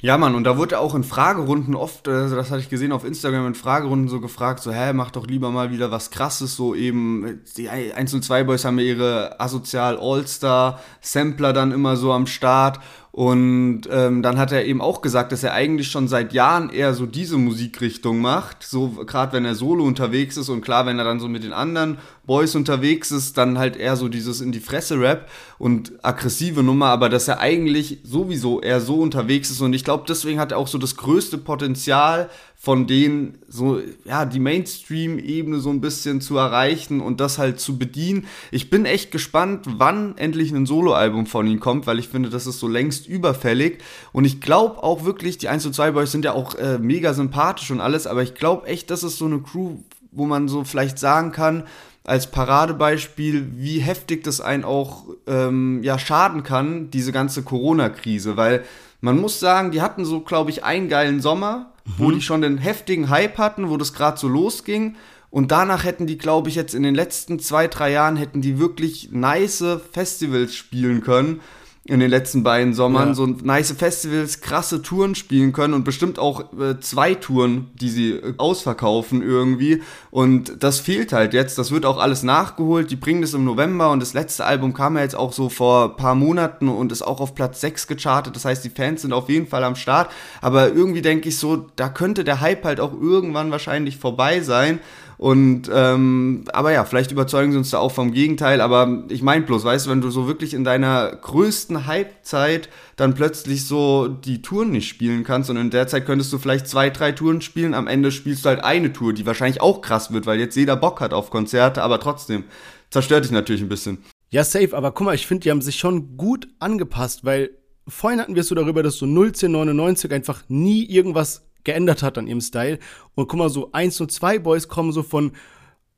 Ja, 0.00 0.16
Mann, 0.16 0.36
und 0.36 0.44
da 0.44 0.56
wurde 0.56 0.78
auch 0.78 0.94
in 0.94 1.02
Fragerunden 1.02 1.74
oft, 1.74 2.06
also 2.06 2.36
das 2.36 2.52
hatte 2.52 2.60
ich 2.60 2.68
gesehen 2.68 2.92
auf 2.92 3.04
Instagram, 3.04 3.48
in 3.48 3.54
Fragerunden 3.56 4.08
so 4.08 4.20
gefragt, 4.20 4.62
so, 4.62 4.70
hä, 4.70 4.92
mach 4.92 5.10
doch 5.10 5.26
lieber 5.26 5.50
mal 5.50 5.72
wieder 5.72 5.90
was 5.90 6.12
krasses, 6.12 6.54
so 6.54 6.76
eben, 6.76 7.40
die 7.56 7.68
1 7.68 8.14
und 8.14 8.22
2 8.22 8.44
Boys 8.44 8.64
haben 8.64 8.78
ja 8.78 8.84
ihre 8.84 9.40
asozial 9.40 9.98
All-Star 10.00 10.78
Sampler 11.00 11.52
dann 11.52 11.72
immer 11.72 11.96
so 11.96 12.12
am 12.12 12.28
Start 12.28 12.78
und 13.10 13.82
ähm, 13.90 14.22
dann 14.22 14.38
hat 14.38 14.52
er 14.52 14.66
eben 14.66 14.80
auch 14.80 15.00
gesagt, 15.00 15.32
dass 15.32 15.42
er 15.42 15.54
eigentlich 15.54 15.90
schon 15.90 16.08
seit 16.08 16.32
Jahren 16.34 16.70
eher 16.70 16.92
so 16.92 17.06
diese 17.06 17.38
Musikrichtung 17.38 18.20
macht. 18.20 18.62
So 18.62 18.90
gerade 19.06 19.32
wenn 19.32 19.44
er 19.44 19.54
solo 19.54 19.84
unterwegs 19.84 20.36
ist 20.36 20.50
und 20.50 20.60
klar, 20.60 20.84
wenn 20.86 20.98
er 20.98 21.04
dann 21.04 21.18
so 21.18 21.26
mit 21.26 21.42
den 21.42 21.54
anderen 21.54 21.98
Boys 22.26 22.54
unterwegs 22.54 23.10
ist, 23.10 23.38
dann 23.38 23.58
halt 23.58 23.76
eher 23.76 23.96
so 23.96 24.08
dieses 24.08 24.42
in 24.42 24.52
die 24.52 24.60
Fresse 24.60 25.00
Rap 25.00 25.28
und 25.58 25.92
aggressive 26.04 26.62
Nummer, 26.62 26.86
aber 26.86 27.08
dass 27.08 27.26
er 27.26 27.40
eigentlich 27.40 28.00
sowieso 28.04 28.60
eher 28.60 28.80
so 28.80 28.96
unterwegs 28.96 29.50
ist 29.50 29.62
und 29.62 29.72
ich 29.72 29.84
glaube, 29.84 30.04
deswegen 30.06 30.38
hat 30.38 30.52
er 30.52 30.58
auch 30.58 30.68
so 30.68 30.76
das 30.76 30.96
größte 30.96 31.38
Potenzial 31.38 32.28
von 32.60 32.88
denen 32.88 33.38
so, 33.46 33.80
ja, 34.04 34.24
die 34.24 34.40
Mainstream-Ebene 34.40 35.60
so 35.60 35.70
ein 35.70 35.80
bisschen 35.80 36.20
zu 36.20 36.36
erreichen 36.36 37.00
und 37.00 37.20
das 37.20 37.38
halt 37.38 37.60
zu 37.60 37.78
bedienen. 37.78 38.26
Ich 38.50 38.68
bin 38.68 38.84
echt 38.84 39.12
gespannt, 39.12 39.64
wann 39.78 40.18
endlich 40.18 40.50
ein 40.50 40.66
Soloalbum 40.66 41.26
von 41.26 41.46
ihm 41.46 41.60
kommt, 41.60 41.86
weil 41.86 42.00
ich 42.00 42.08
finde, 42.08 42.30
das 42.30 42.48
ist 42.48 42.58
so 42.58 42.66
längst 42.66 43.06
überfällig. 43.06 43.78
Und 44.12 44.24
ich 44.24 44.40
glaube 44.40 44.82
auch 44.82 45.04
wirklich, 45.04 45.38
die 45.38 45.48
1 45.48 45.66
und 45.66 45.74
2 45.74 45.92
Boys 45.92 46.10
sind 46.10 46.24
ja 46.24 46.32
auch 46.32 46.56
äh, 46.56 46.78
mega 46.78 47.14
sympathisch 47.14 47.70
und 47.70 47.80
alles, 47.80 48.08
aber 48.08 48.24
ich 48.24 48.34
glaube 48.34 48.66
echt, 48.66 48.90
das 48.90 49.04
ist 49.04 49.18
so 49.18 49.26
eine 49.26 49.38
Crew, 49.38 49.76
wo 50.10 50.26
man 50.26 50.48
so 50.48 50.64
vielleicht 50.64 50.98
sagen 50.98 51.30
kann, 51.30 51.62
als 52.02 52.28
Paradebeispiel, 52.30 53.52
wie 53.54 53.78
heftig 53.78 54.24
das 54.24 54.40
einen 54.40 54.64
auch 54.64 55.04
ähm, 55.28 55.82
ja, 55.84 55.96
schaden 55.96 56.42
kann, 56.42 56.90
diese 56.90 57.12
ganze 57.12 57.42
Corona-Krise, 57.44 58.36
weil 58.36 58.64
man 59.00 59.20
muss 59.20 59.38
sagen, 59.38 59.70
die 59.70 59.80
hatten 59.80 60.04
so, 60.04 60.20
glaube 60.20 60.50
ich, 60.50 60.64
einen 60.64 60.88
geilen 60.88 61.20
Sommer, 61.20 61.72
mhm. 61.88 61.94
wo 61.98 62.10
die 62.10 62.22
schon 62.22 62.42
den 62.42 62.58
heftigen 62.58 63.10
Hype 63.10 63.38
hatten, 63.38 63.68
wo 63.68 63.76
das 63.76 63.92
gerade 63.92 64.18
so 64.18 64.28
losging. 64.28 64.96
Und 65.30 65.50
danach 65.50 65.84
hätten 65.84 66.06
die, 66.06 66.16
glaube 66.16 66.48
ich, 66.48 66.54
jetzt 66.54 66.74
in 66.74 66.82
den 66.82 66.94
letzten 66.94 67.38
zwei, 67.38 67.66
drei 67.66 67.90
Jahren 67.92 68.16
hätten 68.16 68.40
die 68.40 68.58
wirklich 68.58 69.10
nice 69.12 69.64
Festivals 69.92 70.54
spielen 70.54 71.02
können 71.02 71.40
in 71.88 72.00
den 72.00 72.10
letzten 72.10 72.42
beiden 72.42 72.74
Sommern 72.74 73.08
ja. 73.08 73.14
so 73.14 73.26
nice 73.26 73.72
Festivals, 73.72 74.42
krasse 74.42 74.82
Touren 74.82 75.14
spielen 75.14 75.54
können 75.54 75.72
und 75.72 75.84
bestimmt 75.84 76.18
auch 76.18 76.52
äh, 76.52 76.78
zwei 76.80 77.14
Touren, 77.14 77.70
die 77.80 77.88
sie 77.88 78.10
äh, 78.10 78.34
ausverkaufen 78.36 79.22
irgendwie. 79.22 79.82
Und 80.10 80.62
das 80.62 80.80
fehlt 80.80 81.14
halt 81.14 81.32
jetzt. 81.32 81.56
Das 81.56 81.70
wird 81.70 81.86
auch 81.86 81.96
alles 81.96 82.22
nachgeholt. 82.22 82.90
Die 82.90 82.96
bringen 82.96 83.22
das 83.22 83.32
im 83.32 83.44
November 83.44 83.90
und 83.90 84.00
das 84.00 84.12
letzte 84.12 84.44
Album 84.44 84.74
kam 84.74 84.96
ja 84.96 85.02
jetzt 85.02 85.16
auch 85.16 85.32
so 85.32 85.48
vor 85.48 85.96
paar 85.96 86.14
Monaten 86.14 86.68
und 86.68 86.92
ist 86.92 87.00
auch 87.00 87.20
auf 87.20 87.34
Platz 87.34 87.62
6 87.62 87.86
gechartet. 87.86 88.36
Das 88.36 88.44
heißt, 88.44 88.62
die 88.62 88.70
Fans 88.70 89.00
sind 89.00 89.14
auf 89.14 89.30
jeden 89.30 89.46
Fall 89.46 89.64
am 89.64 89.74
Start. 89.74 90.10
Aber 90.42 90.68
irgendwie 90.68 91.00
denke 91.00 91.30
ich 91.30 91.38
so, 91.38 91.68
da 91.76 91.88
könnte 91.88 92.22
der 92.22 92.42
Hype 92.42 92.64
halt 92.64 92.80
auch 92.80 92.92
irgendwann 92.92 93.50
wahrscheinlich 93.50 93.96
vorbei 93.96 94.40
sein. 94.40 94.80
Und 95.18 95.68
ähm, 95.74 96.44
aber 96.52 96.70
ja, 96.72 96.84
vielleicht 96.84 97.10
überzeugen 97.10 97.50
sie 97.50 97.58
uns 97.58 97.70
da 97.70 97.78
auch 97.78 97.90
vom 97.90 98.12
Gegenteil. 98.12 98.60
Aber 98.60 99.04
ich 99.08 99.20
meine 99.20 99.44
bloß, 99.44 99.64
weißt 99.64 99.86
du, 99.86 99.90
wenn 99.90 100.00
du 100.00 100.10
so 100.10 100.28
wirklich 100.28 100.54
in 100.54 100.62
deiner 100.62 101.10
größten 101.10 101.86
Hype-Zeit 101.86 102.68
dann 102.94 103.14
plötzlich 103.14 103.66
so 103.66 104.06
die 104.06 104.42
Touren 104.42 104.70
nicht 104.70 104.88
spielen 104.88 105.24
kannst, 105.24 105.50
und 105.50 105.56
in 105.56 105.70
der 105.70 105.88
Zeit 105.88 106.06
könntest 106.06 106.32
du 106.32 106.38
vielleicht 106.38 106.68
zwei, 106.68 106.88
drei 106.88 107.10
Touren 107.10 107.40
spielen. 107.40 107.74
Am 107.74 107.88
Ende 107.88 108.12
spielst 108.12 108.44
du 108.44 108.48
halt 108.48 108.62
eine 108.62 108.92
Tour, 108.92 109.12
die 109.12 109.26
wahrscheinlich 109.26 109.60
auch 109.60 109.80
krass 109.80 110.12
wird, 110.12 110.24
weil 110.26 110.38
jetzt 110.38 110.54
jeder 110.54 110.76
Bock 110.76 111.00
hat 111.00 111.12
auf 111.12 111.30
Konzerte, 111.30 111.82
aber 111.82 111.98
trotzdem 111.98 112.44
zerstört 112.90 113.24
dich 113.24 113.32
natürlich 113.32 113.62
ein 113.62 113.68
bisschen. 113.68 113.98
Ja, 114.30 114.44
safe, 114.44 114.76
aber 114.76 114.92
guck 114.92 115.06
mal, 115.06 115.14
ich 115.16 115.26
finde, 115.26 115.42
die 115.42 115.50
haben 115.50 115.62
sich 115.62 115.78
schon 115.78 116.16
gut 116.16 116.48
angepasst, 116.60 117.24
weil 117.24 117.50
vorhin 117.88 118.20
hatten 118.20 118.34
wir 118.36 118.42
es 118.42 118.48
so 118.48 118.54
darüber, 118.54 118.82
dass 118.84 118.96
so 118.96 119.06
01099 119.06 120.12
einfach 120.12 120.44
nie 120.48 120.84
irgendwas 120.84 121.47
geändert 121.68 122.02
hat 122.02 122.16
an 122.16 122.26
ihrem 122.26 122.40
Style. 122.40 122.78
Und 123.14 123.28
guck 123.28 123.38
mal, 123.38 123.50
so 123.50 123.72
eins 123.72 124.00
und 124.00 124.10
zwei 124.10 124.38
Boys 124.38 124.68
kommen 124.68 124.90
so 124.90 125.02
von 125.02 125.32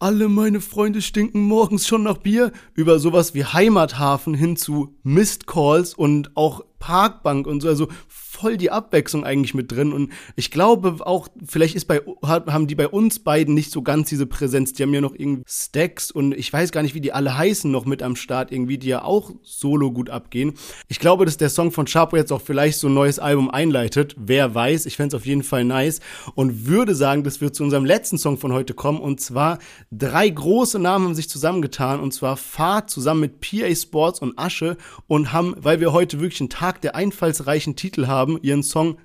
alle 0.01 0.29
meine 0.29 0.61
Freunde 0.61 1.01
stinken 1.01 1.43
morgens 1.43 1.87
schon 1.87 2.03
nach 2.03 2.17
Bier 2.17 2.51
über 2.75 2.99
sowas 2.99 3.35
wie 3.35 3.45
Heimathafen 3.45 4.35
hin 4.35 4.57
zu 4.57 4.97
Mist 5.05 5.47
Calls 5.47 5.95
und 5.95 6.37
auch 6.37 6.63
Parkbank 6.81 7.47
und 7.47 7.61
so, 7.61 7.69
also 7.69 7.89
voll 8.41 8.57
die 8.57 8.71
Abwechslung 8.71 9.25
eigentlich 9.25 9.55
mit 9.55 9.71
drin. 9.71 9.93
Und 9.93 10.13
ich 10.37 10.51
glaube 10.51 10.97
auch, 11.07 11.29
vielleicht 11.45 11.75
ist 11.75 11.87
bei, 11.87 12.01
haben 12.23 12.67
die 12.67 12.75
bei 12.75 12.89
uns 12.89 13.19
beiden 13.19 13.55
nicht 13.55 13.71
so 13.71 13.83
ganz 13.83 14.09
diese 14.09 14.27
Präsenz. 14.27 14.73
Die 14.73 14.83
haben 14.83 14.95
ja 14.95 15.01
noch 15.01 15.15
irgendwie 15.15 15.43
Stacks 15.47 16.11
und 16.11 16.33
ich 16.35 16.53
weiß 16.53 16.73
gar 16.73 16.83
nicht, 16.83 16.95
wie 16.95 17.01
die 17.01 17.13
alle 17.13 17.37
heißen 17.37 17.71
noch 17.71 17.85
mit 17.85 18.03
am 18.03 18.17
Start 18.17 18.51
irgendwie, 18.51 18.79
die 18.79 18.89
ja 18.89 19.05
auch 19.05 19.33
solo 19.43 19.93
gut 19.93 20.11
abgehen. 20.11 20.55
Ich 20.89 20.99
glaube, 20.99 21.25
dass 21.25 21.37
der 21.37 21.51
Song 21.51 21.71
von 21.71 21.87
Chapo 21.87 22.17
jetzt 22.17 22.33
auch 22.33 22.41
vielleicht 22.41 22.79
so 22.79 22.89
ein 22.89 22.95
neues 22.95 23.19
Album 23.19 23.51
einleitet. 23.51 24.15
Wer 24.19 24.55
weiß, 24.55 24.87
ich 24.87 24.97
fände 24.97 25.17
es 25.17 25.21
auf 25.21 25.27
jeden 25.27 25.43
Fall 25.43 25.65
nice 25.65 26.01
und 26.35 26.67
würde 26.67 26.95
sagen, 26.95 27.25
dass 27.25 27.41
wir 27.41 27.53
zu 27.53 27.63
unserem 27.63 27.85
letzten 27.85 28.19
Song 28.19 28.39
von 28.39 28.53
heute 28.53 28.75
kommen 28.75 29.01
und 29.01 29.21
zwar 29.21 29.59
drei 29.93 30.29
große 30.29 30.79
Namen 30.79 31.07
haben 31.07 31.15
sich 31.15 31.29
zusammengetan 31.29 32.01
und 32.01 32.15
zwar 32.15 32.37
Fahrt 32.37 32.91
zusammen 32.91 33.21
mit 33.21 33.41
PA 33.41 33.75
Sports 33.75 34.21
und 34.21 34.39
Asche 34.39 34.77
und 35.07 35.33
haben, 35.33 35.55
weil 35.59 35.81
wir 35.81 35.93
heute 35.93 36.21
wirklich 36.21 36.41
einen 36.41 36.51
Tag 36.51 36.81
der 36.81 36.95
einfallsreichen 36.95 37.77
Titel 37.77 38.07
haben, 38.07 38.30
haben 38.31 38.43
ihren 38.43 38.63
Song 38.63 38.99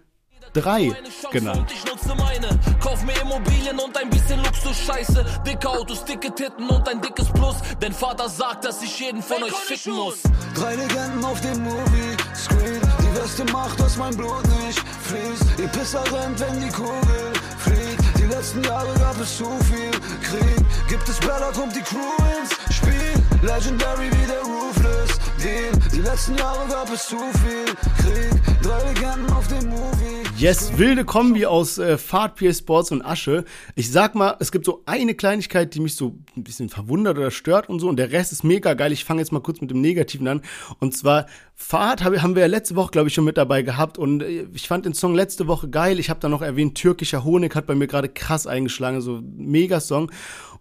3 0.54 0.92
genannt. 1.32 1.70
Ich 1.74 1.84
nutze 1.86 2.16
meine, 2.16 2.48
kauf 2.82 3.04
mir 3.04 3.20
Immobilien 3.22 3.78
und 3.80 3.98
ein 3.98 4.10
bisschen 4.10 4.42
Luxus-Scheiße. 4.44 5.26
Dicke 5.46 5.68
Autos, 5.68 6.06
dicke 6.06 6.34
Titten 6.34 6.70
und 6.70 6.88
ein 6.88 7.02
dickes 7.02 7.28
Plus. 7.34 7.56
Denn 7.82 7.92
Vater 7.92 8.30
sagt, 8.30 8.64
dass 8.64 8.82
ich 8.82 9.00
jeden 9.00 9.22
von 9.22 9.44
euch 9.44 9.54
ficken 9.54 9.94
muss. 9.94 10.22
Drei 10.54 10.76
Legenden 10.76 11.26
auf 11.26 11.42
dem 11.42 11.62
Movie-Screen. 11.64 12.82
Die 13.02 13.22
Weste 13.22 13.44
macht, 13.52 13.80
dass 13.80 13.98
mein 13.98 14.16
Blut 14.16 14.44
nicht 14.64 14.80
fließt. 14.80 15.60
Die 15.60 15.68
Pisser 15.78 16.04
rennt, 16.14 16.40
wenn 16.40 16.62
die 16.62 16.70
Kugel 16.70 17.34
fliegt. 17.58 18.18
Die 18.18 18.28
letzten 18.28 18.64
Jahre 18.64 18.94
gab 19.00 19.20
es 19.20 19.38
zu 19.38 19.46
viel 19.70 19.92
Krieg. 20.22 20.66
Gibt 20.88 21.10
es 21.10 21.20
Bella, 21.20 21.52
kommt 21.52 21.76
die 21.76 21.82
Crew 21.82 22.16
ins 22.40 22.76
Spiel. 22.76 23.14
Legendary 23.42 24.10
wie 24.12 24.28
der 24.28 24.42
Roofless 24.42 25.15
Deal. 25.46 25.72
Die 25.94 26.02
letzten 26.02 26.38
Jahre 26.38 26.68
gab 26.68 26.92
es 26.92 27.08
zu 27.08 27.18
viel 27.18 27.66
Krieg. 28.02 28.42
Drei 28.64 28.92
Legenden 28.92 29.32
auf 29.32 29.48
dem 29.48 29.70
Movie. 29.70 30.24
Yes, 30.38 30.78
wilde 30.78 31.06
Kombi 31.06 31.46
aus 31.46 31.78
äh, 31.78 31.98
Fahrt, 31.98 32.36
PA 32.36 32.54
Sports 32.54 32.92
und 32.92 33.02
Asche. 33.04 33.46
Ich 33.76 33.92
sag 33.92 34.16
mal, 34.16 34.36
es 34.40 34.52
gibt 34.52 34.66
so 34.66 34.82
eine 34.86 35.14
Kleinigkeit, 35.14 35.74
die 35.74 35.80
mich 35.80 35.96
so 35.96 36.18
ein 36.36 36.44
bisschen 36.44 36.70
verwundert 36.70 37.18
oder 37.18 37.32
stört 37.32 37.70
und 37.70 37.80
so. 37.80 37.88
Und 37.88 37.98
der 37.98 38.12
Rest 38.12 38.32
ist 38.32 38.44
mega 38.44 38.74
geil. 38.74 38.92
Ich 38.92 39.06
fange 39.06 39.22
jetzt 39.22 39.32
mal 39.32 39.40
kurz 39.40 39.62
mit 39.62 39.70
dem 39.70 39.80
Negativen 39.82 40.28
an. 40.28 40.42
Und 40.80 40.98
zwar, 40.98 41.28
Fahrt 41.54 42.04
hab, 42.04 42.14
haben 42.22 42.36
wir 42.36 42.42
ja 42.42 42.48
letzte 42.48 42.76
Woche, 42.76 42.92
glaube 42.92 43.08
ich, 43.08 43.14
schon 43.14 43.24
mit 43.24 43.38
dabei 43.38 43.62
gehabt. 43.62 43.98
Und 43.98 44.24
äh, 44.24 44.48
ich 44.54 44.68
fand 44.68 44.86
den 44.86 44.94
Song 44.94 45.14
letzte 45.16 45.48
Woche 45.48 45.70
geil. 45.70 46.00
Ich 46.00 46.10
habe 46.10 46.20
da 46.20 46.28
noch 46.28 46.42
erwähnt, 46.42 46.76
türkischer 46.76 47.24
Honig 47.24 47.56
hat 47.56 47.68
bei 47.68 47.76
mir 47.76 47.88
gerade 47.88 48.10
krass 48.10 48.46
eingeschlagen. 48.48 49.00
So 49.00 49.22
mega 49.38 49.80
Song. 49.80 50.12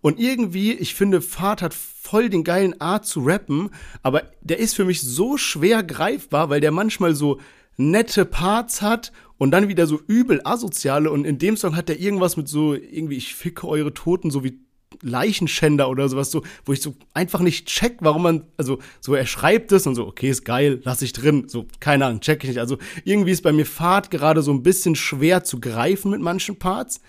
Und 0.05 0.21
irgendwie, 0.21 0.75
ich 0.75 0.95
finde, 0.95 1.23
Fahrt 1.23 1.63
hat 1.63 1.73
voll 1.73 2.29
den 2.29 2.45
geilen 2.45 2.79
Art 2.79 3.07
zu 3.07 3.21
rappen. 3.21 3.71
Aber 4.03 4.25
der 4.43 4.59
ist 4.59 4.77
für 4.77 4.85
mich 4.85 5.01
so 5.01 5.39
schwer 5.39 5.83
greifbar, 5.83 6.51
weil 6.51 6.61
der 6.61 6.73
manchmal 6.73 7.15
so 7.15 7.41
nette 7.79 8.27
Parts 8.27 8.83
hat 8.83 9.13
und 9.39 9.51
dann 9.51 9.69
wieder 9.69 9.87
so 9.87 9.99
übel 10.07 10.43
asoziale 10.45 11.11
und 11.11 11.25
in 11.25 11.39
dem 11.39 11.57
Song 11.57 11.75
hat 11.75 11.89
er 11.89 11.99
irgendwas 11.99 12.37
mit 12.37 12.49
so 12.49 12.75
irgendwie 12.75 13.17
ich 13.17 13.35
ficke 13.35 13.67
eure 13.67 13.95
Toten 13.95 14.31
so 14.31 14.45
wie 14.45 14.61
Leichenschänder 15.01 15.89
oder 15.89 16.09
sowas 16.09 16.31
so, 16.31 16.43
wo 16.67 16.73
ich 16.73 16.83
so 16.83 16.95
einfach 17.15 17.41
nicht 17.41 17.67
check, 17.67 17.97
warum 18.01 18.23
man, 18.23 18.45
also 18.57 18.79
so 19.01 19.15
er 19.15 19.27
schreibt 19.27 19.73
es 19.73 19.87
und 19.87 19.97
so, 19.97 20.07
okay, 20.07 20.31
ist 20.31 20.45
geil, 20.45 20.81
lass 20.85 21.03
ich 21.03 21.13
drin, 21.13 21.49
so 21.49 21.67
keine 21.81 22.07
Ahnung, 22.07 22.21
check 22.21 22.45
ich 22.45 22.51
nicht. 22.51 22.61
Also 22.61 22.79
irgendwie 23.05 23.33
ist 23.33 23.43
bei 23.43 23.53
mir 23.53 23.67
Fahrt 23.67 24.11
gerade 24.11 24.43
so 24.43 24.53
ein 24.53 24.63
bisschen 24.63 24.95
schwer 24.95 25.43
zu 25.43 25.61
greifen 25.61 26.11
mit 26.11 26.21
manchen 26.21 26.59
Parts. 26.59 27.01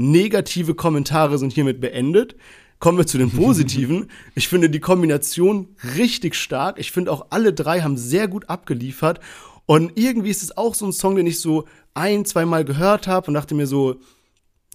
Negative 0.00 0.74
Kommentare 0.74 1.38
sind 1.38 1.52
hiermit 1.52 1.80
beendet. 1.80 2.34
Kommen 2.78 2.96
wir 2.96 3.06
zu 3.06 3.18
den 3.18 3.30
positiven. 3.36 4.10
Ich 4.34 4.48
finde 4.48 4.70
die 4.70 4.80
Kombination 4.80 5.68
richtig 5.96 6.34
stark. 6.34 6.78
Ich 6.78 6.90
finde 6.90 7.12
auch 7.12 7.26
alle 7.30 7.52
drei 7.52 7.82
haben 7.82 7.96
sehr 7.96 8.26
gut 8.26 8.48
abgeliefert 8.48 9.20
und 9.66 9.92
irgendwie 9.94 10.30
ist 10.30 10.42
es 10.42 10.56
auch 10.56 10.74
so 10.74 10.86
ein 10.86 10.92
Song, 10.92 11.14
den 11.14 11.28
ich 11.28 11.40
so 11.40 11.64
ein, 11.94 12.24
zweimal 12.24 12.64
gehört 12.64 13.06
habe 13.06 13.28
und 13.28 13.34
dachte 13.34 13.54
mir 13.54 13.68
so, 13.68 14.00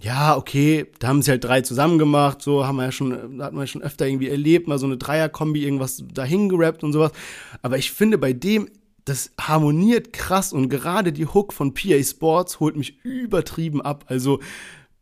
ja, 0.01 0.37
okay, 0.37 0.85
da 0.99 1.09
haben 1.09 1.21
sie 1.21 1.31
halt 1.31 1.43
drei 1.43 1.61
zusammen 1.61 1.97
gemacht, 1.97 2.41
so 2.41 2.65
haben 2.65 2.77
wir 2.77 2.85
ja 2.85 2.91
schon, 2.93 3.41
hat 3.41 3.51
man 3.51 3.63
ja 3.63 3.67
schon 3.67 3.81
öfter 3.81 4.07
irgendwie 4.07 4.29
erlebt, 4.29 4.69
mal 4.69 4.79
so 4.79 4.85
eine 4.85 4.95
Dreierkombi, 4.95 5.65
irgendwas 5.65 6.03
dahin 6.13 6.47
gerappt 6.47 6.83
und 6.83 6.93
sowas. 6.93 7.11
Aber 7.61 7.77
ich 7.77 7.91
finde 7.91 8.17
bei 8.17 8.31
dem, 8.31 8.69
das 9.03 9.31
harmoniert 9.39 10.13
krass 10.13 10.53
und 10.53 10.69
gerade 10.69 11.11
die 11.11 11.25
Hook 11.25 11.51
von 11.51 11.73
PA 11.73 12.01
Sports 12.01 12.61
holt 12.61 12.77
mich 12.77 13.03
übertrieben 13.03 13.81
ab. 13.81 14.05
Also 14.07 14.39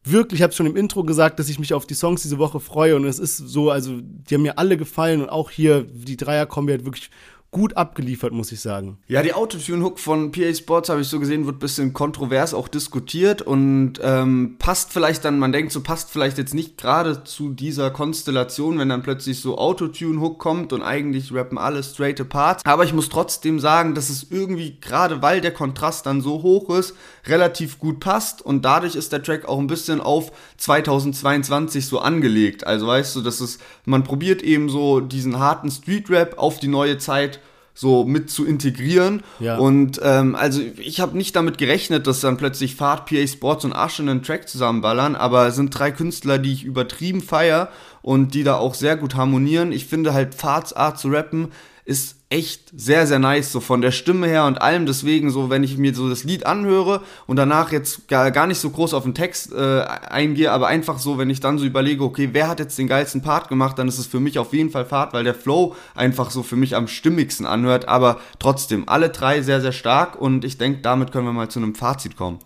wirklich, 0.04 0.39
ich 0.39 0.44
habe 0.44 0.54
schon 0.54 0.66
im 0.66 0.76
Intro 0.76 1.04
gesagt, 1.04 1.39
dass 1.39 1.50
ich 1.50 1.60
mich 1.60 1.74
auf 1.74 1.86
die 1.86 1.94
Songs 1.94 2.22
diese 2.22 2.38
Woche 2.38 2.60
freue 2.60 2.96
und 2.96 3.06
es 3.06 3.20
ist 3.20 3.38
so, 3.38 3.72
also 3.72 4.00
die 4.02 4.36
haben 4.36 4.42
mir 4.42 4.58
alle 4.58 4.78
gefallen 4.78 5.22
und 5.22 5.30
auch 5.30 5.50
hier 5.50 5.84
die 5.84 6.18
Dreierkombi 6.18 6.74
hat 6.74 6.86
wirklich 6.86 7.10
gut 7.54 7.78
abgeliefert, 7.78 8.34
muss 8.34 8.52
ich 8.52 8.60
sagen. 8.60 8.98
Ja, 9.08 9.22
die 9.22 9.34
Autotune-Hook 9.34 10.00
von 10.00 10.32
PA 10.32 10.54
Sports, 10.54 10.89
habe 10.89 11.02
ich 11.02 11.08
so 11.08 11.20
gesehen, 11.20 11.46
wird 11.46 11.58
ein 11.58 11.60
bisschen 11.60 11.94
kontrovers 11.94 12.54
auch 12.54 12.68
diskutiert 12.68 13.42
und 13.42 13.94
ähm, 14.02 14.56
passt 14.58 14.92
vielleicht 14.92 15.24
dann, 15.24 15.39
man 15.39 15.54
denkt 15.54 15.72
so, 15.72 15.82
passt 15.82 16.10
vielleicht 16.10 16.38
jetzt 16.39 16.56
nicht 16.56 16.78
gerade 16.78 17.24
zu 17.24 17.52
dieser 17.52 17.92
Konstellation, 17.92 18.80
wenn 18.80 18.89
dann 18.89 19.04
plötzlich 19.04 19.39
so 19.39 19.58
Autotune-Hook 19.58 20.39
kommt 20.39 20.74
und 20.74 20.82
eigentlich 20.82 21.32
rappen 21.32 21.58
alle 21.58 21.84
straight 21.84 22.28
Parts. 22.28 22.66
Aber 22.66 22.84
ich 22.84 22.94
muss 22.94 23.10
trotzdem 23.10 23.60
sagen, 23.60 23.94
dass 23.94 24.10
es 24.10 24.28
irgendwie, 24.32 24.80
gerade 24.82 25.22
weil 25.22 25.39
der 25.39 25.54
Kontrast 25.54 26.08
dann 26.08 26.22
so 26.22 26.42
hoch 26.42 26.76
ist, 26.76 26.96
relativ 27.26 27.80
gut 27.80 28.00
passt 28.00 28.42
und 28.42 28.66
dadurch 28.66 28.96
ist 28.96 29.12
der 29.12 29.24
Track 29.24 29.46
auch 29.46 29.60
ein 29.60 29.68
bisschen 29.68 30.02
auf 30.02 30.32
2022 30.58 31.86
so 31.86 32.00
angelegt. 32.00 32.68
Also 32.68 32.88
weißt 32.88 33.16
du, 33.16 33.22
dass 33.22 33.40
es, 33.40 33.60
man 33.86 34.04
probiert 34.04 34.42
eben 34.42 34.70
so 34.70 35.00
diesen 35.00 35.40
harten 35.40 35.72
Street-Rap 35.72 36.38
auf 36.38 36.60
die 36.60 36.68
neue 36.68 36.98
Zeit 36.98 37.40
so 37.74 38.04
mit 38.04 38.30
zu 38.30 38.46
integrieren. 38.46 39.24
Ja. 39.40 39.58
Und 39.58 40.00
ähm, 40.04 40.36
also 40.36 40.62
ich 40.78 41.00
habe 41.00 41.18
nicht 41.18 41.36
damit 41.36 41.58
gerechnet, 41.58 42.06
dass 42.06 42.22
dann 42.22 42.38
plötzlich 42.38 42.76
Fahrt, 42.76 43.08
PA 43.08 43.26
Sports 43.26 43.66
und 43.66 43.74
Asche 43.74 44.04
einen 44.04 44.22
Track 44.22 44.48
zusammenballern, 44.48 45.16
aber 45.16 45.48
es 45.48 45.56
sind 45.56 45.78
drei 45.78 45.92
Künstler, 45.92 46.38
die 46.38 46.54
ich 46.54 46.64
übertrieben 46.64 47.22
feier 47.22 47.70
und 48.02 48.36
die 48.36 48.44
da 48.44 48.58
auch 48.58 48.76
sehr 48.76 48.96
gut 48.96 49.16
harmonieren. 49.16 49.72
Ich 49.72 49.88
finde 49.88 50.14
halt 50.14 50.36
Fahrts 50.36 50.74
Art 50.74 51.00
zu 51.00 51.08
rappen 51.08 51.52
ist 51.86 52.18
echt 52.34 52.72
sehr, 52.76 53.06
sehr 53.06 53.19
nice, 53.19 53.52
so 53.52 53.60
von 53.60 53.82
der 53.82 53.91
Stimme 53.91 54.28
her 54.28 54.46
und 54.46 54.60
allem. 54.60 54.88
Deswegen, 54.88 55.30
so, 55.30 55.52
wenn 55.52 55.63
ich 55.63 55.78
mir 55.78 55.93
so 55.93 56.10
das 56.10 56.24
Lied 56.24 56.48
anhöre 56.48 57.02
und 57.28 57.36
danach 57.36 57.72
jetzt 57.72 58.08
gar, 58.08 58.32
gar 58.32 58.48
nicht 58.48 58.58
so 58.58 58.72
groß 58.72 58.96
auf 58.96 59.04
den 59.04 59.13
Text 59.13 59.54
äh, 59.54 59.82
eingehe, 59.82 60.52
aber 60.52 60.65
einfach 60.65 60.98
so, 60.98 61.19
wenn 61.19 61.30
ich 61.30 61.41
dann 61.41 61.60
so 61.60 61.65
überlege, 61.65 62.04
okay, 62.04 62.30
wer 62.32 62.48
hat 62.48 62.60
jetzt 62.60 62.78
den 62.80 62.88
geilsten 62.88 63.22
Part 63.22 63.50
gemacht, 63.50 63.78
dann 63.78 63.88
ist 63.88 64.00
es 64.00 64.08
für 64.08 64.19
mich 64.19 64.39
auf 64.39 64.52
jeden 64.52 64.72
Fall 64.72 64.86
Fahrt, 64.86 65.13
weil 65.13 65.24
der 65.24 65.36
Flow 65.36 65.76
einfach 65.93 66.32
so 66.32 66.41
für 66.41 66.56
mich 66.56 66.76
am 66.76 66.88
stimmigsten 66.88 67.46
anhört. 67.46 67.88
Aber 67.88 68.19
trotzdem, 68.39 68.89
alle 68.89 69.10
drei 69.10 69.43
sehr, 69.43 69.62
sehr 69.62 69.72
stark 69.72 70.19
und 70.19 70.43
ich 70.43 70.58
denke, 70.58 70.82
damit 70.82 71.12
können 71.12 71.28
wir 71.28 71.34
mal 71.34 71.50
zu 71.50 71.60
einem 71.60 71.76
Fazit 71.76 72.17
kommen. 72.17 72.39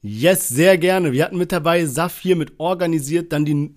Yes, 0.00 0.48
sehr 0.48 0.78
gerne. 0.78 1.12
Wir 1.12 1.22
hatten 1.22 1.36
mit 1.36 1.52
dabei 1.52 1.84
Saphir 1.84 2.36
mit 2.36 2.54
organisiert, 2.58 3.30
dann 3.32 3.44
die, 3.44 3.74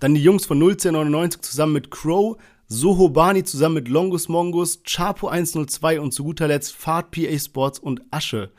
dann 0.00 0.14
die 0.14 0.22
Jungs 0.22 0.46
von 0.46 0.58
01099 0.58 1.42
zusammen 1.42 1.74
mit 1.74 1.90
Crow, 1.90 2.38
Sohobani 2.72 3.44
zusammen 3.44 3.74
mit 3.74 3.88
Longus 3.88 4.30
Mongus, 4.30 4.82
Chapo 4.84 5.28
102 5.28 6.00
und 6.00 6.12
zu 6.12 6.24
guter 6.24 6.48
Letzt 6.48 6.74
Fahrt 6.74 7.10
PA 7.10 7.38
Sports 7.38 7.78
und 7.78 8.00
Asche. 8.10 8.50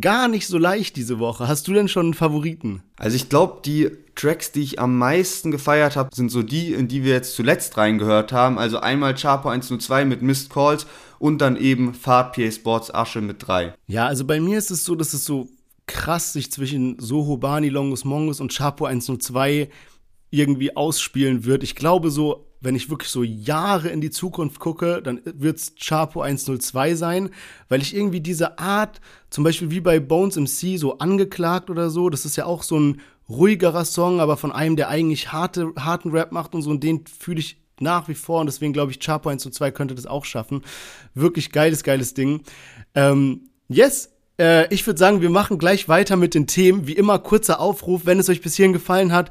Gar 0.00 0.28
nicht 0.28 0.46
so 0.46 0.56
leicht 0.56 0.96
diese 0.96 1.18
Woche. 1.18 1.46
Hast 1.46 1.68
du 1.68 1.74
denn 1.74 1.86
schon 1.86 2.06
einen 2.06 2.14
Favoriten? 2.14 2.82
Also 2.96 3.14
ich 3.14 3.28
glaube, 3.28 3.60
die 3.62 3.90
Tracks, 4.14 4.52
die 4.52 4.62
ich 4.62 4.80
am 4.80 4.96
meisten 4.96 5.50
gefeiert 5.50 5.96
habe, 5.96 6.08
sind 6.14 6.30
so 6.30 6.42
die, 6.42 6.72
in 6.72 6.88
die 6.88 7.04
wir 7.04 7.12
jetzt 7.12 7.36
zuletzt 7.36 7.76
reingehört 7.76 8.32
haben. 8.32 8.58
Also 8.58 8.78
einmal 8.78 9.14
Chapo 9.14 9.50
102 9.50 10.06
mit 10.06 10.22
Missed 10.22 10.48
Calls 10.48 10.86
und 11.18 11.42
dann 11.42 11.56
eben 11.56 11.92
Fahrt 11.92 12.34
PA 12.34 12.50
Sports 12.50 12.92
Asche 12.92 13.20
mit 13.20 13.46
3. 13.46 13.74
Ja, 13.86 14.06
also 14.06 14.24
bei 14.24 14.40
mir 14.40 14.56
ist 14.56 14.70
es 14.70 14.82
so, 14.84 14.94
dass 14.94 15.12
es 15.12 15.26
so 15.26 15.46
krass 15.86 16.32
sich 16.32 16.50
zwischen 16.50 16.98
Sohobani, 16.98 17.68
Longus 17.68 18.06
Mongus 18.06 18.40
und 18.40 18.56
Chapo 18.56 18.86
102 18.86 19.68
irgendwie 20.30 20.74
ausspielen 20.74 21.44
wird. 21.44 21.62
Ich 21.62 21.76
glaube 21.76 22.10
so 22.10 22.45
wenn 22.60 22.74
ich 22.74 22.90
wirklich 22.90 23.10
so 23.10 23.22
Jahre 23.22 23.88
in 23.88 24.00
die 24.00 24.10
Zukunft 24.10 24.60
gucke, 24.60 25.02
dann 25.02 25.20
wird's 25.24 25.74
Chapo 25.76 26.22
102 26.22 26.94
sein, 26.94 27.30
weil 27.68 27.82
ich 27.82 27.94
irgendwie 27.94 28.20
diese 28.20 28.58
Art, 28.58 29.00
zum 29.30 29.44
Beispiel 29.44 29.70
wie 29.70 29.80
bei 29.80 30.00
Bones 30.00 30.36
MC, 30.36 30.78
so 30.78 30.98
angeklagt 30.98 31.70
oder 31.70 31.90
so, 31.90 32.10
das 32.10 32.24
ist 32.24 32.36
ja 32.36 32.46
auch 32.46 32.62
so 32.62 32.78
ein 32.78 33.00
ruhigerer 33.28 33.84
Song, 33.84 34.20
aber 34.20 34.36
von 34.36 34.52
einem, 34.52 34.76
der 34.76 34.88
eigentlich 34.88 35.32
harte, 35.32 35.72
harten 35.78 36.10
Rap 36.10 36.32
macht 36.32 36.54
und 36.54 36.62
so, 36.62 36.70
und 36.70 36.82
den 36.82 37.04
fühle 37.06 37.40
ich 37.40 37.58
nach 37.80 38.08
wie 38.08 38.14
vor 38.14 38.40
und 38.40 38.46
deswegen 38.46 38.72
glaube 38.72 38.92
ich, 38.92 39.00
Chapo 39.00 39.28
102 39.28 39.70
könnte 39.70 39.94
das 39.94 40.06
auch 40.06 40.24
schaffen. 40.24 40.62
Wirklich 41.14 41.52
geiles, 41.52 41.82
geiles 41.82 42.14
Ding. 42.14 42.42
Ähm, 42.94 43.50
yes, 43.68 44.10
äh, 44.38 44.72
ich 44.72 44.86
würde 44.86 44.98
sagen, 44.98 45.20
wir 45.20 45.30
machen 45.30 45.58
gleich 45.58 45.88
weiter 45.88 46.16
mit 46.16 46.34
den 46.34 46.46
Themen. 46.46 46.86
Wie 46.86 46.94
immer, 46.94 47.18
kurzer 47.18 47.60
Aufruf, 47.60 48.06
wenn 48.06 48.18
es 48.18 48.28
euch 48.28 48.40
bis 48.40 48.56
hierhin 48.56 48.72
gefallen 48.72 49.12
hat, 49.12 49.30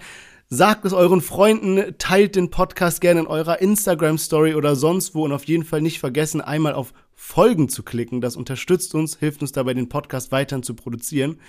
Sagt 0.50 0.86
es 0.86 0.94
euren 0.94 1.22
Freunden, 1.22 1.96
teilt 1.98 2.36
den 2.36 2.52
Podcast 2.52 3.02
gerne 3.02 3.22
in 3.22 3.26
eurer 3.28 3.62
Instagram-Story 3.62 4.54
oder 4.54 4.76
sonst 4.76 5.16
wo 5.16 5.26
und 5.26 5.32
auf 5.32 5.46
jeden 5.46 5.64
Fall 5.64 5.82
nicht 5.82 5.98
vergessen, 5.98 6.40
einmal 6.40 6.76
auf 6.76 6.94
Folgen 7.16 7.68
zu 7.68 7.82
klicken. 7.82 8.22
Das 8.22 8.36
unterstützt 8.36 8.94
uns, 8.94 9.18
hilft 9.18 9.42
uns 9.42 9.54
dabei, 9.54 9.74
den 9.74 9.90
Podcast 9.90 10.32
weiterhin 10.32 10.62
zu 10.62 10.76
produzieren. 10.76 11.40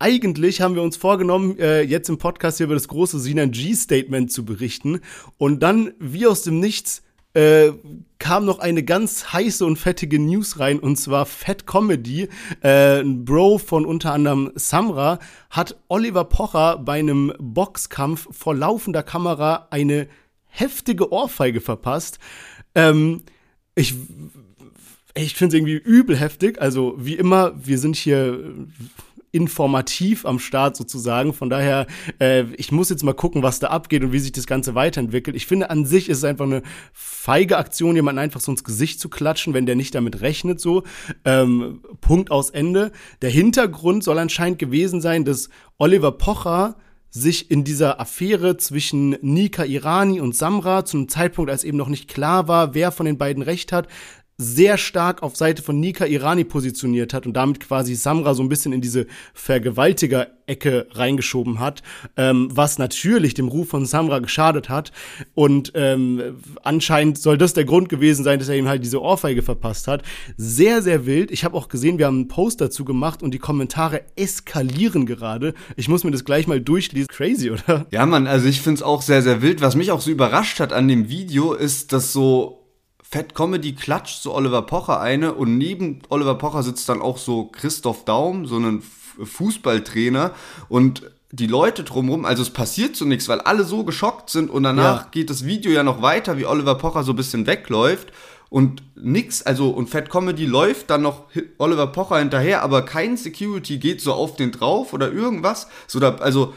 Eigentlich 0.00 0.60
haben 0.60 0.74
wir 0.74 0.82
uns 0.82 0.96
vorgenommen, 0.96 1.60
äh, 1.60 1.82
jetzt 1.82 2.08
im 2.08 2.18
Podcast 2.18 2.56
hier 2.56 2.64
über 2.64 2.74
das 2.74 2.88
große 2.88 3.20
Sinan 3.20 3.52
G-Statement 3.52 4.32
zu 4.32 4.44
berichten. 4.44 5.00
Und 5.38 5.62
dann, 5.62 5.92
wie 6.00 6.26
aus 6.26 6.42
dem 6.42 6.58
Nichts, 6.58 7.04
äh, 7.34 7.72
kam 8.18 8.44
noch 8.44 8.58
eine 8.58 8.82
ganz 8.82 9.32
heiße 9.32 9.64
und 9.64 9.76
fettige 9.76 10.18
News 10.18 10.58
rein 10.58 10.78
und 10.78 10.96
zwar 10.96 11.26
Fat 11.26 11.66
Comedy. 11.66 12.28
Äh, 12.62 13.00
ein 13.00 13.24
Bro 13.24 13.58
von 13.58 13.86
unter 13.86 14.12
anderem 14.12 14.50
Samra 14.54 15.18
hat 15.48 15.76
Oliver 15.88 16.24
Pocher 16.24 16.78
bei 16.78 16.98
einem 16.98 17.32
Boxkampf 17.38 18.28
vor 18.30 18.54
laufender 18.54 19.02
Kamera 19.02 19.68
eine 19.70 20.08
heftige 20.46 21.12
Ohrfeige 21.12 21.60
verpasst. 21.60 22.18
Ähm, 22.74 23.22
ich 23.74 23.94
ich 25.14 25.34
finde 25.34 25.56
es 25.56 25.58
irgendwie 25.58 25.76
übel 25.76 26.16
heftig. 26.16 26.60
Also 26.60 26.94
wie 26.98 27.14
immer, 27.14 27.52
wir 27.56 27.78
sind 27.78 27.96
hier 27.96 28.54
informativ 29.32 30.26
am 30.26 30.38
Start 30.38 30.76
sozusagen. 30.76 31.32
Von 31.32 31.50
daher, 31.50 31.86
äh, 32.20 32.44
ich 32.56 32.72
muss 32.72 32.90
jetzt 32.90 33.04
mal 33.04 33.14
gucken, 33.14 33.42
was 33.42 33.58
da 33.58 33.68
abgeht 33.68 34.02
und 34.02 34.12
wie 34.12 34.18
sich 34.18 34.32
das 34.32 34.46
Ganze 34.46 34.74
weiterentwickelt. 34.74 35.36
Ich 35.36 35.46
finde, 35.46 35.70
an 35.70 35.84
sich 35.84 36.08
ist 36.08 36.18
es 36.18 36.24
einfach 36.24 36.46
eine 36.46 36.62
feige 36.92 37.58
Aktion, 37.58 37.96
jemanden 37.96 38.18
einfach 38.18 38.40
so 38.40 38.50
ins 38.50 38.64
Gesicht 38.64 39.00
zu 39.00 39.08
klatschen, 39.08 39.54
wenn 39.54 39.66
der 39.66 39.76
nicht 39.76 39.94
damit 39.94 40.20
rechnet, 40.20 40.60
so. 40.60 40.82
Ähm, 41.24 41.82
Punkt 42.00 42.30
aus 42.30 42.50
Ende. 42.50 42.92
Der 43.22 43.30
Hintergrund 43.30 44.04
soll 44.04 44.18
anscheinend 44.18 44.58
gewesen 44.58 45.00
sein, 45.00 45.24
dass 45.24 45.48
Oliver 45.78 46.12
Pocher 46.12 46.76
sich 47.10 47.50
in 47.50 47.64
dieser 47.64 48.00
Affäre 48.00 48.56
zwischen 48.56 49.16
Nika 49.20 49.64
Irani 49.64 50.20
und 50.20 50.36
Samra, 50.36 50.84
zu 50.84 50.96
einem 50.96 51.08
Zeitpunkt, 51.08 51.50
als 51.50 51.64
eben 51.64 51.76
noch 51.76 51.88
nicht 51.88 52.08
klar 52.08 52.46
war, 52.46 52.74
wer 52.74 52.92
von 52.92 53.04
den 53.04 53.18
beiden 53.18 53.42
recht 53.42 53.72
hat, 53.72 53.88
sehr 54.40 54.78
stark 54.78 55.22
auf 55.22 55.36
Seite 55.36 55.62
von 55.62 55.78
Nika 55.78 56.06
Irani 56.06 56.44
positioniert 56.44 57.12
hat 57.12 57.26
und 57.26 57.34
damit 57.34 57.60
quasi 57.60 57.94
Samra 57.94 58.32
so 58.32 58.42
ein 58.42 58.48
bisschen 58.48 58.72
in 58.72 58.80
diese 58.80 59.06
Vergewaltiger-Ecke 59.34 60.86
reingeschoben 60.92 61.60
hat, 61.60 61.82
ähm, 62.16 62.48
was 62.50 62.78
natürlich 62.78 63.34
dem 63.34 63.48
Ruf 63.48 63.68
von 63.68 63.84
Samra 63.84 64.20
geschadet 64.20 64.70
hat. 64.70 64.92
Und 65.34 65.72
ähm, 65.74 66.38
anscheinend 66.62 67.18
soll 67.18 67.36
das 67.36 67.52
der 67.52 67.66
Grund 67.66 67.90
gewesen 67.90 68.24
sein, 68.24 68.38
dass 68.38 68.48
er 68.48 68.56
ihm 68.56 68.66
halt 68.66 68.82
diese 68.82 69.02
Ohrfeige 69.02 69.42
verpasst 69.42 69.86
hat. 69.88 70.02
Sehr, 70.38 70.80
sehr 70.80 71.04
wild. 71.04 71.30
Ich 71.30 71.44
habe 71.44 71.54
auch 71.54 71.68
gesehen, 71.68 71.98
wir 71.98 72.06
haben 72.06 72.16
einen 72.16 72.28
Post 72.28 72.62
dazu 72.62 72.86
gemacht 72.86 73.22
und 73.22 73.34
die 73.34 73.38
Kommentare 73.38 74.04
eskalieren 74.16 75.04
gerade. 75.04 75.52
Ich 75.76 75.88
muss 75.88 76.02
mir 76.02 76.12
das 76.12 76.24
gleich 76.24 76.46
mal 76.46 76.62
durchlesen. 76.62 77.08
Crazy, 77.08 77.50
oder? 77.50 77.86
Ja, 77.90 78.06
Mann, 78.06 78.26
also 78.26 78.46
ich 78.46 78.62
finde 78.62 78.78
es 78.78 78.82
auch 78.82 79.02
sehr, 79.02 79.20
sehr 79.20 79.42
wild. 79.42 79.60
Was 79.60 79.76
mich 79.76 79.90
auch 79.90 80.00
so 80.00 80.10
überrascht 80.10 80.60
hat 80.60 80.72
an 80.72 80.88
dem 80.88 81.10
Video, 81.10 81.52
ist, 81.52 81.92
dass 81.92 82.14
so 82.14 82.59
Fett 83.10 83.34
Comedy 83.34 83.74
klatscht 83.74 84.22
so 84.22 84.32
Oliver 84.34 84.62
Pocher 84.62 85.00
eine 85.00 85.34
und 85.34 85.58
neben 85.58 86.00
Oliver 86.10 86.36
Pocher 86.36 86.62
sitzt 86.62 86.88
dann 86.88 87.02
auch 87.02 87.18
so 87.18 87.46
Christoph 87.46 88.04
Daum, 88.04 88.46
so 88.46 88.56
ein 88.56 88.82
Fußballtrainer 89.22 90.32
und 90.68 91.10
die 91.32 91.48
Leute 91.48 91.82
drumherum, 91.82 92.24
also 92.24 92.42
es 92.42 92.50
passiert 92.50 92.94
so 92.94 93.04
nichts, 93.04 93.28
weil 93.28 93.40
alle 93.40 93.64
so 93.64 93.82
geschockt 93.84 94.30
sind 94.30 94.48
und 94.48 94.62
danach 94.62 95.02
ja. 95.02 95.08
geht 95.10 95.28
das 95.28 95.44
Video 95.44 95.72
ja 95.72 95.82
noch 95.82 96.02
weiter, 96.02 96.38
wie 96.38 96.46
Oliver 96.46 96.76
Pocher 96.76 97.02
so 97.02 97.12
ein 97.12 97.16
bisschen 97.16 97.48
wegläuft 97.48 98.12
und 98.48 98.82
nix, 98.94 99.42
also 99.42 99.70
und 99.70 99.88
Fat 99.88 100.08
Comedy 100.08 100.46
läuft 100.46 100.90
dann 100.90 101.02
noch 101.02 101.24
Oliver 101.58 101.88
Pocher 101.88 102.18
hinterher, 102.18 102.62
aber 102.62 102.82
kein 102.82 103.16
Security 103.16 103.78
geht 103.78 104.00
so 104.00 104.12
auf 104.12 104.36
den 104.36 104.52
drauf 104.52 104.92
oder 104.92 105.10
irgendwas, 105.10 105.68
so 105.88 105.98
da, 105.98 106.16
also 106.16 106.54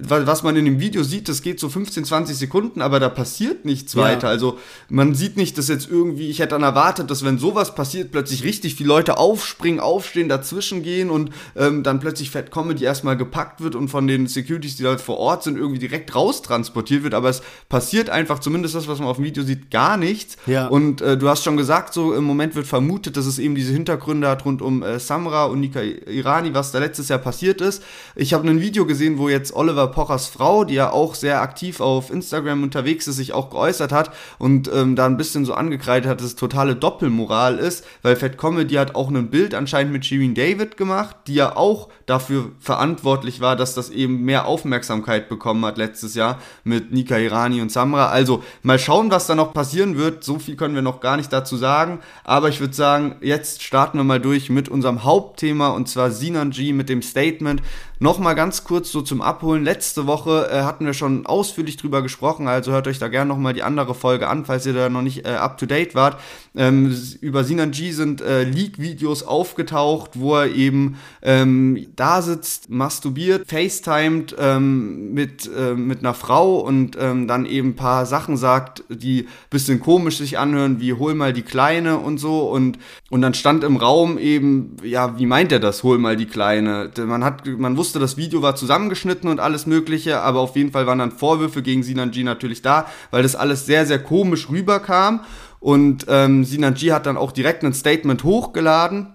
was 0.00 0.42
man 0.42 0.56
in 0.56 0.64
dem 0.64 0.80
Video 0.80 1.04
sieht, 1.04 1.28
das 1.28 1.40
geht 1.40 1.60
so 1.60 1.68
15, 1.68 2.04
20 2.04 2.36
Sekunden, 2.36 2.82
aber 2.82 2.98
da 2.98 3.08
passiert 3.08 3.64
nichts 3.64 3.94
ja. 3.94 4.02
weiter. 4.02 4.28
Also 4.28 4.58
man 4.88 5.14
sieht 5.14 5.36
nicht, 5.36 5.56
dass 5.56 5.68
jetzt 5.68 5.88
irgendwie, 5.88 6.30
ich 6.30 6.40
hätte 6.40 6.50
dann 6.50 6.64
erwartet, 6.64 7.10
dass 7.10 7.24
wenn 7.24 7.38
sowas 7.38 7.74
passiert, 7.74 8.10
plötzlich 8.10 8.42
richtig 8.42 8.74
viele 8.74 8.88
Leute 8.88 9.18
aufspringen, 9.18 9.78
aufstehen, 9.78 10.28
dazwischen 10.28 10.82
gehen 10.82 11.10
und 11.10 11.30
ähm, 11.56 11.84
dann 11.84 12.00
plötzlich 12.00 12.30
Fat 12.30 12.50
Comedy 12.50 12.84
erstmal 12.84 13.16
gepackt 13.16 13.60
wird 13.60 13.76
und 13.76 13.88
von 13.88 14.08
den 14.08 14.26
Securities, 14.26 14.76
die 14.76 14.82
da 14.82 14.98
vor 14.98 15.18
Ort 15.18 15.44
sind, 15.44 15.56
irgendwie 15.56 15.78
direkt 15.78 16.14
raustransportiert 16.14 17.04
wird. 17.04 17.14
Aber 17.14 17.28
es 17.28 17.42
passiert 17.68 18.10
einfach, 18.10 18.40
zumindest 18.40 18.74
das, 18.74 18.88
was 18.88 18.98
man 18.98 19.06
auf 19.06 19.16
dem 19.16 19.24
Video 19.24 19.44
sieht, 19.44 19.70
gar 19.70 19.96
nichts. 19.96 20.36
Ja. 20.46 20.66
Und 20.66 21.02
äh, 21.02 21.16
du 21.16 21.28
hast 21.28 21.44
schon 21.44 21.56
gesagt, 21.56 21.94
so 21.94 22.14
im 22.14 22.24
Moment 22.24 22.56
wird 22.56 22.66
vermutet, 22.66 23.16
dass 23.16 23.26
es 23.26 23.38
eben 23.38 23.54
diese 23.54 23.72
Hintergründe 23.72 24.28
hat 24.28 24.44
rund 24.44 24.60
um 24.60 24.82
äh, 24.82 24.98
Samra 24.98 25.44
und 25.44 25.60
Nika 25.60 25.80
Irani, 25.80 26.52
was 26.52 26.72
da 26.72 26.80
letztes 26.80 27.08
Jahr 27.08 27.20
passiert 27.20 27.60
ist. 27.60 27.82
Ich 28.16 28.34
habe 28.34 28.48
ein 28.48 28.60
Video 28.60 28.86
gesehen, 28.86 29.18
wo 29.18 29.28
jetzt 29.28 29.54
Oliver 29.54 29.83
Oliver 29.84 29.88
Pochers 29.88 30.28
Frau, 30.28 30.64
die 30.64 30.74
ja 30.74 30.90
auch 30.90 31.14
sehr 31.14 31.42
aktiv 31.42 31.80
auf 31.80 32.10
Instagram 32.10 32.62
unterwegs 32.62 33.06
ist, 33.06 33.16
sich 33.16 33.32
auch 33.32 33.50
geäußert 33.50 33.92
hat 33.92 34.10
und 34.38 34.70
ähm, 34.72 34.96
da 34.96 35.06
ein 35.06 35.16
bisschen 35.16 35.44
so 35.44 35.54
angekreidet 35.54 36.08
hat, 36.08 36.20
dass 36.20 36.28
es 36.28 36.36
totale 36.36 36.74
Doppelmoral 36.76 37.58
ist, 37.58 37.84
weil 38.02 38.16
Fat 38.16 38.38
Comedy 38.38 38.74
hat 38.74 38.94
auch 38.94 39.10
ein 39.10 39.30
Bild 39.30 39.54
anscheinend 39.54 39.92
mit 39.92 40.06
Shirin 40.06 40.34
David 40.34 40.76
gemacht, 40.76 41.16
die 41.26 41.34
ja 41.34 41.56
auch 41.56 41.88
dafür 42.06 42.52
verantwortlich 42.60 43.40
war, 43.40 43.56
dass 43.56 43.74
das 43.74 43.90
eben 43.90 44.24
mehr 44.24 44.46
Aufmerksamkeit 44.46 45.28
bekommen 45.28 45.64
hat 45.64 45.78
letztes 45.78 46.14
Jahr 46.14 46.38
mit 46.64 46.92
Nika 46.92 47.16
Irani 47.16 47.60
und 47.60 47.72
Samra. 47.72 48.08
Also 48.08 48.42
mal 48.62 48.78
schauen, 48.78 49.10
was 49.10 49.26
da 49.26 49.34
noch 49.34 49.52
passieren 49.52 49.96
wird. 49.96 50.24
So 50.24 50.38
viel 50.38 50.56
können 50.56 50.74
wir 50.74 50.82
noch 50.82 51.00
gar 51.00 51.16
nicht 51.16 51.32
dazu 51.32 51.56
sagen. 51.56 52.00
Aber 52.24 52.48
ich 52.48 52.60
würde 52.60 52.74
sagen, 52.74 53.16
jetzt 53.20 53.62
starten 53.62 53.98
wir 53.98 54.04
mal 54.04 54.20
durch 54.20 54.50
mit 54.50 54.68
unserem 54.68 55.04
Hauptthema 55.04 55.68
und 55.68 55.88
zwar 55.88 56.10
Sinan 56.10 56.50
G 56.50 56.72
mit 56.72 56.88
dem 56.88 57.02
Statement. 57.02 57.62
Nochmal 58.00 58.34
ganz 58.34 58.64
kurz 58.64 58.90
so 58.90 59.02
zum 59.02 59.22
Abholen. 59.22 59.62
Letzte 59.62 60.06
Woche 60.06 60.48
äh, 60.50 60.62
hatten 60.62 60.84
wir 60.84 60.94
schon 60.94 61.26
ausführlich 61.26 61.76
drüber 61.76 62.02
gesprochen, 62.02 62.48
also 62.48 62.72
hört 62.72 62.88
euch 62.88 62.98
da 62.98 63.08
gerne 63.08 63.28
nochmal 63.28 63.52
die 63.52 63.62
andere 63.62 63.94
Folge 63.94 64.28
an, 64.28 64.44
falls 64.44 64.66
ihr 64.66 64.72
da 64.72 64.88
noch 64.88 65.02
nicht 65.02 65.24
äh, 65.24 65.30
up 65.30 65.58
to 65.58 65.66
date 65.66 65.94
wart. 65.94 66.20
Ähm, 66.56 66.94
über 67.20 67.44
Sinan 67.44 67.70
G 67.70 67.92
sind 67.92 68.20
äh, 68.20 68.42
Leak-Videos 68.42 69.22
aufgetaucht, 69.22 70.10
wo 70.14 70.36
er 70.36 70.48
eben 70.48 70.98
ähm, 71.22 71.86
da 71.94 72.20
sitzt, 72.20 72.68
masturbiert, 72.68 73.48
facetimed 73.48 74.34
ähm, 74.38 75.14
mit, 75.14 75.48
äh, 75.56 75.74
mit 75.74 76.00
einer 76.00 76.14
Frau 76.14 76.58
und 76.58 76.98
ähm, 77.00 77.28
dann 77.28 77.46
eben 77.46 77.70
ein 77.70 77.76
paar 77.76 78.06
Sachen 78.06 78.36
sagt, 78.36 78.82
die 78.88 79.28
bisschen 79.50 79.80
komisch 79.80 80.18
sich 80.18 80.36
anhören, 80.36 80.80
wie 80.80 80.94
hol 80.94 81.14
mal 81.14 81.32
die 81.32 81.42
Kleine 81.42 81.98
und 81.98 82.18
so. 82.18 82.40
Und, 82.50 82.78
und 83.10 83.22
dann 83.22 83.34
stand 83.34 83.62
im 83.62 83.76
Raum 83.76 84.18
eben, 84.18 84.76
ja, 84.82 85.18
wie 85.18 85.26
meint 85.26 85.52
er 85.52 85.60
das, 85.60 85.84
hol 85.84 85.98
mal 85.98 86.16
die 86.16 86.26
Kleine? 86.26 86.90
Man, 86.98 87.22
hat, 87.22 87.46
man 87.46 87.76
wusste, 87.76 87.83
das 87.92 88.16
Video 88.16 88.42
war 88.42 88.56
zusammengeschnitten 88.56 89.28
und 89.28 89.40
alles 89.40 89.66
Mögliche, 89.66 90.20
aber 90.20 90.40
auf 90.40 90.56
jeden 90.56 90.72
Fall 90.72 90.86
waren 90.86 90.98
dann 90.98 91.12
Vorwürfe 91.12 91.62
gegen 91.62 91.82
Sinan 91.82 92.10
G 92.10 92.22
natürlich 92.24 92.62
da, 92.62 92.86
weil 93.10 93.22
das 93.22 93.36
alles 93.36 93.66
sehr, 93.66 93.86
sehr 93.86 93.98
komisch 93.98 94.48
rüberkam. 94.48 95.20
Und 95.60 96.06
ähm, 96.08 96.44
Sinan 96.44 96.74
G 96.74 96.92
hat 96.92 97.06
dann 97.06 97.16
auch 97.16 97.32
direkt 97.32 97.62
ein 97.62 97.72
Statement 97.72 98.24
hochgeladen 98.24 99.14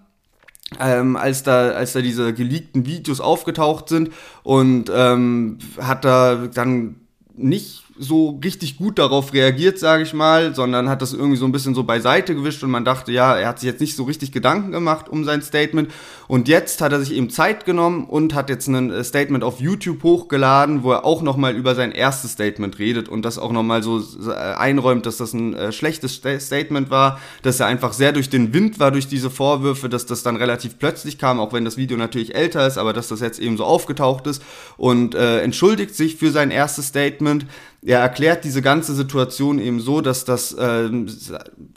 ähm, 0.80 1.16
als 1.16 1.44
da 1.44 1.70
als 1.72 1.94
da 1.94 2.02
diese 2.02 2.34
geleakten 2.34 2.86
Videos 2.86 3.20
aufgetaucht 3.20 3.90
sind 3.90 4.12
und 4.44 4.92
ähm, 4.94 5.58
hat 5.80 6.06
da 6.06 6.48
dann 6.54 6.96
nicht 7.36 7.84
so 8.02 8.40
richtig 8.42 8.78
gut 8.78 8.98
darauf 8.98 9.34
reagiert, 9.34 9.78
sage 9.78 10.04
ich 10.04 10.14
mal, 10.14 10.56
sondern 10.56 10.88
hat 10.88 11.02
das 11.02 11.12
irgendwie 11.12 11.36
so 11.36 11.44
ein 11.44 11.52
bisschen 11.52 11.76
so 11.76 11.84
beiseite 11.84 12.34
gewischt 12.34 12.64
und 12.64 12.72
man 12.72 12.86
dachte, 12.86 13.12
ja, 13.12 13.36
er 13.36 13.50
hat 13.50 13.60
sich 13.60 13.68
jetzt 13.68 13.82
nicht 13.82 13.98
so 13.98 14.06
richtig 14.06 14.32
Gedanken 14.32 14.72
gemacht 14.72 15.10
um 15.10 15.26
sein 15.26 15.42
Statement. 15.42 15.92
Und 16.30 16.48
jetzt 16.48 16.80
hat 16.80 16.94
er 16.94 17.02
sich 17.02 17.12
eben 17.12 17.30
Zeit 17.30 17.66
genommen 17.66 18.06
und 18.06 18.34
hat 18.34 18.50
jetzt 18.50 18.68
ein 18.68 18.90
äh, 18.90 19.04
Statement 19.04 19.44
auf 19.44 19.60
YouTube 19.60 20.02
hochgeladen, 20.04 20.84
wo 20.84 20.94
er 20.94 21.04
auch 21.04 21.22
nochmal 21.22 21.58
über 21.58 21.76
sein 21.76 21.92
erstes 21.92 22.32
Statement 22.32 22.80
redet 22.80 23.10
und 23.10 23.24
das 23.24 23.38
auch 23.38 23.52
nochmal 23.52 23.84
so 23.84 24.00
äh, 24.00 24.34
einräumt, 24.34 25.06
dass 25.06 25.18
das 25.18 25.34
ein 25.34 25.54
äh, 25.54 25.74
schlechtes 25.74 26.14
Statement 26.14 26.90
war, 26.90 27.20
dass 27.42 27.60
er 27.60 27.66
einfach 27.66 27.92
sehr 27.92 28.14
durch 28.14 28.30
den 28.30 28.54
Wind 28.54 28.80
war 28.80 28.92
durch 28.92 29.10
diese 29.10 29.30
Vorwürfe, 29.30 29.90
dass 29.90 30.06
das 30.06 30.24
dann 30.24 30.38
relativ 30.38 30.80
plötzlich 30.80 31.18
kam, 31.18 31.42
auch 31.42 31.52
wenn 31.52 31.66
das 31.66 31.76
Video 31.76 31.98
natürlich 31.98 32.34
älter 32.34 32.66
ist, 32.66 32.78
aber 32.78 32.94
dass 32.94 33.10
das 33.10 33.20
jetzt 33.20 33.40
eben 33.40 33.58
so 33.58 33.66
aufgetaucht 33.66 34.26
ist 34.28 34.42
und 34.78 35.16
äh, 35.16 35.42
entschuldigt 35.42 35.96
sich 35.96 36.16
für 36.16 36.32
sein 36.32 36.50
erstes 36.50 36.88
Statement 36.88 37.46
er 37.82 38.00
erklärt 38.00 38.44
diese 38.44 38.62
ganze 38.62 38.94
Situation 38.94 39.58
eben 39.58 39.80
so, 39.80 40.02
dass 40.02 40.26
das 40.26 40.52
äh, 40.52 40.90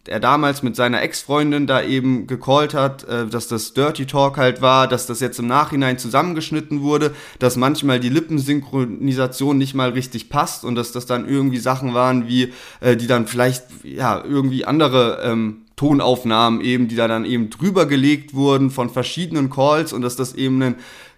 er 0.07 0.21
damals 0.21 0.65
mit 0.65 0.75
seiner 0.75 1.01
Ex-Freundin 1.01 1.69
da 1.69 1.81
eben 1.81 2.27
gecallt 2.27 2.75
hat, 2.75 3.05
äh, 3.05 3.27
dass 3.27 3.47
das 3.47 3.73
Dirty 3.73 4.07
Talk 4.07 4.37
halt 4.37 4.61
war, 4.61 4.89
dass 4.89 5.07
das 5.07 5.21
jetzt 5.21 5.39
im 5.39 5.47
Nachhinein 5.47 5.99
zusammengeschnitten 5.99 6.83
wurde, 6.83 7.15
dass 7.39 7.57
manchmal 7.57 8.01
die 8.01 8.09
Lippensynchronisation 8.09 9.57
nicht 9.57 9.75
mal 9.75 9.91
richtig 9.91 10.29
passt 10.29 10.65
und 10.65 10.75
dass 10.75 10.91
das 10.91 11.07
dann 11.07 11.29
irgendwie 11.29 11.59
Sachen 11.59 11.95
waren, 11.95 12.27
wie 12.27 12.53
äh, 12.81 12.97
die 12.97 13.07
dann 13.07 13.29
vielleicht 13.29 13.65
ja 13.85 14.25
irgendwie 14.25 14.65
andere 14.65 15.21
ähm, 15.23 15.67
Tonaufnahmen 15.77 16.61
eben, 16.63 16.89
die 16.89 16.97
da 16.97 17.07
dann 17.07 17.25
eben 17.25 17.49
drüber 17.49 17.87
gelegt 17.87 18.35
wurden 18.35 18.71
von 18.71 18.91
verschiedenen 18.91 19.51
Calls 19.51 19.93
und 19.93 20.03
dass 20.03 20.17
das 20.17 20.35
eben 20.35 20.61
ein 20.63 20.75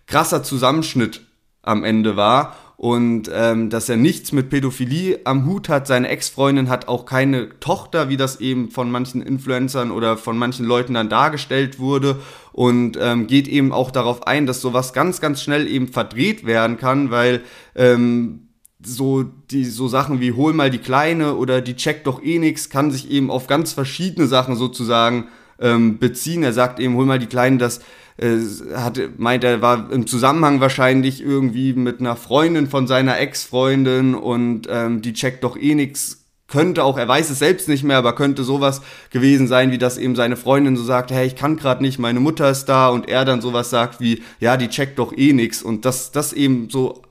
krasser 0.06 0.42
Zusammenschnitt 0.42 1.22
am 1.62 1.84
Ende 1.84 2.16
war 2.16 2.54
und 2.76 3.30
ähm, 3.32 3.70
dass 3.70 3.88
er 3.88 3.96
nichts 3.96 4.32
mit 4.32 4.50
Pädophilie 4.50 5.20
am 5.24 5.46
Hut 5.46 5.68
hat. 5.68 5.86
Seine 5.86 6.08
Ex-Freundin 6.08 6.68
hat 6.68 6.88
auch 6.88 7.06
keine 7.06 7.58
Tochter, 7.60 8.08
wie 8.08 8.16
das 8.16 8.40
eben 8.40 8.70
von 8.70 8.90
manchen 8.90 9.22
Influencern 9.22 9.90
oder 9.90 10.16
von 10.16 10.36
manchen 10.36 10.66
Leuten 10.66 10.94
dann 10.94 11.08
dargestellt 11.08 11.78
wurde 11.78 12.20
und 12.52 12.98
ähm, 13.00 13.26
geht 13.26 13.48
eben 13.48 13.72
auch 13.72 13.90
darauf 13.90 14.26
ein, 14.26 14.46
dass 14.46 14.60
sowas 14.60 14.92
ganz, 14.92 15.20
ganz 15.20 15.42
schnell 15.42 15.68
eben 15.68 15.88
verdreht 15.88 16.46
werden 16.46 16.76
kann, 16.76 17.10
weil 17.10 17.42
ähm, 17.74 18.48
so 18.84 19.22
die 19.22 19.64
so 19.64 19.88
Sachen 19.88 20.20
wie 20.20 20.32
hol 20.32 20.52
mal 20.52 20.70
die 20.70 20.78
Kleine 20.78 21.36
oder 21.36 21.60
die 21.60 21.76
checkt 21.76 22.06
doch 22.06 22.22
eh 22.22 22.38
nix 22.38 22.68
kann 22.68 22.90
sich 22.90 23.10
eben 23.10 23.30
auf 23.30 23.46
ganz 23.46 23.72
verschiedene 23.72 24.26
Sachen 24.26 24.56
sozusagen 24.56 25.28
ähm, 25.60 25.98
beziehen. 25.98 26.42
Er 26.42 26.52
sagt 26.52 26.80
eben 26.80 26.94
hol 26.94 27.06
mal 27.06 27.18
die 27.18 27.26
Kleine, 27.26 27.58
dass 27.58 27.80
äh, 28.16 28.38
hat, 28.74 29.00
meint 29.16 29.44
er, 29.44 29.60
war 29.60 29.90
im 29.90 30.06
Zusammenhang 30.06 30.60
wahrscheinlich 30.60 31.20
irgendwie 31.20 31.72
mit 31.72 32.00
einer 32.00 32.16
Freundin 32.16 32.68
von 32.68 32.86
seiner 32.86 33.18
Ex-Freundin 33.18 34.14
und 34.14 34.68
ähm, 34.70 35.02
die 35.02 35.12
checkt 35.12 35.44
doch 35.44 35.56
eh 35.56 35.74
nix. 35.74 36.20
Könnte 36.46 36.84
auch, 36.84 36.98
er 36.98 37.08
weiß 37.08 37.30
es 37.30 37.40
selbst 37.40 37.68
nicht 37.68 37.82
mehr, 37.82 37.96
aber 37.96 38.14
könnte 38.14 38.44
sowas 38.44 38.82
gewesen 39.10 39.48
sein, 39.48 39.72
wie 39.72 39.78
dass 39.78 39.98
eben 39.98 40.14
seine 40.14 40.36
Freundin 40.36 40.76
so 40.76 40.84
sagt, 40.84 41.10
hey, 41.10 41.26
ich 41.26 41.34
kann 41.34 41.56
gerade 41.56 41.82
nicht, 41.82 41.98
meine 41.98 42.20
Mutter 42.20 42.48
ist 42.50 42.66
da 42.66 42.88
und 42.88 43.08
er 43.08 43.24
dann 43.24 43.40
sowas 43.40 43.70
sagt 43.70 44.00
wie, 44.00 44.22
ja, 44.38 44.56
die 44.56 44.68
checkt 44.68 44.98
doch 44.98 45.16
eh 45.16 45.32
nix 45.32 45.62
und 45.62 45.84
das, 45.84 46.12
das 46.12 46.32
eben 46.32 46.68
so 46.70 47.02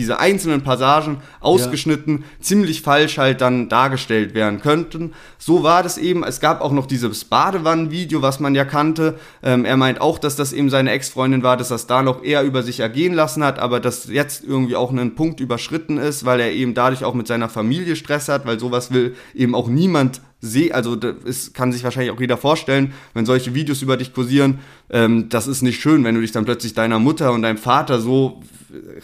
diese 0.00 0.18
einzelnen 0.18 0.62
Passagen 0.62 1.18
ausgeschnitten, 1.40 2.18
ja. 2.20 2.24
ziemlich 2.40 2.80
falsch 2.80 3.18
halt 3.18 3.42
dann 3.42 3.68
dargestellt 3.68 4.32
werden 4.34 4.62
könnten. 4.62 5.12
So 5.36 5.62
war 5.62 5.82
das 5.82 5.98
eben. 5.98 6.24
Es 6.24 6.40
gab 6.40 6.62
auch 6.62 6.72
noch 6.72 6.86
dieses 6.86 7.26
Badewannenvideo, 7.26 8.22
was 8.22 8.40
man 8.40 8.54
ja 8.54 8.64
kannte. 8.64 9.18
Ähm, 9.42 9.66
er 9.66 9.76
meint 9.76 10.00
auch, 10.00 10.18
dass 10.18 10.36
das 10.36 10.54
eben 10.54 10.70
seine 10.70 10.90
Ex-Freundin 10.92 11.42
war, 11.42 11.58
dass 11.58 11.68
das 11.68 11.86
da 11.86 12.02
noch 12.02 12.24
eher 12.24 12.42
über 12.44 12.62
sich 12.62 12.80
ergehen 12.80 13.12
lassen 13.12 13.44
hat, 13.44 13.58
aber 13.58 13.78
dass 13.78 14.06
jetzt 14.06 14.42
irgendwie 14.42 14.74
auch 14.74 14.90
ein 14.90 15.14
Punkt 15.14 15.40
überschritten 15.40 15.98
ist, 15.98 16.24
weil 16.24 16.40
er 16.40 16.52
eben 16.52 16.72
dadurch 16.72 17.04
auch 17.04 17.14
mit 17.14 17.26
seiner 17.26 17.50
Familie 17.50 17.94
Stress 17.94 18.30
hat, 18.30 18.46
weil 18.46 18.58
sowas 18.58 18.90
will 18.90 19.14
eben 19.34 19.54
auch 19.54 19.68
niemand 19.68 20.22
sehe, 20.40 20.74
also 20.74 20.96
das 20.96 21.52
kann 21.52 21.72
sich 21.72 21.84
wahrscheinlich 21.84 22.12
auch 22.12 22.20
jeder 22.20 22.36
vorstellen, 22.36 22.94
wenn 23.14 23.26
solche 23.26 23.54
Videos 23.54 23.82
über 23.82 23.96
dich 23.96 24.12
kursieren, 24.12 24.60
ähm, 24.90 25.28
das 25.28 25.46
ist 25.46 25.62
nicht 25.62 25.80
schön, 25.80 26.04
wenn 26.04 26.14
du 26.14 26.20
dich 26.20 26.32
dann 26.32 26.44
plötzlich 26.44 26.74
deiner 26.74 26.98
Mutter 26.98 27.32
und 27.32 27.42
deinem 27.42 27.58
Vater 27.58 28.00
so 28.00 28.40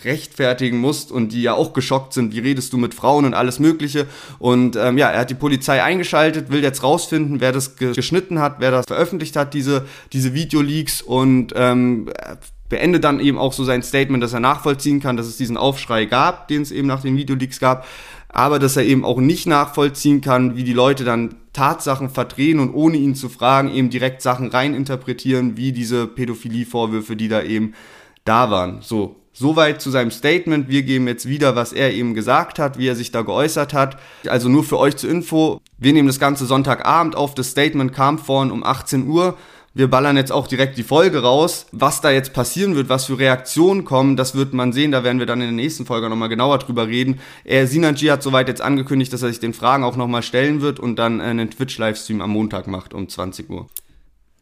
rechtfertigen 0.05 0.79
musst 0.79 1.11
und 1.11 1.33
die 1.33 1.43
ja 1.43 1.55
auch 1.55 1.73
geschockt 1.73 2.13
sind, 2.13 2.33
wie 2.33 2.39
redest 2.39 2.73
du 2.73 2.79
mit 2.79 2.95
Frauen 2.95 3.25
und 3.25 3.35
alles 3.35 3.59
Mögliche. 3.59 4.07
Und 4.39 4.77
ähm, 4.77 4.99
ja, 4.99 5.11
er 5.11 5.21
hat 5.21 5.31
die 5.31 5.35
Polizei 5.35 5.83
eingeschaltet, 5.83 6.51
will 6.51 6.63
jetzt 6.63 6.83
rausfinden, 6.83 7.41
wer 7.41 7.53
das 7.53 7.77
geschnitten 7.77 8.39
hat, 8.39 8.57
wer 8.61 8.71
das 8.71 8.87
veröffentlicht 8.87 9.37
hat, 9.37 9.55
diese, 9.55 9.87
diese 10.13 10.35
Videoleaks 10.35 11.03
und 11.03 11.53
ähm, 11.57 12.09
beendet 12.69 13.05
dann 13.05 13.21
eben 13.21 13.39
auch 13.39 13.53
so 13.53 13.65
sein 13.65 13.83
Statement, 13.83 14.23
dass 14.23 14.33
er 14.33 14.41
nachvollziehen 14.41 15.01
kann, 15.01 15.17
dass 15.17 15.27
es 15.27 15.37
diesen 15.37 15.57
Aufschrei 15.57 16.07
gab, 16.07 16.49
den 16.49 16.63
es 16.63 16.73
eben 16.73 16.89
nach 16.89 17.03
den 17.03 17.17
Videoleaks 17.17 17.61
gab, 17.61 17.87
aber 18.29 18.59
dass 18.59 18.77
er 18.77 18.85
eben 18.85 19.05
auch 19.05 19.19
nicht 19.19 19.47
nachvollziehen 19.47 20.21
kann, 20.21 20.57
wie 20.57 20.65
die 20.65 20.73
Leute 20.73 21.05
dann 21.05 21.37
Tatsachen 21.53 22.11
verdrehen 22.11 22.61
und 22.61 22.75
ohne 22.75 22.97
ihn 22.97 23.15
zu 23.15 23.29
fragen 23.29 23.73
eben 23.73 23.91
direkt 23.91 24.23
Sachen 24.23 24.49
reininterpretieren, 24.49 25.57
wie 25.57 25.73
diese 25.73 26.07
Pädophilie-Vorwürfe, 26.07 27.17
die 27.17 27.29
da 27.29 27.43
eben 27.43 27.75
da 28.25 28.51
waren. 28.51 28.83
So, 28.83 29.17
Soweit 29.39 29.83
zu 29.83 29.91
seinem 29.91 30.11
Statement. 30.11 30.71
Wir 30.71 30.83
geben 30.83 31.07
jetzt 31.09 31.29
wieder, 31.29 31.55
was 31.55 31.75
er 31.75 31.93
eben 31.93 32.15
gesagt 32.15 32.59
hat, 32.59 32.79
wie 32.79 32.89
er 32.89 32.97
sich 32.97 33.11
da 33.13 33.21
geäußert 33.21 33.75
hat. 33.75 33.99
Also 34.27 34.49
nur 34.49 34.65
für 34.65 34.79
euch 34.79 34.97
zur 34.97 35.11
Info. 35.11 35.61
Wir 35.77 35.93
nehmen 35.93 36.09
das 36.09 36.19
Ganze 36.19 36.47
Sonntagabend 36.47 37.17
auf. 37.17 37.35
Das 37.35 37.51
Statement 37.51 37.93
kam 37.93 38.19
vorhin 38.19 38.51
um 38.51 38.65
18 38.65 39.07
Uhr. 39.07 39.37
Wir 39.77 39.89
ballern 39.89 40.17
jetzt 40.17 40.33
auch 40.33 40.47
direkt 40.47 40.79
die 40.79 40.83
Folge 40.83 41.19
raus. 41.19 41.67
Was 41.71 42.01
da 42.01 42.11
jetzt 42.11 42.33
passieren 42.33 42.77
wird, 42.77 42.89
was 42.89 43.05
für 43.05 43.19
Reaktionen 43.19 43.85
kommen, 43.85 44.17
das 44.17 44.35
wird 44.35 44.55
man 44.55 44.73
sehen. 44.73 44.91
Da 44.91 45.05
werden 45.05 45.19
wir 45.19 45.27
dann 45.27 45.43
in 45.43 45.49
der 45.49 45.53
nächsten 45.55 45.85
Folge 45.85 46.09
nochmal 46.09 46.31
genauer 46.31 46.57
drüber 46.61 46.87
reden. 46.87 47.21
Er, 47.45 47.67
Sinanji 47.67 48.07
hat 48.07 48.23
soweit 48.23 48.49
jetzt 48.49 48.63
angekündigt, 48.63 49.13
dass 49.13 49.21
er 49.21 49.29
sich 49.29 49.39
den 49.39 49.53
Fragen 49.53 49.85
auch 49.85 49.97
nochmal 49.97 50.23
stellen 50.23 50.63
wird 50.63 50.81
und 50.81 50.97
dann 50.97 51.21
einen 51.21 51.51
Twitch-Livestream 51.51 52.23
am 52.23 52.31
Montag 52.31 52.69
macht 52.69 52.95
um 52.95 53.07
20 53.07 53.51
Uhr. 53.51 53.69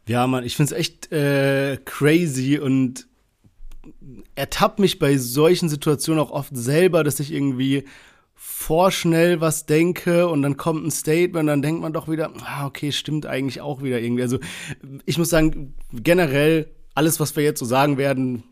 Ja, 0.07 0.25
Mann, 0.25 0.45
ich 0.45 0.55
find's 0.55 0.71
echt 0.71 1.11
äh, 1.11 1.79
crazy 1.83 2.57
und 2.57 3.05
ertappt 4.35 4.79
mich 4.79 4.99
bei 4.99 5.17
solchen 5.17 5.67
Situationen 5.67 6.23
auch 6.23 6.31
oft 6.31 6.55
selber, 6.55 7.03
dass 7.03 7.19
ich 7.19 7.33
irgendwie 7.33 7.83
vorschnell 8.47 9.41
was 9.41 9.65
denke 9.65 10.27
und 10.27 10.43
dann 10.43 10.55
kommt 10.55 10.85
ein 10.85 10.91
Statement 10.91 11.41
und 11.41 11.47
dann 11.47 11.61
denkt 11.63 11.81
man 11.81 11.93
doch 11.93 12.07
wieder, 12.07 12.31
ah, 12.45 12.67
okay, 12.67 12.91
stimmt 12.91 13.25
eigentlich 13.25 13.59
auch 13.59 13.81
wieder 13.81 13.99
irgendwie. 13.99 14.21
Also 14.21 14.39
ich 15.05 15.17
muss 15.17 15.29
sagen, 15.29 15.73
generell 15.91 16.69
alles, 16.93 17.19
was 17.19 17.35
wir 17.35 17.43
jetzt 17.43 17.59
so 17.59 17.65
sagen 17.65 17.97
werden, 17.97 18.43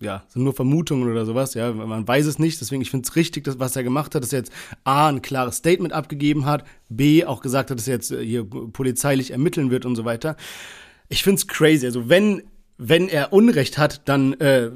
ja, 0.00 0.24
sind 0.28 0.44
nur 0.44 0.54
Vermutungen 0.54 1.10
oder 1.10 1.26
sowas, 1.26 1.52
ja, 1.54 1.72
man 1.72 2.08
weiß 2.08 2.24
es 2.26 2.38
nicht, 2.38 2.60
deswegen 2.60 2.80
ich 2.80 2.90
finde 2.90 3.06
es 3.06 3.16
richtig, 3.16 3.44
dass, 3.44 3.58
was 3.58 3.76
er 3.76 3.84
gemacht 3.84 4.14
hat, 4.14 4.22
dass 4.22 4.32
er 4.32 4.40
jetzt 4.40 4.52
A, 4.82 5.08
ein 5.08 5.22
klares 5.22 5.56
Statement 5.56 5.92
abgegeben 5.92 6.46
hat, 6.46 6.64
B, 6.88 7.24
auch 7.24 7.42
gesagt 7.42 7.70
hat, 7.70 7.78
dass 7.78 7.86
er 7.86 7.94
jetzt 7.94 8.12
hier 8.12 8.44
polizeilich 8.44 9.30
ermitteln 9.30 9.70
wird 9.70 9.84
und 9.84 9.94
so 9.94 10.04
weiter. 10.04 10.36
Ich 11.08 11.22
finde 11.22 11.36
es 11.36 11.46
crazy, 11.46 11.86
also 11.86 12.08
wenn 12.08 12.42
wenn 12.76 13.08
er 13.08 13.32
Unrecht 13.32 13.78
hat, 13.78 14.08
dann 14.08 14.32
äh, 14.40 14.68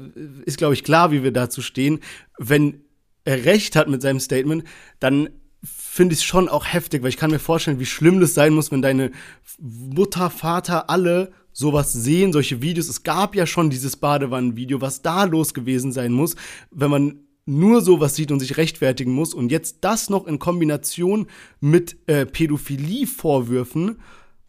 ist, 0.45 0.57
glaube 0.57 0.73
ich, 0.73 0.85
klar, 0.85 1.11
wie 1.11 1.21
wir 1.21 1.33
dazu 1.33 1.61
stehen. 1.61 1.99
Wenn 2.37 2.85
Recht 3.27 3.75
hat 3.75 3.89
mit 3.89 4.01
seinem 4.01 4.19
Statement, 4.19 4.63
dann 4.99 5.29
finde 5.63 6.13
ich 6.13 6.19
es 6.19 6.25
schon 6.25 6.47
auch 6.47 6.65
heftig, 6.65 7.03
weil 7.03 7.09
ich 7.09 7.17
kann 7.17 7.31
mir 7.31 7.39
vorstellen, 7.39 7.79
wie 7.79 7.85
schlimm 7.85 8.21
das 8.21 8.33
sein 8.33 8.53
muss, 8.53 8.71
wenn 8.71 8.81
deine 8.81 9.11
Mutter, 9.59 10.29
Vater, 10.29 10.89
alle 10.89 11.31
sowas 11.51 11.91
sehen, 11.91 12.31
solche 12.31 12.61
Videos. 12.61 12.87
Es 12.87 13.03
gab 13.03 13.35
ja 13.35 13.45
schon 13.45 13.69
dieses 13.69 13.97
Badewannenvideo, 13.97 14.79
was 14.79 15.01
da 15.01 15.25
los 15.25 15.53
gewesen 15.53 15.91
sein 15.91 16.13
muss, 16.13 16.35
wenn 16.71 16.89
man 16.89 17.19
nur 17.45 17.81
sowas 17.81 18.15
sieht 18.15 18.31
und 18.31 18.39
sich 18.39 18.57
rechtfertigen 18.57 19.11
muss 19.11 19.33
und 19.33 19.51
jetzt 19.51 19.79
das 19.81 20.09
noch 20.09 20.27
in 20.27 20.39
Kombination 20.39 21.27
mit 21.59 21.97
äh, 22.07 22.25
Pädophilie-Vorwürfen 22.25 23.97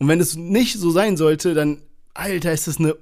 und 0.00 0.08
wenn 0.08 0.20
es 0.20 0.36
nicht 0.36 0.78
so 0.78 0.90
sein 0.90 1.16
sollte, 1.16 1.54
dann, 1.54 1.82
Alter, 2.14 2.52
ist 2.52 2.66
das 2.66 2.78
eine 2.78 2.96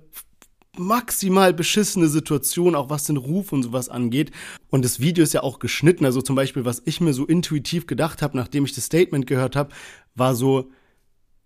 maximal 0.78 1.52
beschissene 1.52 2.08
Situation, 2.08 2.74
auch 2.74 2.90
was 2.90 3.04
den 3.04 3.16
Ruf 3.16 3.52
und 3.52 3.62
sowas 3.62 3.88
angeht. 3.88 4.30
Und 4.70 4.84
das 4.84 5.00
Video 5.00 5.24
ist 5.24 5.34
ja 5.34 5.42
auch 5.42 5.58
geschnitten. 5.58 6.04
Also 6.04 6.22
zum 6.22 6.36
Beispiel, 6.36 6.64
was 6.64 6.82
ich 6.84 7.00
mir 7.00 7.12
so 7.12 7.26
intuitiv 7.26 7.86
gedacht 7.86 8.22
habe, 8.22 8.36
nachdem 8.36 8.64
ich 8.64 8.74
das 8.74 8.84
Statement 8.84 9.26
gehört 9.26 9.56
habe, 9.56 9.74
war 10.14 10.34
so, 10.34 10.70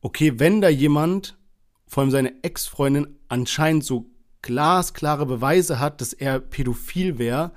okay, 0.01 0.39
wenn 0.39 0.61
da 0.61 0.69
jemand, 0.69 1.39
vor 1.87 2.03
allem 2.03 2.11
seine 2.11 2.43
Ex-Freundin, 2.43 3.19
anscheinend 3.29 3.85
so 3.85 4.11
glasklare 4.43 5.27
Beweise 5.27 5.79
hat, 5.79 6.01
dass 6.01 6.13
er 6.13 6.41
pädophil 6.41 7.19
wäre, 7.19 7.53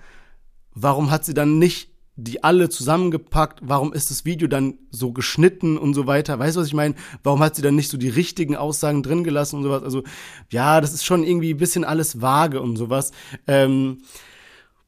warum 0.73 1.09
hat 1.09 1.25
sie 1.25 1.33
dann 1.33 1.57
nicht 1.57 1.94
die 2.17 2.43
alle 2.43 2.69
zusammengepackt, 2.69 3.59
warum 3.61 3.91
ist 3.93 4.09
das 4.09 4.23
Video 4.23 4.47
dann 4.47 4.75
so 4.89 5.11
geschnitten 5.11 5.77
und 5.77 5.93
so 5.93 6.07
weiter? 6.07 6.39
Weißt 6.39 6.55
du, 6.55 6.61
was 6.61 6.67
ich 6.67 6.73
meine? 6.73 6.95
Warum 7.23 7.41
hat 7.41 7.55
sie 7.55 7.61
dann 7.61 7.75
nicht 7.75 7.89
so 7.89 7.97
die 7.97 8.09
richtigen 8.09 8.55
Aussagen 8.55 9.03
drin 9.03 9.23
gelassen 9.23 9.57
und 9.57 9.63
sowas? 9.63 9.83
Also, 9.83 10.03
ja, 10.49 10.79
das 10.79 10.93
ist 10.93 11.05
schon 11.05 11.23
irgendwie 11.23 11.53
ein 11.53 11.57
bisschen 11.57 11.83
alles 11.83 12.21
vage 12.21 12.61
und 12.61 12.77
sowas. 12.77 13.11
Ähm, 13.47 14.03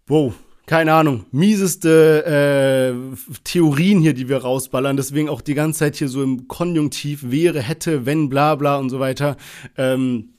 wow, 0.07 0.33
keine 0.67 0.93
Ahnung, 0.93 1.25
mieseste 1.31 2.25
äh, 2.25 3.15
Theorien 3.43 3.99
hier, 3.99 4.13
die 4.13 4.29
wir 4.29 4.37
rausballern. 4.37 4.95
Deswegen 4.95 5.27
auch 5.27 5.41
die 5.41 5.53
ganze 5.53 5.79
Zeit 5.79 5.95
hier 5.97 6.09
so 6.09 6.23
im 6.23 6.47
Konjunktiv 6.47 7.29
wäre, 7.29 7.61
hätte, 7.61 8.05
wenn, 8.05 8.29
bla 8.29 8.55
bla 8.55 8.77
und 8.77 8.89
so 8.89 8.99
weiter. 8.99 9.35
Ähm, 9.77 10.33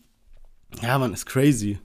ja, 0.83 0.99
man, 0.99 1.13
ist 1.13 1.27
crazy. 1.27 1.79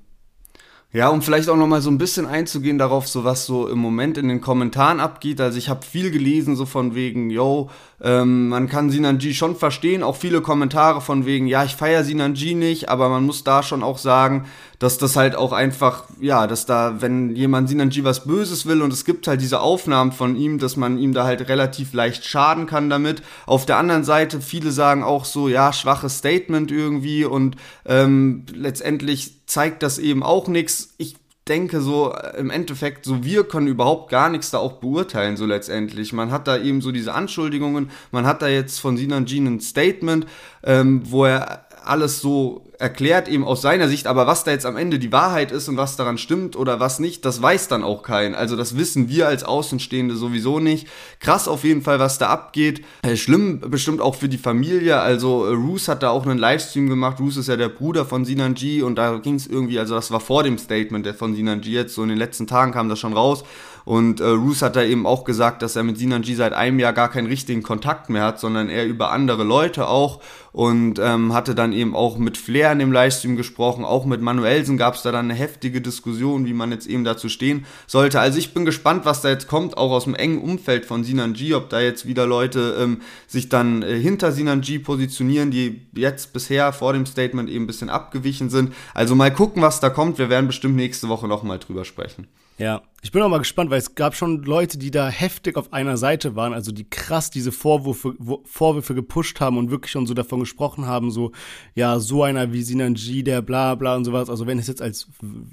Ja, 0.95 1.09
um 1.09 1.23
vielleicht 1.23 1.49
auch 1.49 1.55
noch 1.57 1.65
mal 1.65 1.81
so 1.81 1.89
ein 1.89 1.97
bisschen 1.97 2.27
einzugehen 2.27 2.77
darauf, 2.77 3.07
so 3.07 3.23
was 3.23 3.47
so 3.47 3.67
im 3.67 3.79
Moment 3.79 4.15
in 4.19 4.27
den 4.27 4.41
Kommentaren 4.41 4.99
abgeht. 4.99 5.41
Also 5.41 5.57
ich 5.57 5.67
habe 5.67 5.83
viel 5.83 6.11
gelesen, 6.11 6.55
so 6.55 6.67
von 6.67 6.93
wegen, 6.93 7.31
yo, 7.31 7.71
ähm, 8.03 8.49
man 8.49 8.67
kann 8.67 8.89
Sinanji 8.89 9.33
schon 9.33 9.55
verstehen. 9.55 10.03
Auch 10.03 10.17
viele 10.17 10.41
Kommentare 10.41 10.99
von 10.99 11.25
wegen, 11.25 11.47
ja, 11.47 11.63
ich 11.63 11.77
feiere 11.77 12.03
Sinanji 12.03 12.53
nicht, 12.53 12.89
aber 12.89 13.07
man 13.07 13.23
muss 13.23 13.45
da 13.45 13.63
schon 13.63 13.81
auch 13.81 13.97
sagen, 13.97 14.45
dass 14.77 14.97
das 14.97 15.15
halt 15.15 15.37
auch 15.37 15.53
einfach, 15.53 16.03
ja, 16.19 16.45
dass 16.45 16.65
da, 16.65 17.01
wenn 17.01 17.33
jemand 17.33 17.69
Sinanji 17.69 18.03
was 18.03 18.25
Böses 18.25 18.65
will 18.65 18.81
und 18.81 18.91
es 18.91 19.05
gibt 19.05 19.25
halt 19.27 19.39
diese 19.39 19.61
Aufnahmen 19.61 20.11
von 20.11 20.35
ihm, 20.35 20.59
dass 20.59 20.75
man 20.75 20.97
ihm 20.97 21.13
da 21.13 21.23
halt 21.23 21.47
relativ 21.47 21.93
leicht 21.93 22.25
schaden 22.25 22.65
kann 22.65 22.89
damit. 22.89 23.23
Auf 23.45 23.65
der 23.65 23.77
anderen 23.77 24.03
Seite, 24.03 24.41
viele 24.41 24.71
sagen 24.71 25.03
auch 25.03 25.23
so, 25.23 25.47
ja, 25.47 25.71
schwaches 25.71 26.17
Statement 26.17 26.71
irgendwie 26.71 27.23
und 27.23 27.55
ähm, 27.85 28.45
letztendlich 28.53 29.47
zeigt 29.47 29.81
das 29.81 29.97
eben 29.97 30.23
auch 30.23 30.49
nichts. 30.49 30.93
Ich 30.97 31.15
denke 31.47 31.81
so 31.81 32.13
äh, 32.13 32.37
im 32.37 32.49
Endeffekt, 32.49 33.05
so 33.05 33.23
wir 33.23 33.43
können 33.43 33.67
überhaupt 33.67 34.09
gar 34.09 34.29
nichts 34.29 34.51
da 34.51 34.59
auch 34.59 34.73
beurteilen, 34.73 35.37
so 35.37 35.45
letztendlich. 35.45 36.13
Man 36.13 36.31
hat 36.31 36.47
da 36.47 36.57
eben 36.57 36.81
so 36.81 36.91
diese 36.91 37.13
Anschuldigungen, 37.13 37.91
man 38.11 38.25
hat 38.25 38.41
da 38.41 38.47
jetzt 38.47 38.79
von 38.79 38.97
Sinan 38.97 39.25
Jean 39.25 39.47
ein 39.47 39.59
Statement, 39.59 40.25
ähm, 40.63 41.01
wo 41.05 41.25
er 41.25 41.65
alles 41.87 42.21
so 42.21 42.63
erklärt, 42.79 43.27
eben 43.27 43.45
aus 43.45 43.61
seiner 43.61 43.87
Sicht, 43.87 44.07
aber 44.07 44.27
was 44.27 44.43
da 44.43 44.51
jetzt 44.51 44.65
am 44.65 44.75
Ende 44.75 44.99
die 44.99 45.11
Wahrheit 45.11 45.51
ist 45.51 45.69
und 45.69 45.77
was 45.77 45.95
daran 45.95 46.17
stimmt 46.17 46.55
oder 46.55 46.79
was 46.79 46.99
nicht, 46.99 47.23
das 47.23 47.41
weiß 47.41 47.67
dann 47.67 47.83
auch 47.83 48.03
kein. 48.03 48.35
Also 48.35 48.55
das 48.55 48.77
wissen 48.77 49.09
wir 49.09 49.27
als 49.27 49.43
Außenstehende 49.43 50.15
sowieso 50.15 50.59
nicht. 50.59 50.87
Krass 51.19 51.47
auf 51.47 51.63
jeden 51.63 51.81
Fall, 51.81 51.99
was 51.99 52.17
da 52.17 52.27
abgeht. 52.27 52.83
Äh, 53.03 53.15
schlimm 53.15 53.61
bestimmt 53.61 54.01
auch 54.01 54.15
für 54.15 54.27
die 54.27 54.37
Familie. 54.37 54.99
Also 54.99 55.45
äh, 55.45 55.53
Roos 55.53 55.87
hat 55.87 56.03
da 56.03 56.09
auch 56.09 56.25
einen 56.25 56.39
Livestream 56.39 56.89
gemacht. 56.89 57.19
Roos 57.19 57.37
ist 57.37 57.47
ja 57.47 57.55
der 57.55 57.69
Bruder 57.69 58.05
von 58.05 58.25
Sinan 58.25 58.53
G 58.53 58.81
und 58.81 58.95
da 58.95 59.17
ging 59.17 59.35
es 59.35 59.47
irgendwie, 59.47 59.79
also 59.79 59.95
das 59.95 60.11
war 60.11 60.19
vor 60.19 60.43
dem 60.43 60.57
Statement 60.57 61.07
von 61.15 61.35
Sinan 61.35 61.61
G 61.61 61.71
jetzt, 61.71 61.95
so 61.95 62.03
in 62.03 62.09
den 62.09 62.17
letzten 62.17 62.47
Tagen 62.47 62.71
kam 62.71 62.89
das 62.89 62.99
schon 62.99 63.13
raus. 63.13 63.43
Und 63.85 64.19
äh, 64.19 64.25
Roos 64.25 64.61
hat 64.61 64.75
da 64.75 64.83
eben 64.83 65.05
auch 65.05 65.23
gesagt, 65.23 65.61
dass 65.61 65.75
er 65.75 65.83
mit 65.83 65.97
Sinan 65.97 66.21
G 66.21 66.35
seit 66.35 66.53
einem 66.53 66.79
Jahr 66.79 66.93
gar 66.93 67.09
keinen 67.09 67.27
richtigen 67.27 67.63
Kontakt 67.63 68.09
mehr 68.09 68.23
hat, 68.23 68.39
sondern 68.39 68.69
er 68.69 68.85
über 68.85 69.11
andere 69.11 69.43
Leute 69.43 69.87
auch 69.87 70.21
und 70.53 70.99
ähm, 70.99 71.33
hatte 71.33 71.55
dann 71.55 71.73
eben 71.73 71.95
auch 71.95 72.17
mit 72.17 72.37
Flair 72.37 72.71
in 72.71 72.79
dem 72.79 72.91
Livestream 72.91 73.35
gesprochen, 73.35 73.83
auch 73.83 74.05
mit 74.05 74.21
Manuelsen 74.21 74.77
gab 74.77 74.93
es 74.93 75.01
da 75.01 75.11
dann 75.11 75.25
eine 75.25 75.33
heftige 75.33 75.81
Diskussion, 75.81 76.45
wie 76.45 76.53
man 76.53 76.71
jetzt 76.71 76.85
eben 76.85 77.03
dazu 77.03 77.27
stehen 77.27 77.65
sollte. 77.87 78.19
Also 78.19 78.37
ich 78.37 78.53
bin 78.53 78.63
gespannt, 78.63 79.03
was 79.03 79.21
da 79.21 79.29
jetzt 79.29 79.47
kommt, 79.47 79.77
auch 79.77 79.91
aus 79.91 80.03
dem 80.03 80.13
engen 80.13 80.41
Umfeld 80.41 80.85
von 80.85 81.03
Sinan 81.03 81.33
G, 81.33 81.55
ob 81.55 81.69
da 81.69 81.81
jetzt 81.81 82.05
wieder 82.05 82.27
Leute 82.27 82.77
ähm, 82.79 83.01
sich 83.27 83.49
dann 83.49 83.81
äh, 83.81 83.99
hinter 83.99 84.31
Sinan 84.31 84.61
G 84.61 84.77
positionieren, 84.77 85.49
die 85.49 85.87
jetzt 85.93 86.33
bisher 86.33 86.71
vor 86.71 86.93
dem 86.93 87.07
Statement 87.07 87.49
eben 87.49 87.63
ein 87.63 87.67
bisschen 87.67 87.89
abgewichen 87.89 88.51
sind. 88.51 88.73
Also 88.93 89.15
mal 89.15 89.33
gucken, 89.33 89.63
was 89.63 89.79
da 89.79 89.89
kommt. 89.89 90.19
Wir 90.19 90.29
werden 90.29 90.47
bestimmt 90.47 90.75
nächste 90.75 91.09
Woche 91.09 91.27
nochmal 91.27 91.57
drüber 91.57 91.83
sprechen. 91.83 92.27
Ja, 92.59 92.83
ich 93.03 93.11
bin 93.11 93.21
auch 93.21 93.27
mal 93.27 93.37
gespannt, 93.37 93.69
weil 93.69 93.79
es 93.79 93.95
gab 93.95 94.15
schon 94.15 94.43
Leute, 94.43 94.77
die 94.77 94.89
da 94.89 95.09
heftig 95.09 95.57
auf 95.57 95.73
einer 95.73 95.97
Seite 95.97 96.37
waren, 96.37 96.53
also 96.53 96.71
die 96.71 96.89
krass 96.89 97.29
diese 97.29 97.51
Vorwürfe, 97.51 98.15
Vorwürfe 98.45 98.95
gepusht 98.95 99.41
haben 99.41 99.57
und 99.57 99.71
wirklich 99.71 99.91
schon 99.91 100.07
so 100.07 100.13
davon 100.13 100.39
gesprochen 100.39 100.85
haben, 100.85 101.11
so, 101.11 101.33
ja, 101.75 101.99
so 101.99 102.23
einer 102.23 102.53
wie 102.53 102.63
Sinan 102.63 102.93
G, 102.93 103.21
der 103.21 103.41
bla 103.41 103.75
bla 103.75 103.97
und 103.97 104.05
sowas. 104.05 104.29
Also 104.29 104.47
wenn 104.47 104.57
es 104.57 104.67
jetzt 104.67 104.81
als 104.81 105.07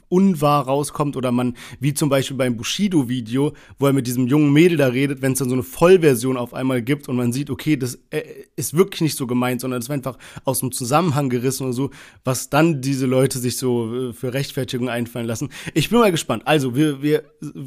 unwahr 0.08 0.64
rauskommt 0.64 1.16
oder 1.16 1.32
man, 1.32 1.56
wie 1.80 1.92
zum 1.92 2.08
Beispiel 2.08 2.36
beim 2.36 2.56
Bushido-Video, 2.56 3.52
wo 3.80 3.86
er 3.88 3.92
mit 3.92 4.06
diesem 4.06 4.28
jungen 4.28 4.52
Mädel 4.52 4.78
da 4.78 4.86
redet, 4.86 5.20
wenn 5.20 5.32
es 5.32 5.40
dann 5.40 5.48
so 5.48 5.56
eine 5.56 5.64
Vollversion 5.64 6.36
auf 6.36 6.54
einmal 6.54 6.82
gibt 6.82 7.08
und 7.08 7.16
man 7.16 7.32
sieht, 7.32 7.50
okay, 7.50 7.76
das 7.76 7.98
äh, 8.10 8.22
ist 8.54 8.76
wirklich 8.76 9.00
nicht 9.00 9.16
so 9.16 9.26
gemeint, 9.26 9.60
sondern 9.60 9.82
es 9.82 9.88
war 9.88 9.96
einfach 9.96 10.18
aus 10.44 10.60
dem 10.60 10.70
Zusammenhang 10.70 11.28
gerissen 11.30 11.64
oder 11.64 11.72
so, 11.72 11.90
was 12.22 12.48
dann 12.48 12.80
diese 12.80 13.06
Leute 13.06 13.40
sich 13.40 13.56
so 13.56 14.10
äh, 14.10 14.12
für 14.12 14.32
Rechtfertigung 14.32 14.88
einfallen 14.88 15.26
lassen. 15.26 15.48
Ich 15.74 15.90
bin 15.90 15.98
mal 15.98 16.12
gespannt. 16.12 16.44
Also, 16.46 16.76
wir 16.76 17.02
wir 17.02 17.24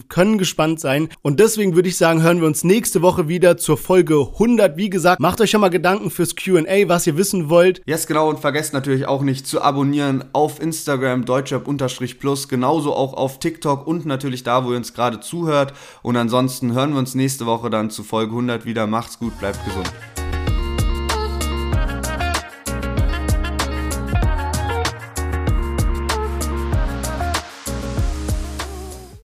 können 0.09 0.38
gespannt 0.38 0.80
sein. 0.80 1.09
Und 1.21 1.39
deswegen 1.39 1.76
würde 1.76 1.89
ich 1.89 1.97
sagen, 1.97 2.21
hören 2.21 2.39
wir 2.39 2.47
uns 2.47 2.63
nächste 2.63 3.01
Woche 3.01 3.28
wieder 3.28 3.57
zur 3.57 3.78
Folge 3.78 4.19
100. 4.19 4.78
Wie 4.78 4.89
gesagt, 4.89 5.19
macht 5.19 5.41
euch 5.41 5.51
schon 5.51 5.61
mal 5.61 5.69
Gedanken 5.69 6.09
fürs 6.09 6.36
QA, 6.36 6.88
was 6.88 7.07
ihr 7.07 7.17
wissen 7.17 7.49
wollt. 7.49 7.82
Yes, 7.86 8.07
genau. 8.07 8.30
Und 8.30 8.39
vergesst 8.39 8.74
natürlich 8.74 9.05
auch 9.05 9.21
nicht 9.21 9.47
zu 9.47 9.61
abonnieren 9.61 10.26
auf 10.34 10.61
Instagram, 10.61 11.26
deutschrap-plus, 11.26 12.47
genauso 12.47 12.93
auch 12.93 13.13
auf 13.13 13.39
TikTok 13.39 13.88
und 13.88 14.05
natürlich 14.05 14.43
da, 14.43 14.65
wo 14.65 14.71
ihr 14.71 14.78
uns 14.78 14.93
gerade 14.93 15.19
zuhört. 15.19 15.74
Und 16.01 16.17
ansonsten 16.17 16.74
hören 16.74 16.91
wir 16.91 16.99
uns 16.99 17.15
nächste 17.15 17.45
Woche 17.45 17.69
dann 17.69 17.89
zu 17.89 18.03
Folge 18.03 18.32
100 18.32 18.65
wieder. 18.65 18.88
Macht's 18.88 19.19
gut, 19.19 19.38
bleibt 19.39 19.63
gesund. 19.65 19.91